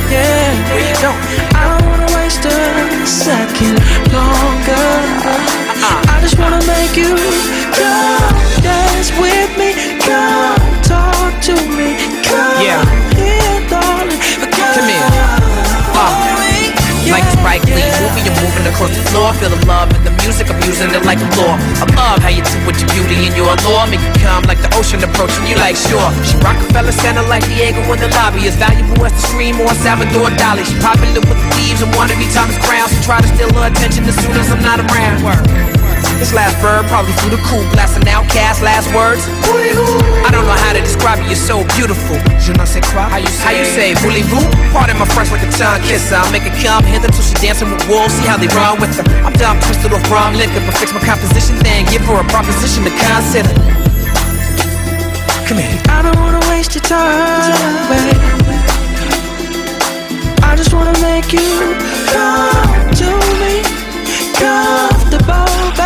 [0.08, 0.56] Yeah,
[1.04, 1.24] going?
[1.60, 3.76] I don't wanna waste a second
[4.16, 4.88] longer.
[5.28, 6.14] Uh-uh.
[6.14, 7.12] I just wanna make you
[7.76, 9.49] come dance with
[18.42, 19.32] moving across the floor.
[19.40, 21.56] Feel the love in the music, I'm using it like a law.
[21.80, 23.86] I love how you do with your beauty and your allure.
[23.92, 26.10] Make you come like the ocean approaching you like sure.
[26.24, 28.48] She Rockefeller Center like Diego in the lobby.
[28.48, 30.64] As valuable as the stream or Salvador Dali.
[30.64, 32.88] She popular with the thieves and wanna be Thomas Crown.
[32.88, 35.89] So try to steal her attention as soon as I'm not around.
[36.20, 39.24] This last bird probably flew the coop, blasting outcast last words.
[40.26, 42.18] I don't know how to describe you, you're so beautiful.
[42.40, 43.08] Je ne sais quoi.
[43.08, 43.44] How you say?
[43.44, 43.94] How you say?
[44.04, 44.44] Voulez-vous?
[44.74, 46.16] Pardon my French like a tongue kisser.
[46.16, 48.14] I'll make her come hither till she dancing with wolves.
[48.16, 49.06] See how they run with her.
[49.24, 52.84] I'm dumb, twisted off rum liquor, but fix my composition, then give her a proposition
[52.84, 53.54] to consider.
[55.48, 55.82] Come here.
[55.90, 58.14] I don't wanna waste your time, baby.
[60.44, 61.76] I just wanna make you
[62.12, 63.10] come to
[63.42, 63.64] me,
[64.38, 64.89] comfortable,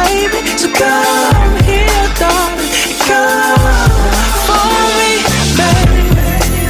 [0.03, 0.39] baby.
[0.57, 2.71] So come here, darling,
[3.07, 3.91] come
[4.47, 4.69] for
[4.99, 5.13] me,
[5.59, 6.03] baby.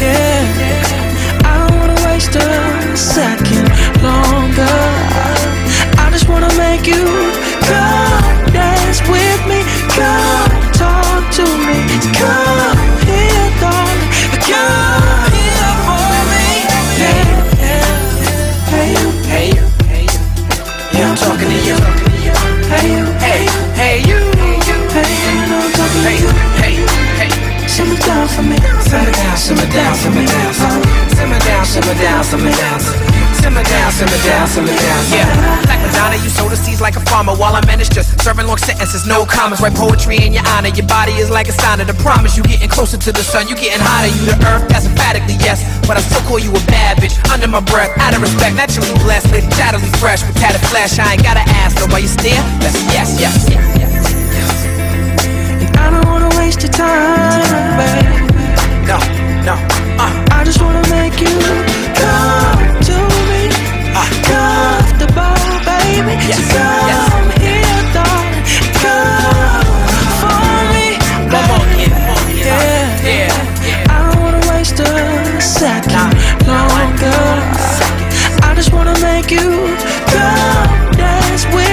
[0.01, 3.67] Yeah, I don't wanna waste a second
[4.01, 4.79] longer.
[6.03, 7.03] I just wanna make you
[28.93, 30.53] Simmer down, simmer down, simmer down.
[31.09, 32.79] Simmer down, simmer down, simmer down.
[33.41, 35.01] Simmer down, simmer down, simmer down.
[35.09, 35.65] Yeah.
[35.65, 39.07] Like Madonna, you sow the seeds like a farmer while I'm just Serving long sentences,
[39.07, 39.61] no commas.
[39.61, 40.69] Write poetry in your honor.
[40.69, 42.37] Your body is like a sign of the promise.
[42.37, 44.13] You getting closer to the sun, you getting hotter.
[44.13, 45.65] You the earth, that's emphatically yes.
[45.87, 47.17] But I still call you a bad bitch.
[47.33, 49.31] Under my breath, out of respect, naturally blessed.
[49.33, 50.99] Lady shadowy fresh with tatted flesh.
[50.99, 52.45] I ain't gotta ask nobody stare.
[52.61, 53.91] That's yes, yes, yes, yes.
[54.37, 54.65] yes.
[55.65, 58.32] And I don't wanna waste your time, babe.
[58.85, 58.97] No,
[59.47, 59.53] no,
[59.97, 60.25] uh.
[60.31, 61.39] I just wanna make you
[61.95, 62.97] come to
[63.29, 63.41] me,
[64.27, 66.15] comfortable, baby.
[66.27, 68.43] Yes, so come here, darling,
[68.83, 69.65] come
[70.19, 70.37] for
[70.73, 70.85] me,
[71.31, 71.91] more baby.
[72.11, 72.27] one.
[72.37, 76.11] Yeah, Yeah, I don't wanna waste a second
[76.47, 77.23] longer.
[78.47, 79.49] I just wanna make you
[80.11, 81.72] come dance with me.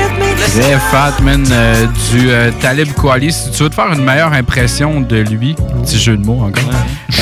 [0.53, 3.33] Très fat, man, euh, du euh, Talib Kweli.
[3.33, 6.75] Si tu veux te faire une meilleure impression de lui, petit jeu de mots encore,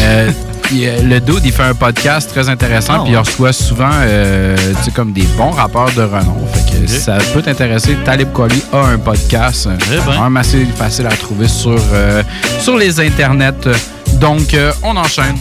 [0.03, 0.31] euh,
[0.73, 3.91] il, euh, le dude, il fait un podcast très intéressant, Ah puis il reçoit souvent
[3.93, 6.37] euh, tu sais, comme des bons rappeurs de renom.
[6.55, 7.97] Fait que ça peut t'intéresser.
[8.05, 10.23] Talib Kweli a un podcast, euh, Eh ben.
[10.23, 12.23] même assez facile à trouver sur, euh,
[12.61, 13.69] sur les internets.
[14.15, 15.37] Donc, euh, on enchaîne.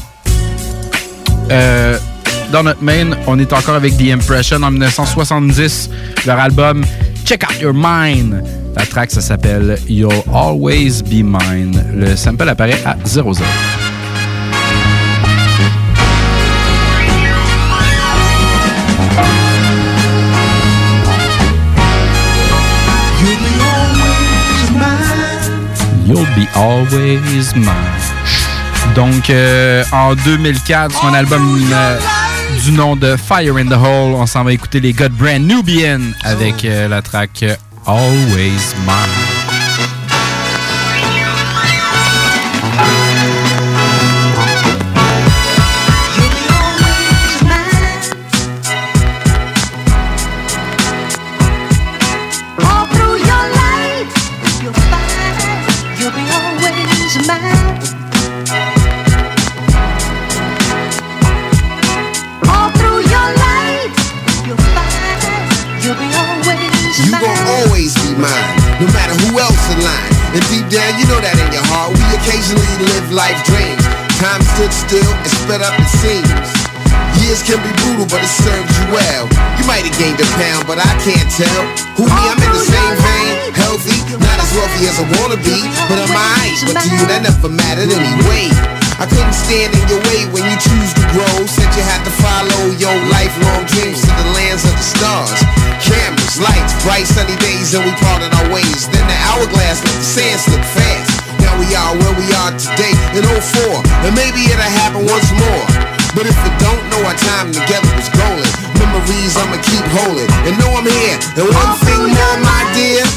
[2.51, 5.89] Dans notre main, on est encore avec The Impression en 1970.
[6.25, 6.85] Leur album
[7.27, 8.41] Check Out Your Mind.
[8.73, 11.83] La track, ça s'appelle You'll Always Be Mine.
[11.93, 13.33] Le sample apparaît à 00.
[26.05, 27.67] You'll be always mine.
[28.95, 31.43] Donc, euh, en 2004, son album
[32.67, 36.01] du nom de Fire in the Hole, on s'en va écouter les God Brand Nubian
[36.23, 39.26] avec euh, la track euh, Always Mine.
[74.87, 76.47] Still and sped up, it seems.
[77.19, 79.27] Years can be brutal, but it served you well.
[79.59, 81.63] You might have gained a pound, but I can't tell.
[81.99, 82.15] Who me?
[82.15, 85.59] I'm in the same vein, healthy, not as wealthy as I wanna be,
[85.91, 86.55] but I'm alright.
[86.63, 88.47] But to you, that never mattered anyway.
[88.95, 91.35] I couldn't stand in your way when you choose to grow.
[91.51, 95.35] Said you had to follow your lifelong dreams to the lands of the stars.
[95.83, 98.87] Cameras, lights, bright sunny days, and we parted our ways.
[98.87, 101.16] Then the hourglass let the sand slip fast.
[101.47, 105.63] Now we are where we are today in 04, and maybe it'll happen once more.
[106.11, 110.27] But if it don't know our time together was golden, memories I'ma keep holding.
[110.43, 111.15] And know I'm here.
[111.39, 113.07] And one thing more, my dear.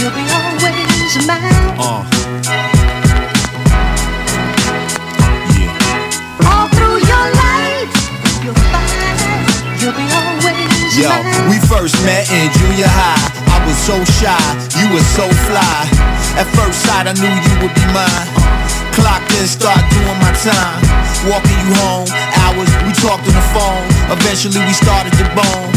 [0.00, 1.76] You'll be always mine.
[1.76, 2.00] Uh.
[6.48, 7.92] All through your life,
[8.40, 11.52] you'll find you'll be always Yo, mine.
[11.52, 13.20] we first met in junior high.
[13.52, 14.40] I was so shy,
[14.80, 16.15] you were so fly.
[16.36, 18.28] At first sight, I knew you would be mine.
[18.92, 20.80] Clocked in, start doing my time.
[21.24, 22.08] Walking you home,
[22.44, 23.84] hours, we talked on the phone.
[24.12, 25.72] Eventually, we started to bone.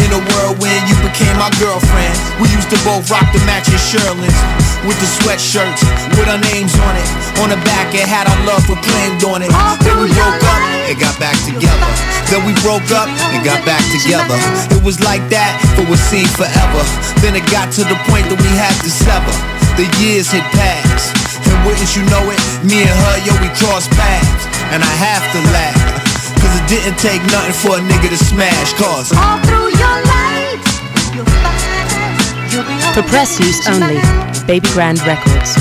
[0.00, 2.16] In a whirlwind, you became my girlfriend.
[2.40, 4.40] We used to both rock the matching Sherlins
[4.88, 5.84] with the sweatshirts
[6.16, 7.08] with our names on it.
[7.44, 9.52] On the back, it had our love proclaimed on it.
[9.84, 11.90] Then we broke up and got back together.
[12.32, 14.40] Then we broke up and got back together.
[14.72, 16.80] It was like that for what seemed forever.
[17.20, 19.59] Then it got to the point that we had to sever.
[19.80, 21.08] The years had passed,
[21.48, 22.36] and wouldn't you know it,
[22.68, 24.44] me and her, yo, we crossed paths.
[24.76, 25.80] And I have to laugh,
[26.36, 28.76] cause it didn't take nothing for a nigga to smash.
[28.76, 30.60] Cause All through your life,
[31.16, 33.96] you'll find you'll be For press use only.
[34.44, 35.56] Baby Grand Records.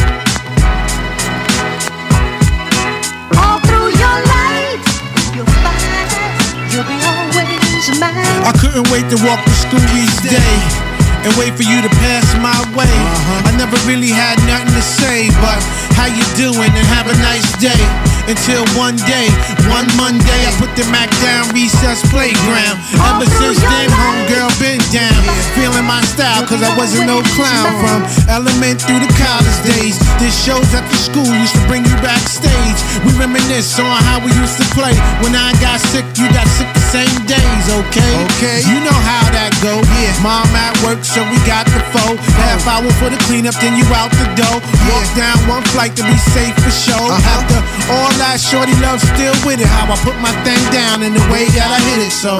[3.40, 4.84] All through your life,
[5.32, 8.20] you'll find you'll be always mine.
[8.44, 10.78] I couldn't wait to walk to school each day
[11.26, 12.88] and wait for you to pass my way.
[12.88, 13.50] Uh-huh.
[13.50, 15.60] I never really had nothing to say, but
[15.96, 18.19] how you doing and have a nice day.
[18.30, 19.26] Until one day,
[19.73, 22.77] one Monday, I put the Mac down, recess playground.
[23.10, 25.18] Ever since then, homegirl been down.
[25.57, 27.73] Feeling my style, cause I wasn't no clown.
[27.81, 29.97] From element through the college days.
[30.22, 32.77] Did shows at the school, used to bring you backstage.
[33.01, 34.93] We reminisce on how we used to play.
[35.26, 38.14] When I got sick, you got sick the same days, okay?
[38.38, 38.61] Okay.
[38.69, 39.81] You know how that go.
[39.97, 40.14] Yeah.
[40.22, 42.14] Mom at work, so we got the foe.
[42.45, 42.77] Half oh.
[42.77, 44.61] hour for the cleanup, then you out the door.
[44.93, 47.10] Walk down one flight to be safe for sure.
[47.10, 47.41] Uh-huh.
[47.41, 47.57] After
[47.89, 49.68] all shorty love still with it.
[49.68, 52.12] How I put my thing down in the way that I hit it.
[52.12, 52.40] So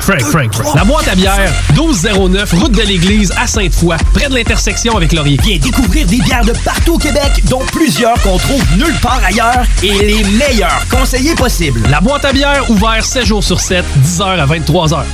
[0.00, 0.74] Frank, Frank, Frank.
[0.74, 5.38] La boîte à bière, 1209, route de l'église à Sainte-Foy, près de l'intersection avec Laurier.
[5.42, 9.64] Viens découvrir des bières de partout au Québec, dont plusieurs qu'on trouve nulle part ailleurs
[9.82, 11.80] et les meilleurs conseillers possibles.
[11.90, 15.04] La boîte à bière, ouvert 7 jours sur 7, 10h à 23h.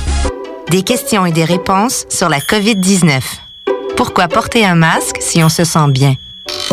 [0.69, 3.21] Des questions et des réponses sur la COVID-19.
[3.97, 6.15] Pourquoi porter un masque si on se sent bien?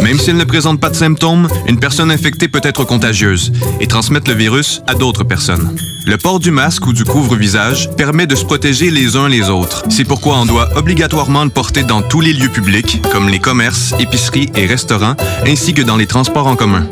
[0.03, 3.87] Même si elle ne présente pas de symptômes, une personne infectée peut être contagieuse et
[3.87, 5.77] transmettre le virus à d'autres personnes.
[6.07, 9.85] Le port du masque ou du couvre-visage permet de se protéger les uns les autres.
[9.91, 13.95] C'est pourquoi on doit obligatoirement le porter dans tous les lieux publics, comme les commerces,
[13.99, 16.87] épiceries et restaurants, ainsi que dans les transports en commun.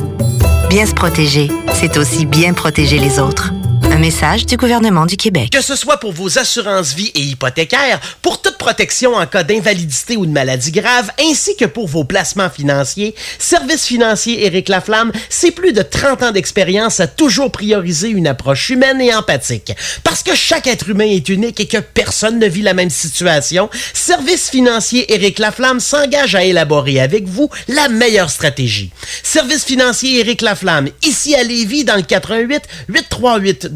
[0.69, 3.53] Bien se protéger, c'est aussi bien protéger les autres.
[3.93, 5.51] Un message du gouvernement du Québec.
[5.51, 10.17] Que ce soit pour vos assurances vie et hypothécaires, pour toute protection en cas d'invalidité
[10.17, 15.53] ou de maladie grave, ainsi que pour vos placements financiers, Service financier Éric Laflamme, c'est
[15.53, 19.73] plus de 30 ans d'expérience à toujours prioriser une approche humaine et empathique.
[20.03, 23.71] Parce que chaque être humain est unique et que personne ne vit la même situation,
[23.95, 28.91] Service financier Éric Laflamme s'engage à élaborer avec vous la meilleure stratégie.
[29.23, 33.76] Service financier Éric Laflamme, ici à Lévis, dans le 88 838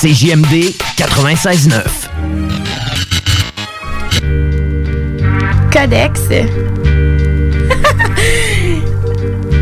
[0.00, 2.08] CJMD 96.9.
[5.70, 6.22] Codex.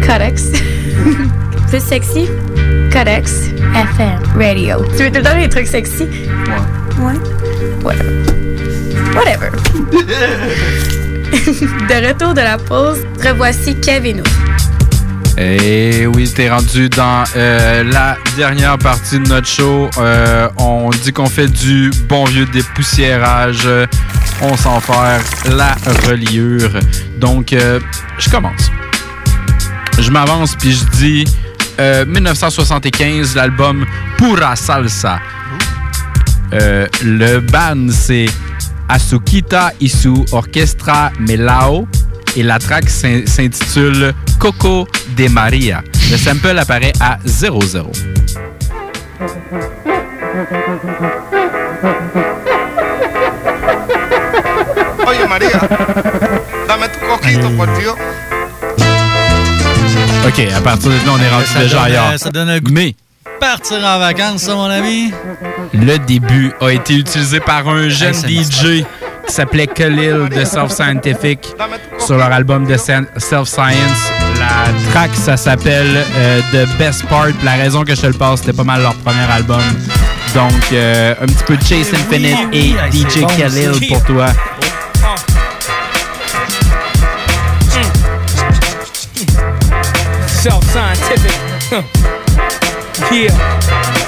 [0.06, 0.52] Codex.
[1.68, 2.28] Plus sexy?
[2.92, 4.84] Codex FM Radio.
[4.96, 6.04] Tu veux tout le temps des trucs sexy?
[6.04, 7.02] Ouais.
[7.02, 7.16] Ouais.
[7.82, 8.22] Whatever.
[9.16, 9.50] Whatever.
[11.32, 14.22] de retour de la pause, revoici Kev
[15.38, 15.88] et.
[15.98, 19.90] Et oui, t'es rendu dans euh, la dernière partie de notre show.
[19.98, 23.68] Euh, on dit qu'on fait du bon vieux dépoussiérage.
[24.42, 25.74] On s'en faire la
[26.06, 26.70] reliure.
[27.16, 27.80] Donc, euh,
[28.18, 28.70] je commence.
[29.98, 31.24] Je m'avance puis je dis
[31.80, 33.84] euh, 1975, l'album
[34.16, 35.18] Pura Salsa.
[36.52, 38.26] Le band, c'est
[38.88, 41.88] Asukita Isu Orchestra Melao
[42.36, 44.86] et la track s'in- s'intitule Coco
[45.16, 45.82] de Maria.
[46.10, 47.90] Le sample apparaît à 00.
[55.06, 55.50] Oye, María,
[56.68, 57.96] dame tu coquito, por Dios.
[60.26, 62.10] OK, à partir de là, on est rendu Ça déjà donne, ailleurs.
[62.12, 62.72] euh, ça donne un goût.
[62.72, 62.94] Mais
[63.40, 65.12] Partir en vacances, ça, mon ami.
[65.72, 68.84] le début a été utilisé par un jeune DJ
[69.28, 71.54] qui s'appelait Khalil de Self Scientific
[71.98, 74.12] sur leur album de Self Science.
[74.38, 77.28] La track, ça s'appelle euh, The Best Part.
[77.44, 79.60] La raison que je te le passe, c'était pas mal leur premier album.
[80.34, 84.26] Donc, euh, un petit peu de Chase Infinite et DJ Khalil pour toi.
[90.26, 91.38] Self scientific.
[93.12, 94.07] Yeah.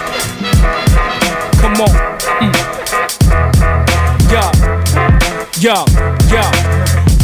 [5.60, 5.99] Yo.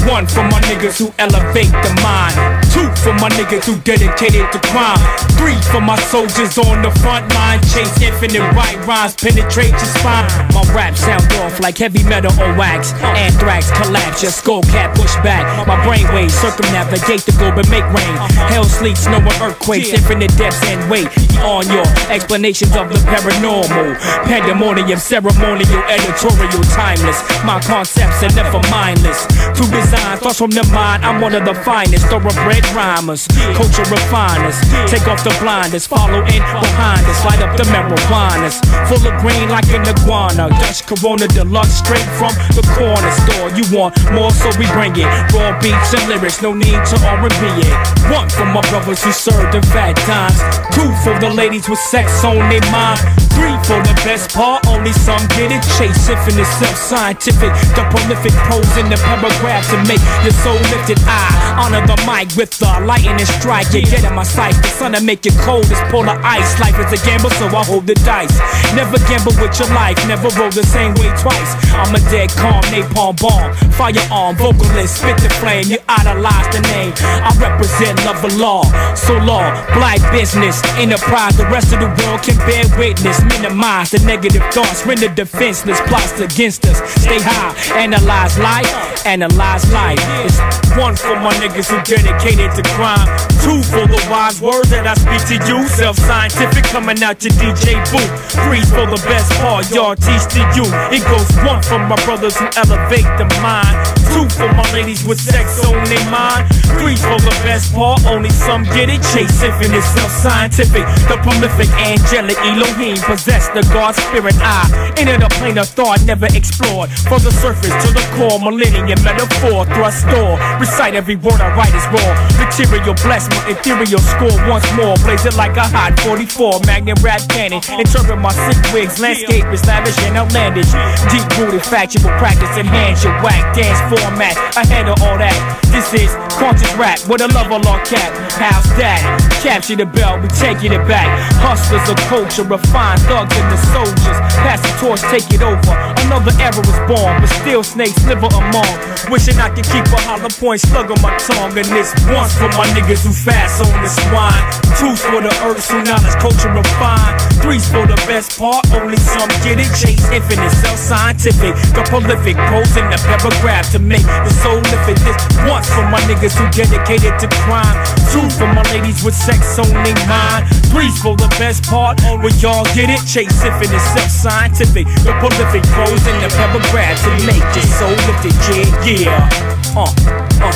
[0.07, 2.39] One for my niggas who elevate the mind.
[2.70, 5.03] Two for my niggas who dedicated to crime.
[5.35, 7.59] Three for my soldiers on the front line.
[7.74, 10.31] Chase infinite right rhymes, penetrate your spine.
[10.55, 12.95] My rap sound off like heavy metal on wax.
[13.03, 15.43] Anthrax collapse, your skull cap push back.
[15.66, 18.15] My brainwaves circumnavigate the globe and make rain.
[18.47, 21.11] Hell sleeps, no more earthquakes, infinite depths and weight.
[21.43, 23.99] On your explanations of the paranormal.
[24.31, 27.19] Pandemonium, ceremonial, editorial, timeless.
[27.43, 29.27] My concepts are never mindless.
[29.59, 32.06] To design thoughts from the mind, I'm one of the finest.
[32.06, 34.59] Thoroughbred rhymers, culture refiners.
[34.90, 37.24] Take off the blinders, follow in behind us.
[37.24, 38.59] Light up the marijuanas.
[38.89, 40.48] Full of green like an iguana.
[40.60, 43.48] Dutch Corona Deluxe straight from the corner store.
[43.55, 45.09] You want more, so we bring it.
[45.32, 47.77] Raw beats and lyrics, no need to R&B it.
[48.10, 50.39] One for my brothers who served in fat times.
[50.74, 53.01] Two for the ladies with sex on their mind.
[53.36, 55.62] Three for the best part, only some get it.
[55.77, 57.52] Chase infinite, self-scientific.
[57.77, 60.99] The prolific prose in the paragraph to make your soul lifted.
[61.07, 63.73] I honor the mic with the lightning strike.
[63.73, 64.55] You get in my sight.
[64.63, 66.59] The sun to make you cold as polar ice.
[66.61, 68.33] Life is a gamble, so I hold the dice.
[68.75, 71.53] Never gamble with your life, never roll the same way twice.
[71.77, 73.55] I'm a dead calm, napalm bomb.
[73.77, 75.69] Firearm, vocalist, spit the flame.
[75.69, 76.93] You idolize the name.
[77.01, 78.65] I represent love and law.
[78.95, 79.45] So law,
[79.75, 81.37] black business, enterprise.
[81.37, 83.21] The rest of the world can bear witness.
[83.25, 86.79] Minimize the negative thoughts, render defenseless plots against us.
[87.03, 88.71] Stay high, analyze life,
[89.07, 89.76] analyze life.
[89.77, 90.39] It's
[90.77, 93.09] One for my niggas who dedicated to crime.
[93.40, 95.69] Two for the wise words that I speak to you.
[95.69, 98.12] Self-scientific coming out your DJ booth.
[98.44, 100.66] Three for the best part y'all teach to you.
[100.93, 103.73] It goes one for my brothers who elevate the mind.
[104.12, 106.44] Two for my ladies with sex on their mind.
[106.77, 109.01] Three for the best part, only some get it.
[109.12, 110.85] Chase infinite, self-scientific.
[111.09, 114.36] The prolific angelic Elohim possess the God spirit.
[114.40, 116.90] I entered a plane of thought never explored.
[117.09, 120.37] From the surface to the core, millennium metaphor, thrust door.
[120.61, 122.12] Recite every word I write is raw.
[122.37, 124.97] Material bless my ethereal score once more.
[125.07, 127.62] Blaze it like a hot 44 Magnum rap cannon.
[127.78, 130.70] Interpret my sick wigs, landscape is lavish and outlandish.
[131.09, 134.37] Deep rooted factual practice enhance your whack dance format.
[134.57, 135.37] Ahead of all that,
[135.73, 138.12] this is conscious rap with a level on cap.
[138.37, 139.01] How's that?
[139.43, 141.09] Capture the bell, we taking it back.
[141.41, 144.19] Hustlers of culture, refined thugs and the soldiers.
[144.43, 145.74] Pass the torch, take it over.
[146.05, 148.74] Another era was born, but still snakes liver among.
[149.11, 151.52] Wishing I could keep a hollow point slug on my tongue.
[151.55, 154.43] And this once for my niggas who fast on this wine.
[154.81, 157.16] Two's for the earth, who knowledge, culture refined.
[157.40, 159.70] Three's for the best part, only some get it.
[159.77, 161.55] Chase infinite, self-scientific.
[161.77, 164.98] The prolific, pose in the paragraph to make the soul live it.
[165.05, 167.77] This once for my niggas who dedicated to crime.
[168.10, 170.48] Two for my ladies with sex on their mind.
[170.73, 173.01] Three's for the best part, only y'all get it.
[173.06, 174.86] Chase infinite, self-scientific.
[175.06, 178.35] The prolific, pose in the paragraph to make the soul it.
[178.47, 179.36] Yeah, yeah.
[179.37, 180.51] Uh, uh,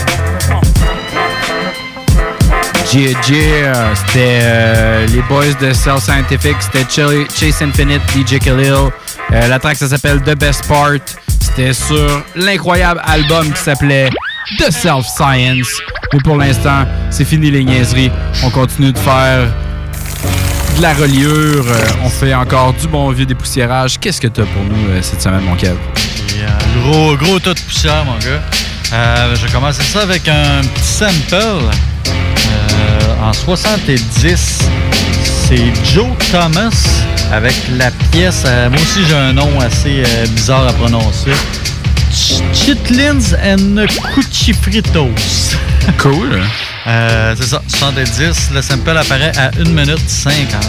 [0.52, 0.60] uh.
[2.92, 3.94] Yeah, yeah.
[3.94, 6.56] C'était euh, les boys de Cell Scientific.
[6.60, 8.72] C'était Ch- Chase Infinite, DJ Khalil.
[9.32, 10.98] Euh, la track, ça s'appelle The Best Part.
[11.40, 14.10] C'était sur l'incroyable album qui s'appelait
[14.58, 15.68] The Self Science.
[16.12, 18.10] Mais pour l'instant, c'est fini les niaiseries.
[18.44, 19.46] On continue de faire
[20.76, 21.64] de la reliure.
[21.68, 23.98] Euh, on fait encore du bon vieux dépoussiérage.
[24.00, 25.76] Qu'est-ce que t'as pour nous euh, cette semaine, mon Kev?
[26.82, 28.40] Gros, gros tas de poussière, mon gars.
[28.92, 31.34] Euh, je vais commencer ça avec un petit sample.
[31.34, 34.58] Euh, en 70,
[35.48, 36.70] c'est Joe Thomas
[37.32, 38.42] avec la pièce.
[38.46, 41.32] euh, moi aussi, j'ai un nom assez bizarre à prononcer.
[42.12, 45.08] Ch- Chitlins and Cuchifritos.
[45.98, 46.38] Cool.
[46.86, 48.50] Euh, c'est ça, 70.
[48.54, 50.60] Le sample apparaît à 1 minute 50.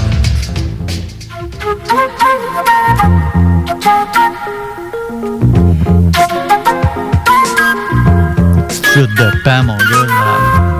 [8.93, 10.07] Chute de pan, mon gars.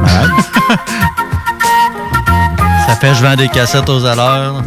[0.01, 0.31] Malade.
[2.87, 4.63] Ça fait je vends des cassettes aux alleurs.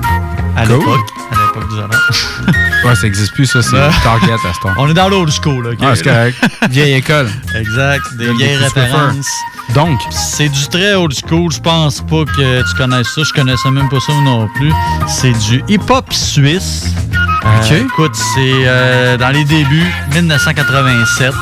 [0.56, 0.78] À Cool.
[0.78, 1.00] l'époque.
[1.30, 2.10] À l'époque des alleurs.
[2.84, 3.62] Ouais, ça existe plus, ça.
[3.62, 3.70] C'est.
[4.02, 4.74] Target à ce temps.
[4.76, 5.78] On est dans l'old school, OK?
[5.80, 6.36] Ah, c'est correct.
[6.68, 7.30] Vieille école.
[7.54, 9.26] Exact, des vieilles références.
[9.74, 11.50] Donc, c'est du très old school.
[11.50, 13.22] Je pense pas que tu connaisses ça.
[13.24, 14.70] Je connaissais même pas ça non plus.
[15.08, 16.84] C'est du hip-hop suisse.
[17.46, 17.72] Euh, Ok.
[17.72, 21.32] écoute, c'est euh, dans les débuts, 1987.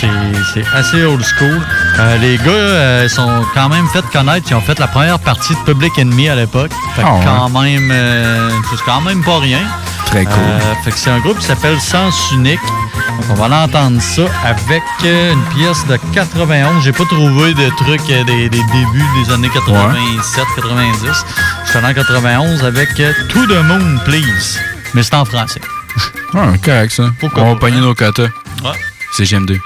[0.00, 1.60] C'est assez old school.
[1.98, 4.46] Euh, les gars euh, sont quand même fait connaître.
[4.50, 6.70] Ils ont fait la première partie de Public Enemy à l'époque.
[6.94, 7.24] Fait que Ah ouais.
[7.24, 9.60] quand même, euh, c'est quand même pas rien.
[10.06, 10.34] Très cool.
[10.38, 12.60] Euh, fait que c'est un groupe qui s'appelle Sens Unique.
[12.62, 16.82] Donc on va l'entendre ça avec une pièce de 91.
[16.84, 21.24] J'ai pas trouvé de trucs euh, des, des débuts des années 87, 90.
[21.64, 24.58] Je suis allé en 91 avec euh, To the Moon Please.
[24.94, 25.60] Mais c'est en français.
[26.34, 27.04] ah, correct, ça.
[27.18, 27.80] Pourquoi On va pogner hein?
[27.80, 28.28] nos quotas.
[28.62, 28.70] Ouais.
[29.12, 29.58] C'est GM2.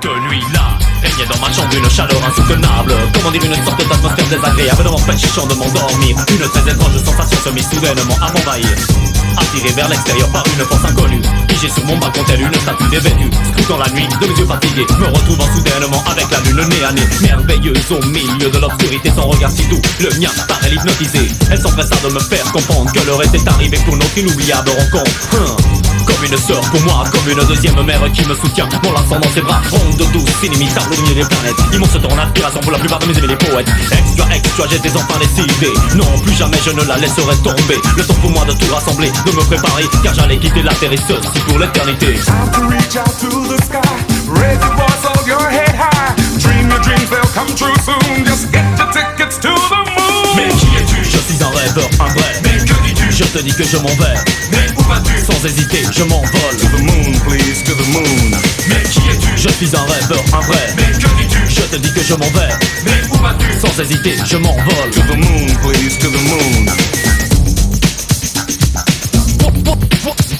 [0.00, 2.94] Cette nuit-là, régnait dans ma chambre une chaleur insoutenable.
[3.14, 6.16] Comment dire une sorte d'atmosphère désagréable m'empêchant de m'endormir.
[6.30, 8.68] Une très étrange sensation se mit soudainement à m'envahir.
[9.36, 11.22] Attiré vers l'extérieur par une force inconnue.
[11.48, 13.30] Figé sur mon balcon telle une statue dévêtue.
[13.50, 17.02] Scrutant la nuit, de mes yeux fatigués Me retrouvant soudainement avec la lune nez.
[17.20, 21.96] Merveilleuse au milieu de l'obscurité Son regard si doux, le mien paraît l'hypnotiser Elle s'empressa
[22.04, 25.87] de me faire comprendre Que l'heure était arrivée pour notre inoubliable rencontre Hum.
[26.08, 29.42] Comme une sœur pour moi, comme une deuxième mère qui me soutient M'enlaçant dans ses
[29.42, 33.06] bras, ronde douce, inimitable au milieu des planètes Immense ton inspiration pour la plupart de
[33.06, 36.96] mes amis les poètes Extra, extra, j'étais enfin décidé Non, plus jamais je ne la
[36.96, 40.62] laisserai tomber Le temps pour moi de tout rassembler, de me préparer Car j'allais quitter
[40.62, 43.80] la terre et ceci pour l'éternité Time to reach out to the sky.
[44.28, 46.14] Raise your voice, hold your head high.
[46.38, 48.24] Dream your dreams, they'll come true soon.
[48.24, 50.36] Just get your tickets to the moon.
[50.36, 51.04] Mais qui es-tu?
[51.04, 52.77] Je suis un rêveur, un vrai Mais que dis-tu
[53.18, 54.14] Je te dis que je m'en vais.
[54.52, 55.12] Mais où vas-tu?
[55.18, 56.56] Sans hésiter, je m'envole.
[56.56, 58.38] To the moon, please, to the moon.
[58.68, 59.36] Mais qui es-tu?
[59.36, 60.72] Je suis un rêveur, un vrai.
[60.76, 61.40] Mais que dis-tu?
[61.48, 62.54] Je te dis que je m'en vais.
[62.84, 63.46] Mais où vas-tu?
[63.58, 64.90] Sans hésiter, je m'envole.
[64.92, 66.66] To the moon, please, to the moon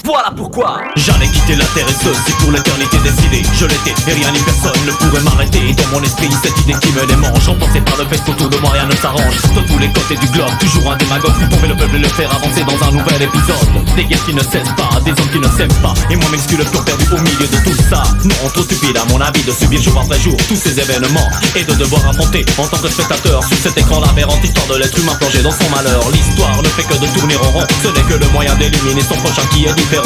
[0.09, 3.43] Voilà pourquoi J'allais quitter la terre et ceci pour l'éternité décidée.
[3.53, 5.61] Je l'étais et rien ni personne ne pourrait m'arrêter.
[5.77, 8.71] Dans mon esprit cette idée qui me démange Emporté par le fait qu'autour de moi
[8.71, 9.37] rien ne s'arrange.
[9.53, 11.37] De tous les côtés du globe, toujours un démagogue.
[11.51, 13.69] Pour le peuple et le faire avancer dans un nouvel épisode.
[13.95, 15.93] Des guerres qui ne cessent pas, des hommes qui ne s'aiment pas.
[16.09, 18.01] Et moi m'excuse le pur perdu au milieu de tout ça.
[18.25, 21.29] Non, trop stupide à mon avis de subir jour après jour Tous ces événements.
[21.55, 24.97] Et de devoir affronter en tant que spectateur Sur cet écran l'aberrante histoire de l'être
[24.97, 26.01] humain plongé dans son malheur.
[26.09, 27.67] L'histoire ne fait que de tourner en rond.
[27.83, 29.98] Ce n'est que le moyen d'éliminer son prochain qui est différent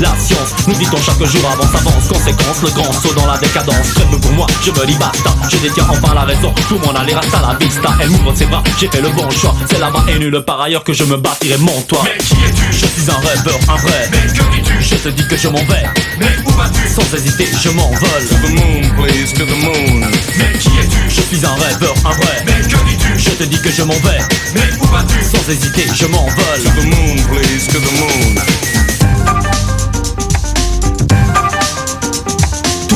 [0.00, 3.94] La science, nous dit-on chaque jour avance, avance Conséquence, le grand saut dans la décadence.
[3.94, 6.94] Très peu pour moi, je me dis basta Je détiens enfin la raison, tout mon
[6.94, 7.90] aller reste à la vista.
[8.00, 9.54] Elle m'ouvre ses bras, j'ai fait le bon choix.
[9.68, 12.02] C'est là-bas et nulle par ailleurs que je me bâtirai mon toit.
[12.04, 12.64] Mais qui es-tu?
[12.70, 14.08] Je suis un rêveur, un vrai.
[14.12, 14.74] Mais que dis-tu?
[14.80, 15.84] Je te dis que je m'en vais.
[16.18, 16.88] Mais où vas-tu?
[16.88, 17.98] Sans hésiter, je m'envole.
[18.28, 20.06] To the moon, please, to the moon.
[20.36, 21.08] Mais qui es-tu?
[21.08, 22.44] Je suis un rêveur, un vrai.
[22.46, 23.18] Mais que dis-tu?
[23.18, 24.20] Je te dis que je m'en vais.
[24.54, 25.24] Mais où vas-tu?
[25.24, 26.62] Sans hésiter, je m'envole.
[26.62, 28.77] To the moon, please, to the moon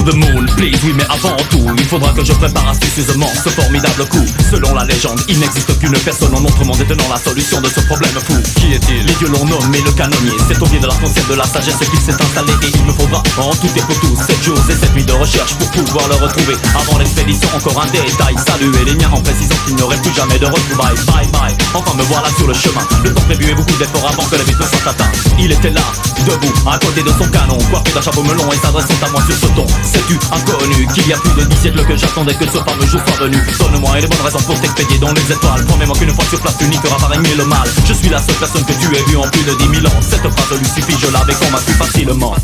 [0.03, 4.25] Please, oui mais avant tout Il faudra que je prépare astucieusement ce formidable coup.
[4.51, 7.81] Selon la légende, il n'existe qu'une personne en notre monde détenant la solution de ce
[7.87, 8.35] problème fou.
[8.57, 9.07] Qui est-il?
[9.07, 10.35] Les dieux l'ont nommé le canonnier.
[10.49, 13.23] C'est au pied de l'arc-en-ciel de la sagesse qu'il s'est installé Et il me faudra
[13.39, 16.17] en tout et pour tout 7 jours et 7 nuits de recherche pour pouvoir le
[16.17, 16.57] retrouver.
[16.75, 18.35] Avant l'expédition, encore un détail.
[18.45, 20.99] Saluer les miens en précisant qu'il n'y aurait plus jamais de retrouvailles.
[21.07, 22.83] Bye bye, enfin me voilà sur le chemin.
[23.05, 25.71] Le temps prévu et beaucoup d'efforts avant que le but ne soit atteint Il était
[25.71, 25.87] là,
[26.27, 29.37] debout, à côté de son canon Coiffé d'un chapeau melon et s'adressant à moi sur
[29.37, 32.59] ce ton Sais-tu, inconnu, qu'il y a plus de 10 siècles que j'attendais que ce
[32.65, 36.15] fameux jour soit venu Donne-moi les bonnes raisons pour t'expédier dans les étoiles Promets-moi qu'une
[36.15, 38.65] fois sur place tu n'y feras pas régner le mal Je suis la seule personne
[38.65, 41.13] que tu aies vue en plus de 10 000 ans Cette phrase lui suffit, je
[41.13, 42.35] l'avais convaincu facilement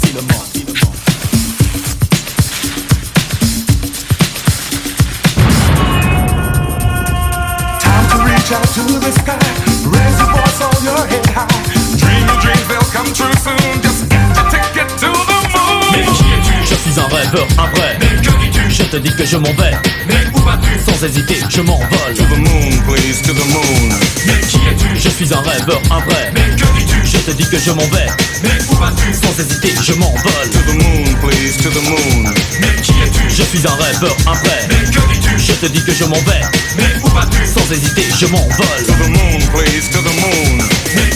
[7.80, 9.38] Time to reach out to the sky.
[9.88, 11.48] Raise your voice, hold your head high.
[11.96, 13.80] Dream your dreams, they'll come true soon.
[13.82, 15.17] Just get your ticket to
[16.98, 17.98] suis un rêveur, un vrai.
[18.00, 19.74] Mais que dis-tu Je te dis que je m'en vais.
[20.06, 22.14] Mais où vas-tu Sans hésiter, je m'envole.
[22.16, 23.88] To the moon, please, to the moon.
[24.26, 26.32] Mais qui es-tu Je suis un rêveur, un vrai.
[26.34, 28.08] Mais que dis-tu Je te dis que je m'en vais.
[28.42, 30.48] Mais où vas-tu Sans hésiter, je m'envole.
[30.52, 32.32] To the moon, please, to the moon.
[32.60, 34.68] Mais qui es-tu Je suis un rêveur, un vrai.
[34.68, 36.42] Mais que dis-tu Je te dis que je m'en vais.
[36.76, 38.82] Mais où vas-tu Sans hésiter, je m'envole.
[38.86, 40.58] To the moon, please, to the moon.
[40.94, 41.07] Mais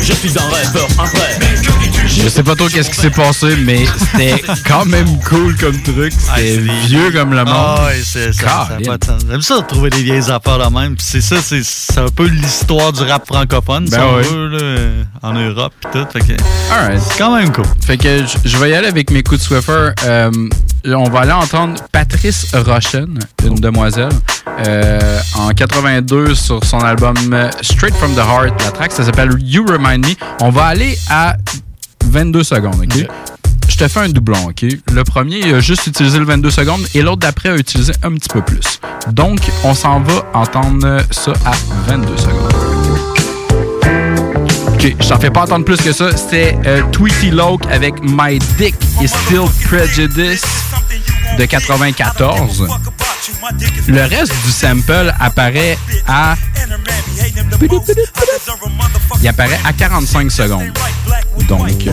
[0.00, 1.38] Je suis un rêveur, un vrai
[2.06, 6.12] Je sais pas trop qu'est-ce qui s'est passé, mais c'était quand même cool comme truc.
[6.16, 7.48] C'était vieux comme le monde.
[7.56, 8.68] Ah ouais, c'est ça.
[9.28, 10.96] J'aime ça de trouver des vieilles affaires de même.
[10.96, 14.88] Puis c'est ça, c'est un peu l'histoire du rap francophone, Ben veut, là,
[15.22, 16.06] en Europe pis tout.
[16.12, 16.32] Fait que
[16.72, 17.00] Alright.
[17.00, 17.64] c'est quand même cool.
[17.86, 19.90] Fait que je- je vais y aller avec mes coups de Swiffer.
[20.04, 20.30] Euh,
[20.86, 24.12] on va aller entendre Patrice Rochen, une demoiselle,
[24.66, 28.62] euh, en 82 sur son album euh, Straight from the Heart.
[28.62, 30.14] La track, ça s'appelle You Remind Me.
[30.40, 31.36] On va aller à
[32.06, 33.06] 22 secondes, OK?
[33.68, 34.64] Je te fais un doublon, OK?
[34.92, 38.12] Le premier, il a juste utilisé le 22 secondes et l'autre d'après a utilisé un
[38.12, 38.80] petit peu plus.
[39.10, 41.52] Donc, on s'en va entendre ça à
[41.88, 42.83] 22 secondes.
[44.74, 46.16] Ok, je fais pas entendre plus que ça.
[46.16, 50.42] C'était euh, Tweety Loke avec My Dick is Still Prejudice
[51.38, 52.66] de 94.
[53.88, 56.34] Le reste du sample apparaît à.
[59.22, 60.72] Il apparaît à 45 secondes.
[61.48, 61.86] Donc.
[61.86, 61.92] euh,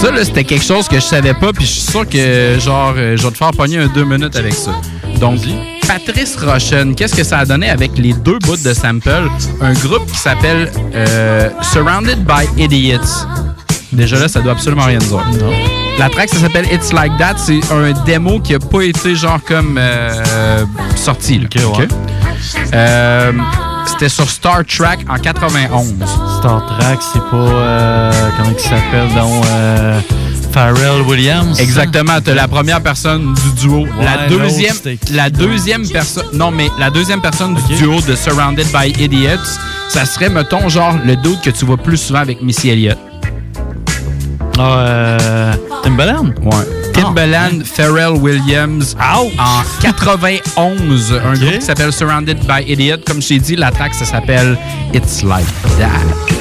[0.00, 2.94] Ça, là, c'était quelque chose que je savais pas, puis je suis sûr que, genre,
[2.96, 4.72] euh, je vais te faire pogner un deux minutes avec ça.
[5.20, 5.40] Donc,
[5.88, 9.10] Patrice Rochen, qu'est-ce que ça a donné avec les deux bouts de sample?
[9.62, 13.00] Un groupe qui s'appelle euh, Surrounded by Idiots.
[13.92, 15.22] Déjà là, ça doit absolument rien dire.
[15.98, 17.36] La track, ça s'appelle It's Like That.
[17.38, 21.38] C'est un démo qui a pas été, genre, comme euh, sorti.
[21.38, 21.46] là.
[21.66, 21.88] OK?
[22.74, 23.32] Euh,
[23.86, 25.94] C'était sur Star Trek en 91.
[26.38, 27.36] Star Trek, c'est pas.
[27.36, 30.00] euh, comment il s'appelle donc euh,
[30.58, 31.60] Pharrell Williams.
[31.60, 33.86] Exactement, t'as la première personne du duo.
[34.00, 34.26] la
[35.30, 39.38] deuxième, la personne, non mais la deuxième personne du duo de Surrounded by Idiots,
[39.88, 42.98] ça serait mettons genre le dude que tu vois plus souvent avec Missy Elliott.
[44.58, 45.54] Ah, euh,
[45.84, 46.34] Timbaland?
[46.42, 46.92] Ouais.
[46.92, 53.04] Timbaland, Pharrell Williams en 91, un groupe qui s'appelle Surrounded by Idiots.
[53.06, 54.58] Comme je t'ai dit, la track ça s'appelle
[54.92, 55.46] It's Like
[55.78, 56.37] That.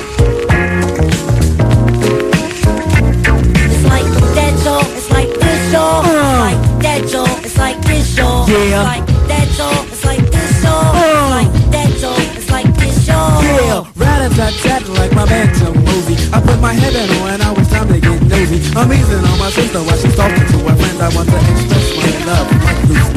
[8.48, 8.80] Yeah.
[8.80, 9.84] It's like that, y'all.
[9.92, 10.96] It's like this, y'all.
[10.96, 11.04] Uh.
[11.04, 12.38] It's like that, y'all.
[12.38, 13.44] It's like this, y'all.
[13.44, 16.16] Yeah, rat-a-tat-tat like my Bantam movie.
[16.32, 18.64] I put my head in on and now it's time to get nosy.
[18.72, 21.02] I'm easing on my sister while she's talking to her friend.
[21.04, 23.17] I want to express my love like loose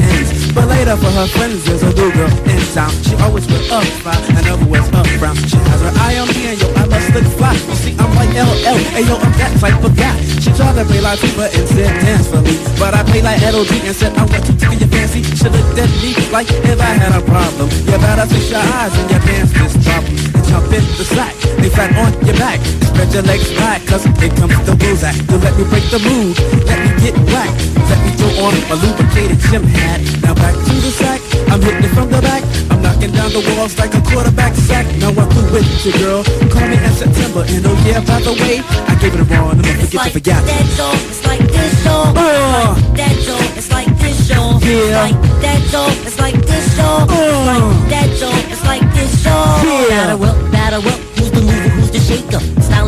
[0.91, 2.91] For her friends there's a new girl in sound.
[3.07, 5.39] She always went up fine, never was up brown.
[5.39, 7.55] She has her eye on me and yo, I must look fly.
[7.55, 10.19] You see, I'm like LL, and yo, I'm that type of guy.
[10.43, 11.67] She tried to play like Tuba and
[12.03, 14.91] dance for me, but I play like LOD and said I want to tickle your
[14.91, 15.23] fancy.
[15.23, 17.71] She looked at me like if I had a problem.
[17.87, 20.50] You better fix your eyes and your dance this problem.
[20.51, 21.33] Jump in the sack,
[21.63, 22.59] they flat on your back.
[22.83, 25.15] Spread your legs back, cause it comes the bullseye.
[25.31, 26.35] To let me break the mood,
[26.67, 27.55] let me get whack.
[27.87, 30.03] Let me throw on my lubricated gym hat.
[30.19, 31.21] Now back to the sack,
[31.51, 32.43] I'm hitting it from the back.
[32.71, 34.87] I'm knocking down the walls like a quarterback sack.
[35.03, 36.23] Now I'm through with you, girl.
[36.47, 39.59] Call me in September, and oh yeah, by the way, I gave it a wrong.
[39.59, 40.39] I'm gonna forget to forget.
[40.47, 42.07] that door, it's like this door.
[42.15, 42.71] Uh.
[42.71, 44.63] Like that door, it's like this door.
[44.63, 45.03] Yeah.
[45.03, 47.03] Like that door, it's like this door.
[47.03, 49.45] Like that door, it's like this door.
[49.91, 50.15] Yeah.
[50.55, 50.95] Battle up.
[50.95, 51.10] Who's the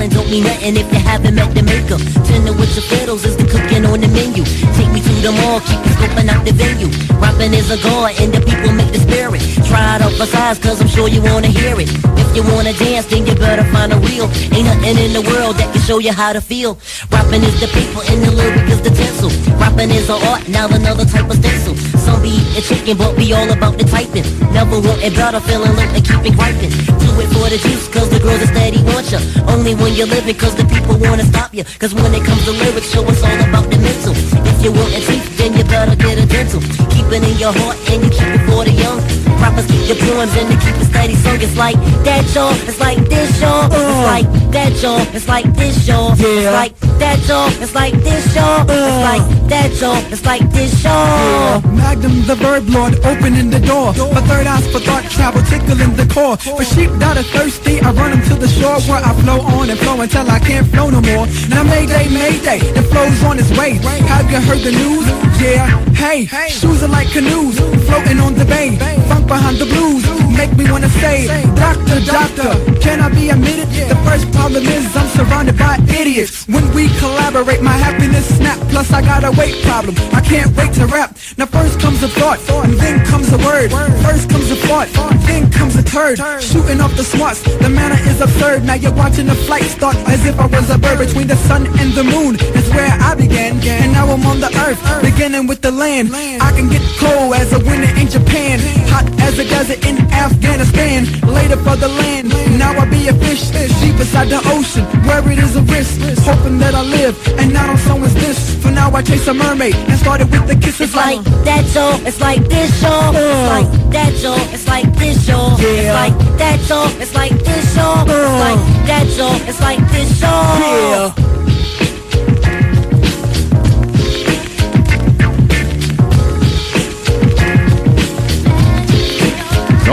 [0.10, 1.98] Don't mean nothing if you haven't met the maker.
[2.28, 4.44] Tender with your fiddles is the cooking on the menu.
[4.76, 6.92] Take me to the mall, keep me scoping out the venue.
[7.24, 9.42] Rapping is a god, and the people make the spirit.
[9.68, 11.90] Try it up for size, cause I'm sure you wanna hear it.
[12.20, 14.28] If you wanna dance, then you better find a wheel.
[14.52, 16.78] Ain't nothing in the world that can show you how to feel.
[17.12, 19.32] Rapping is the paper, and the lyric is the tinsel.
[19.56, 21.76] Rapping is an art, now another type of stencil.
[21.98, 24.26] Some be eating chicken, but we all about the typing.
[24.52, 26.72] Never want it better, feeling low and keeping griping.
[27.00, 29.20] Do it for the juice, cause the girls are steady want ya.
[29.48, 31.64] Only when you're living, cause the people wanna stop ya.
[31.80, 34.14] Cause when it comes to lyrics, show us all about the mental.
[34.50, 36.62] If you want a teeth, then you better get a dental.
[36.96, 39.00] Keep it in your heart, and you keep it for the young.
[39.44, 41.40] Rappers keep your poems, and they keep it steady song.
[41.42, 41.76] It's like
[42.08, 42.56] that, y'all.
[42.70, 43.66] It's like this, y'all.
[43.68, 44.04] It's uh.
[44.14, 45.04] like that, y'all.
[45.12, 46.14] It's like this, y'all.
[46.14, 47.52] It's like that, y'all.
[47.62, 48.64] It's like this, y'all.
[48.64, 49.10] It's uh.
[49.12, 50.14] like that, y'all.
[50.14, 51.62] It's like this, y'all.
[51.76, 56.08] Magnum the verb lord opening the door For third eyes for thought travel tickling the
[56.08, 59.42] core For sheep that are thirsty I run them to the shore Where I flow
[59.42, 63.40] on and flow until I can't flow no more Now mayday mayday the flow's on
[63.40, 63.74] its way
[64.08, 65.33] Have you heard the news?
[65.40, 68.78] Yeah, hey, shoes are like canoes Floating on the bay
[69.08, 72.52] Funk behind the blues Make me wanna say Doctor, doctor,
[72.82, 73.68] can I be admitted?
[73.90, 76.48] The first problem is I'm surrounded by idiots.
[76.48, 79.96] When we collaborate my happiness snap Plus I got a weight problem.
[80.14, 81.16] I can't wait to rap.
[81.38, 83.72] Now first comes a thought And then comes a word.
[84.02, 84.90] First comes a thought
[85.28, 86.18] Then comes a turd.
[86.42, 88.64] Shooting off the smarts The manner is absurd.
[88.64, 91.68] Now you're watching the flight start As if I was a bird Between the sun
[91.80, 92.36] and the moon.
[92.58, 96.10] Is where I began And now I'm on the earth Beginning with the land.
[96.14, 98.60] I can get cold as a winter in Japan
[98.92, 103.52] Hot as a desert in Afghanistan Later for the land Now I be a fish
[103.82, 107.70] Deep inside the ocean Where it is a risk Hoping that I live And not
[107.70, 110.96] on someone's list For now I chase a mermaid And started with the kisses It's
[110.96, 112.08] like that, y'all.
[112.08, 113.14] It's like this, y'all.
[113.16, 114.54] It's like that, y'all.
[114.54, 115.58] It's like this, y'all.
[115.60, 116.38] It's like uh.
[116.38, 117.02] that, y'all.
[117.02, 118.02] It's like this, y'all.
[118.02, 119.50] It's like that, y'all.
[119.50, 121.34] It's like this, y'all.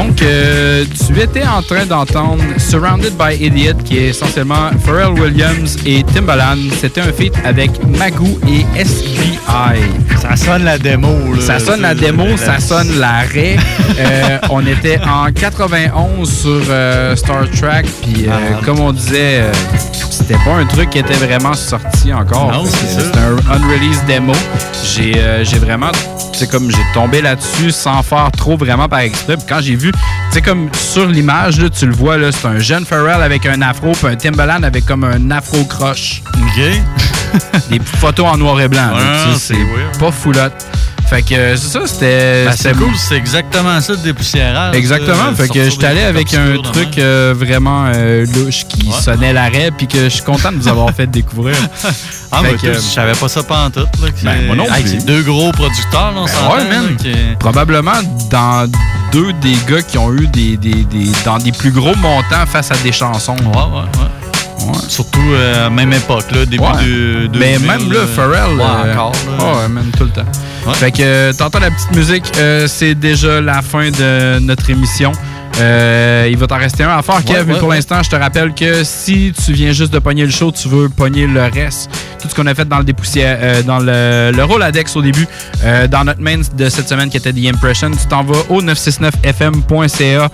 [0.01, 5.77] Donc, euh, tu étais en train d'entendre Surrounded by Idiot, qui est essentiellement Pharrell Williams
[5.85, 6.57] et Timbaland.
[6.81, 9.39] C'était un feat avec Magoo et SBI.
[10.23, 11.35] Ça sonne la démo.
[11.35, 11.41] là.
[11.43, 13.57] Ça sonne la démo, la- ça sonne l'arrêt.
[13.99, 18.61] Euh, on était en 91 sur euh, Star Trek, puis Ah.
[18.65, 19.43] comme on disait,
[20.11, 22.51] c'était pas un truc qui était vraiment sorti encore.
[22.51, 24.33] Non, c'est C'était un unreleased démo.
[24.95, 25.91] J'ai j'ai vraiment,
[26.33, 29.37] c'est comme j'ai tombé là-dessus sans faire trop vraiment par exprès.
[29.37, 32.47] Puis quand j'ai vu, tu sais comme sur l'image là, tu le vois là, c'est
[32.47, 36.23] un jeune Pharrell avec un afro, puis un Timbaland avec comme un afro croche.
[36.35, 37.41] Ok.
[37.71, 38.91] Des photos en noir et blanc.
[38.95, 39.55] Ouais, c'est
[39.99, 40.67] pas foulotte.
[41.11, 42.45] Fait que euh, c'est ça, c'était.
[42.45, 44.77] Ben, c'est cool, c'est exactement ça, le dépoussiérage.
[44.77, 45.25] Exactement.
[45.31, 49.73] là, Fait que j'étais allé avec un truc euh, vraiment euh, louche qui sonnait l'arrêt,
[49.77, 51.57] puis que je suis content de vous avoir fait découvrir.
[52.33, 53.81] Ah, mais je savais pas ça pas en tout.
[53.81, 53.87] Là,
[54.23, 54.91] Ben, moi non Hey, plus.
[55.01, 56.91] c'est deux gros producteurs, là, on Ben ouais, man.
[56.91, 57.91] là, qui- Probablement
[58.31, 58.71] dans
[59.11, 62.71] deux des gars qui ont eu des, des, des- dans des plus gros montants face
[62.71, 63.35] à des chansons.
[63.35, 64.07] Ouais, ouais, ouais.
[64.89, 66.85] Surtout euh, à même époque, là, début Ouais.
[66.85, 67.39] de.
[67.39, 68.57] Mais 2000, même là, euh, Pharrell.
[68.57, 69.13] Ouais, euh, encore.
[69.39, 69.63] là.
[69.63, 70.73] ouais, même tout le temps.
[70.75, 75.13] Fait que euh, t'entends la petite musique, euh, c'est déjà la fin de notre émission.
[75.59, 77.77] Euh, il va t'en rester un à faire, Kev, Ouais, mais ouais, pour ouais.
[77.77, 80.89] l'instant, je te rappelle que si tu viens juste de pogner le show, tu veux
[80.89, 81.91] pogner le reste,
[82.21, 85.27] tout ce qu'on a fait dans le dépoussière, euh, dans le, le Roladex au début,
[85.65, 88.63] euh, dans notre main de cette semaine qui était The Impression, tu t'en vas au
[88.63, 90.29] 969fm.ca.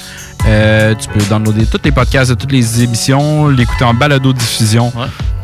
[0.46, 4.92] Euh, tu peux downloader tous les podcasts de toutes les émissions, l'écouter en balado-diffusion.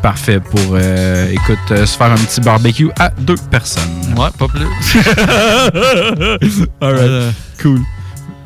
[0.01, 3.83] Parfait pour, écoute, se faire un petit barbecue à deux personnes.
[4.15, 4.67] Ouais, pas plus.
[6.81, 7.79] Alright, cool.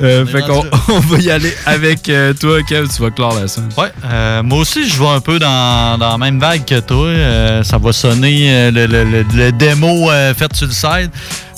[0.01, 0.63] Euh, fait qu'on
[0.93, 3.69] on va y aller avec euh, toi, Kev, tu vas clore la scène.
[3.77, 7.63] Ouais, euh, moi aussi, je vais un peu dans, dans la même vague que toi.
[7.63, 11.11] Ça va sonner le, le- le- le démo fait sur le site.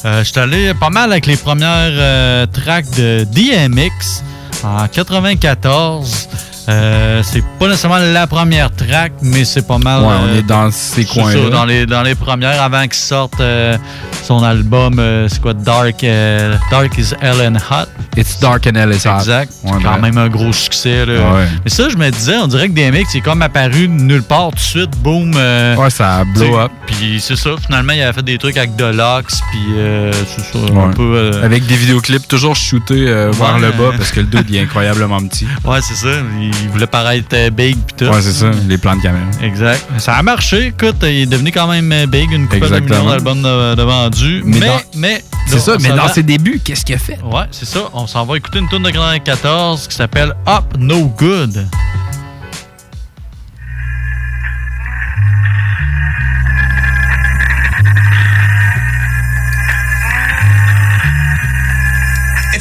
[0.06, 4.24] Je suis allé pas mal avec les premières tracks de DMX
[4.64, 6.30] en 94.
[6.70, 10.02] Euh, c'est pas nécessairement la première track, mais c'est pas mal.
[10.02, 11.50] Ouais, euh, on est dans ces coins-là.
[11.50, 13.78] Dans les, dans les premières, avant qu'il sorte euh,
[14.24, 17.88] son album, euh, c'est quoi, Dark, euh, Dark is Hell and Hot.
[18.18, 19.20] It's Dark and Hell is Hot.
[19.20, 19.52] Exact.
[19.64, 20.02] Ouais, C'est quand ben.
[20.02, 21.06] même un gros succès.
[21.06, 21.16] Là.
[21.64, 24.50] Mais ça, je me disais, on dirait que DMX, c'est comme apparu de nulle part
[24.50, 25.34] tout de suite, boom.
[25.36, 26.72] euh, Ouais, ça a blow up.
[26.88, 30.60] Puis c'est ça, finalement, il a fait des trucs avec Deluxe, puis euh, c'est ça,
[30.76, 31.14] un peu.
[31.16, 34.58] euh, Avec des vidéoclips toujours shootés euh, vers le bas parce que le dude il
[34.58, 35.48] est incroyablement petit.
[35.66, 36.08] Ouais, c'est ça.
[36.40, 38.06] Il voulait paraître euh, big pis tout.
[38.06, 39.26] Ouais, c'est ça, les plans de caméra.
[39.42, 39.84] Exact.
[39.98, 40.68] Ça a marché.
[40.68, 43.82] Écoute, il est devenu quand même euh, big, une couple de millions d'albums de, de
[43.84, 44.42] vendus.
[44.46, 47.18] Mais, Mais dans- mais, C'est ça, mais dans va- ses débuts, qu'est-ce qu'il a fait?
[47.24, 47.80] Ouais, c'est ça.
[47.94, 51.68] On s'en va écouter une tune de 94 qui s'appelle Up No Good.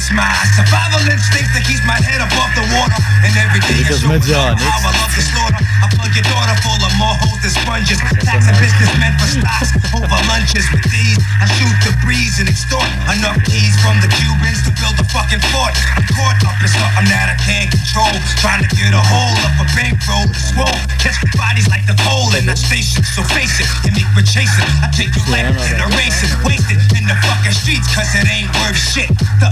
[0.09, 0.25] My
[0.57, 2.97] survival instinct that keeps my head above the water.
[3.21, 4.65] And every day I Because show Medionics.
[4.65, 5.61] how I love the slaughter.
[5.61, 8.01] I plug your daughter full of more holes than sponges.
[8.25, 10.65] Tax a businessmen for stocks over lunches.
[10.73, 14.97] With these, I shoot the breeze and extort enough keys from the Cubans to build
[14.97, 15.77] a fucking fort.
[15.93, 18.09] I'm caught up in something that I can't control.
[18.41, 20.25] Trying to get a hold of a bankroll.
[20.33, 23.05] Swole, catch bodies like the coal in the station.
[23.13, 24.65] So face it, and make me chase it.
[24.81, 26.33] I take your life and erase it.
[26.41, 29.09] Waste it in the fucking streets, cause it ain't worth shit.
[29.37, 29.47] The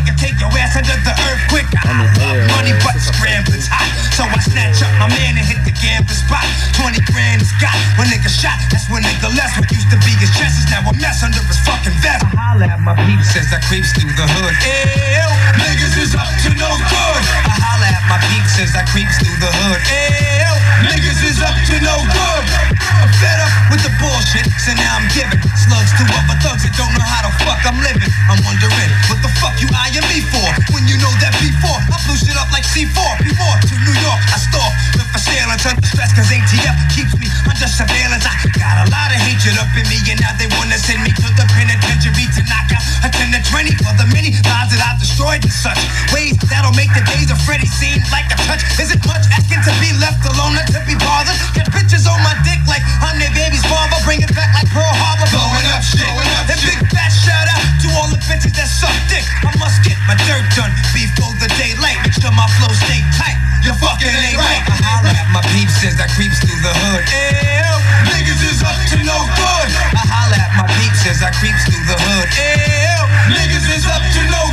[0.00, 1.68] Undertaker take your ass under the earth quick.
[1.76, 3.84] I don't want money, but scrambling's hot.
[4.16, 6.44] So I snatch up my man and hit the gambling spot.
[6.76, 8.56] 20 grand is got when nigga shot.
[8.72, 9.52] That's when nigga less.
[9.60, 12.24] What used to be his chest is now a mess under his fucking vest.
[12.24, 14.56] I holla at my peeps as I creeps through the hood.
[14.64, 17.22] Ew, niggas is up to no good.
[17.44, 19.80] I holla at my peeps as I creeps through the hood.
[19.84, 20.52] Ew,
[20.88, 22.44] niggas is up to no good.
[23.00, 26.72] I'm fed up with the bullshit, so now I'm giving slugs to other thugs that
[26.76, 28.12] don't know how the fuck I'm living.
[28.28, 31.98] I'm wondering what the fuck you eyeing me for when you know that before I
[32.06, 32.94] blew shit up like C4.
[33.26, 37.14] Before to New York, I stalk with for sale until the stress, cause ATF keeps
[37.18, 38.22] me under surveillance.
[38.22, 41.10] I got a lot of hatred up in me, and now they wanna send me
[41.10, 44.82] to the penitentiary to knock out a 10 to 20 for the many lives that
[44.82, 45.80] I've destroyed in such
[46.14, 48.62] ways that'll make the days of Freddy seem like a touch.
[48.78, 51.34] Is it much asking to be left alone, not to be bothered?
[51.56, 54.86] Get pictures on my dick like I'm their baby's father, bring it back like Pearl
[54.86, 56.06] Harbor, blowing up shit.
[56.46, 59.24] And big fat shout out to all the bitches that suck dick.
[59.42, 61.98] I must get my dirt done before the daylight.
[62.04, 63.38] Make sure my flow stay tight.
[63.64, 64.62] You fucking ain't right.
[64.82, 67.04] I at my peeps as I creeps through the hood.
[67.06, 67.74] Ew,
[68.08, 69.68] niggas is up to no good.
[69.96, 72.28] I holler at my peeps as I creeps through the hood.
[72.34, 73.00] Ew,
[73.36, 74.49] niggas is up to no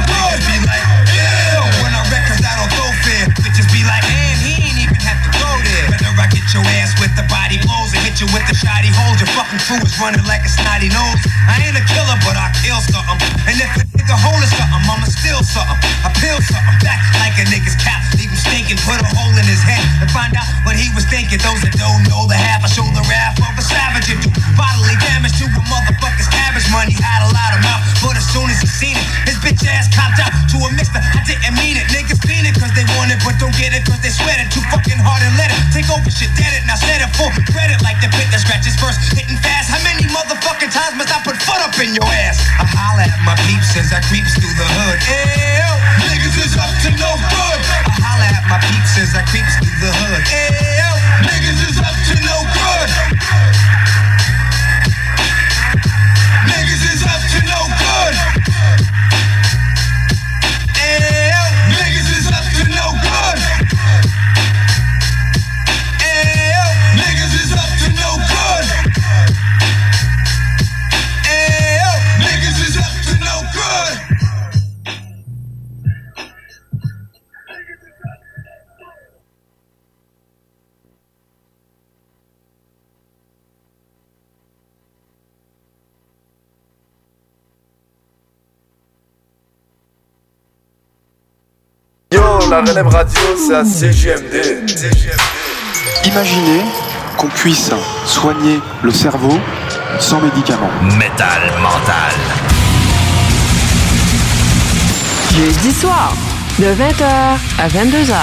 [8.18, 9.20] hit you with the shoddy hold.
[9.22, 11.22] your fucking crew is running like a snotty nose.
[11.46, 13.22] I ain't a killer, but I kill something.
[13.46, 15.78] And if a nigga hold something, I'ma steal something.
[16.02, 18.02] I peel something back like a nigga's cap.
[18.18, 21.06] Leave him stinking, put a hole in his head and find out what he was
[21.06, 21.38] thinking.
[21.38, 24.30] Those that don't know the half, I show the wrath of a savage and do
[24.58, 26.96] bodily damage to a motherfucker's cabbage money.
[26.98, 29.88] Had a lot of mouth, but as soon as he seen it, his bitch ass
[29.92, 31.00] copped out to a mister.
[31.00, 31.88] I didn't mean it.
[31.94, 34.52] Niggas mean it cause they want it, but don't get it cause they sweat it.
[34.52, 36.64] Too fucking hard and let it take over shit, dead it.
[36.68, 39.72] Now set it full credit like the pit that scratches first, hitting fast.
[39.72, 42.42] How many motherfucking times must I put foot up in your ass?
[42.60, 45.00] I holla at my peeps as I creeps through the hood.
[45.08, 45.72] Ew,
[46.08, 47.60] niggas is up to no good.
[47.86, 50.24] I holla at my peeps as I creeps through the hood.
[50.28, 50.97] Ew,
[92.10, 94.64] Yo, la relève radio, c'est à CGMD.
[96.06, 96.62] Imaginez
[97.18, 97.70] qu'on puisse
[98.06, 99.38] soigner le cerveau
[100.00, 100.70] sans médicaments.
[100.98, 102.14] Métal mental.
[105.36, 106.14] Jeudi soir,
[106.60, 107.04] de 20h
[107.60, 108.16] à 22h.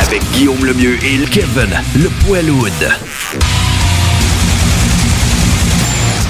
[0.00, 2.72] Avec Guillaume Lemieux et Kevin, le Poilwood.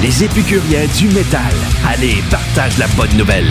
[0.00, 1.52] Les épicuriens du métal.
[1.84, 3.48] Allez, partage la bonne nouvelle.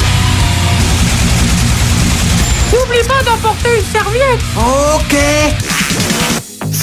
[2.72, 4.40] N'oublie pas d'emporter une serviette.
[4.56, 6.47] OK.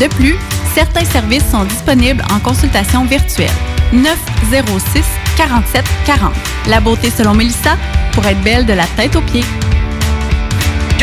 [0.00, 0.34] De plus,
[0.74, 3.50] certains services sont disponibles en consultation virtuelle.
[3.92, 5.04] 906
[5.36, 6.32] 47 40.
[6.68, 7.76] La beauté selon Mélissa
[8.12, 9.44] pour être belle de la tête aux pieds.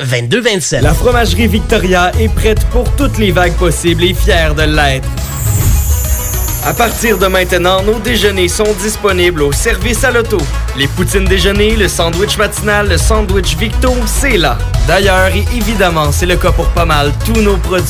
[0.00, 0.82] 2227.
[0.82, 5.08] La fromagerie Victoria est prête pour toutes les vagues possibles et fière de l'être.
[6.64, 10.38] À partir de maintenant, nos déjeuners sont disponibles au service à l'auto.
[10.76, 14.58] Les poutines déjeuner, le sandwich matinal, le sandwich Victo, c'est là.
[14.86, 17.86] D'ailleurs, et évidemment, c'est le cas pour pas mal tous nos produits.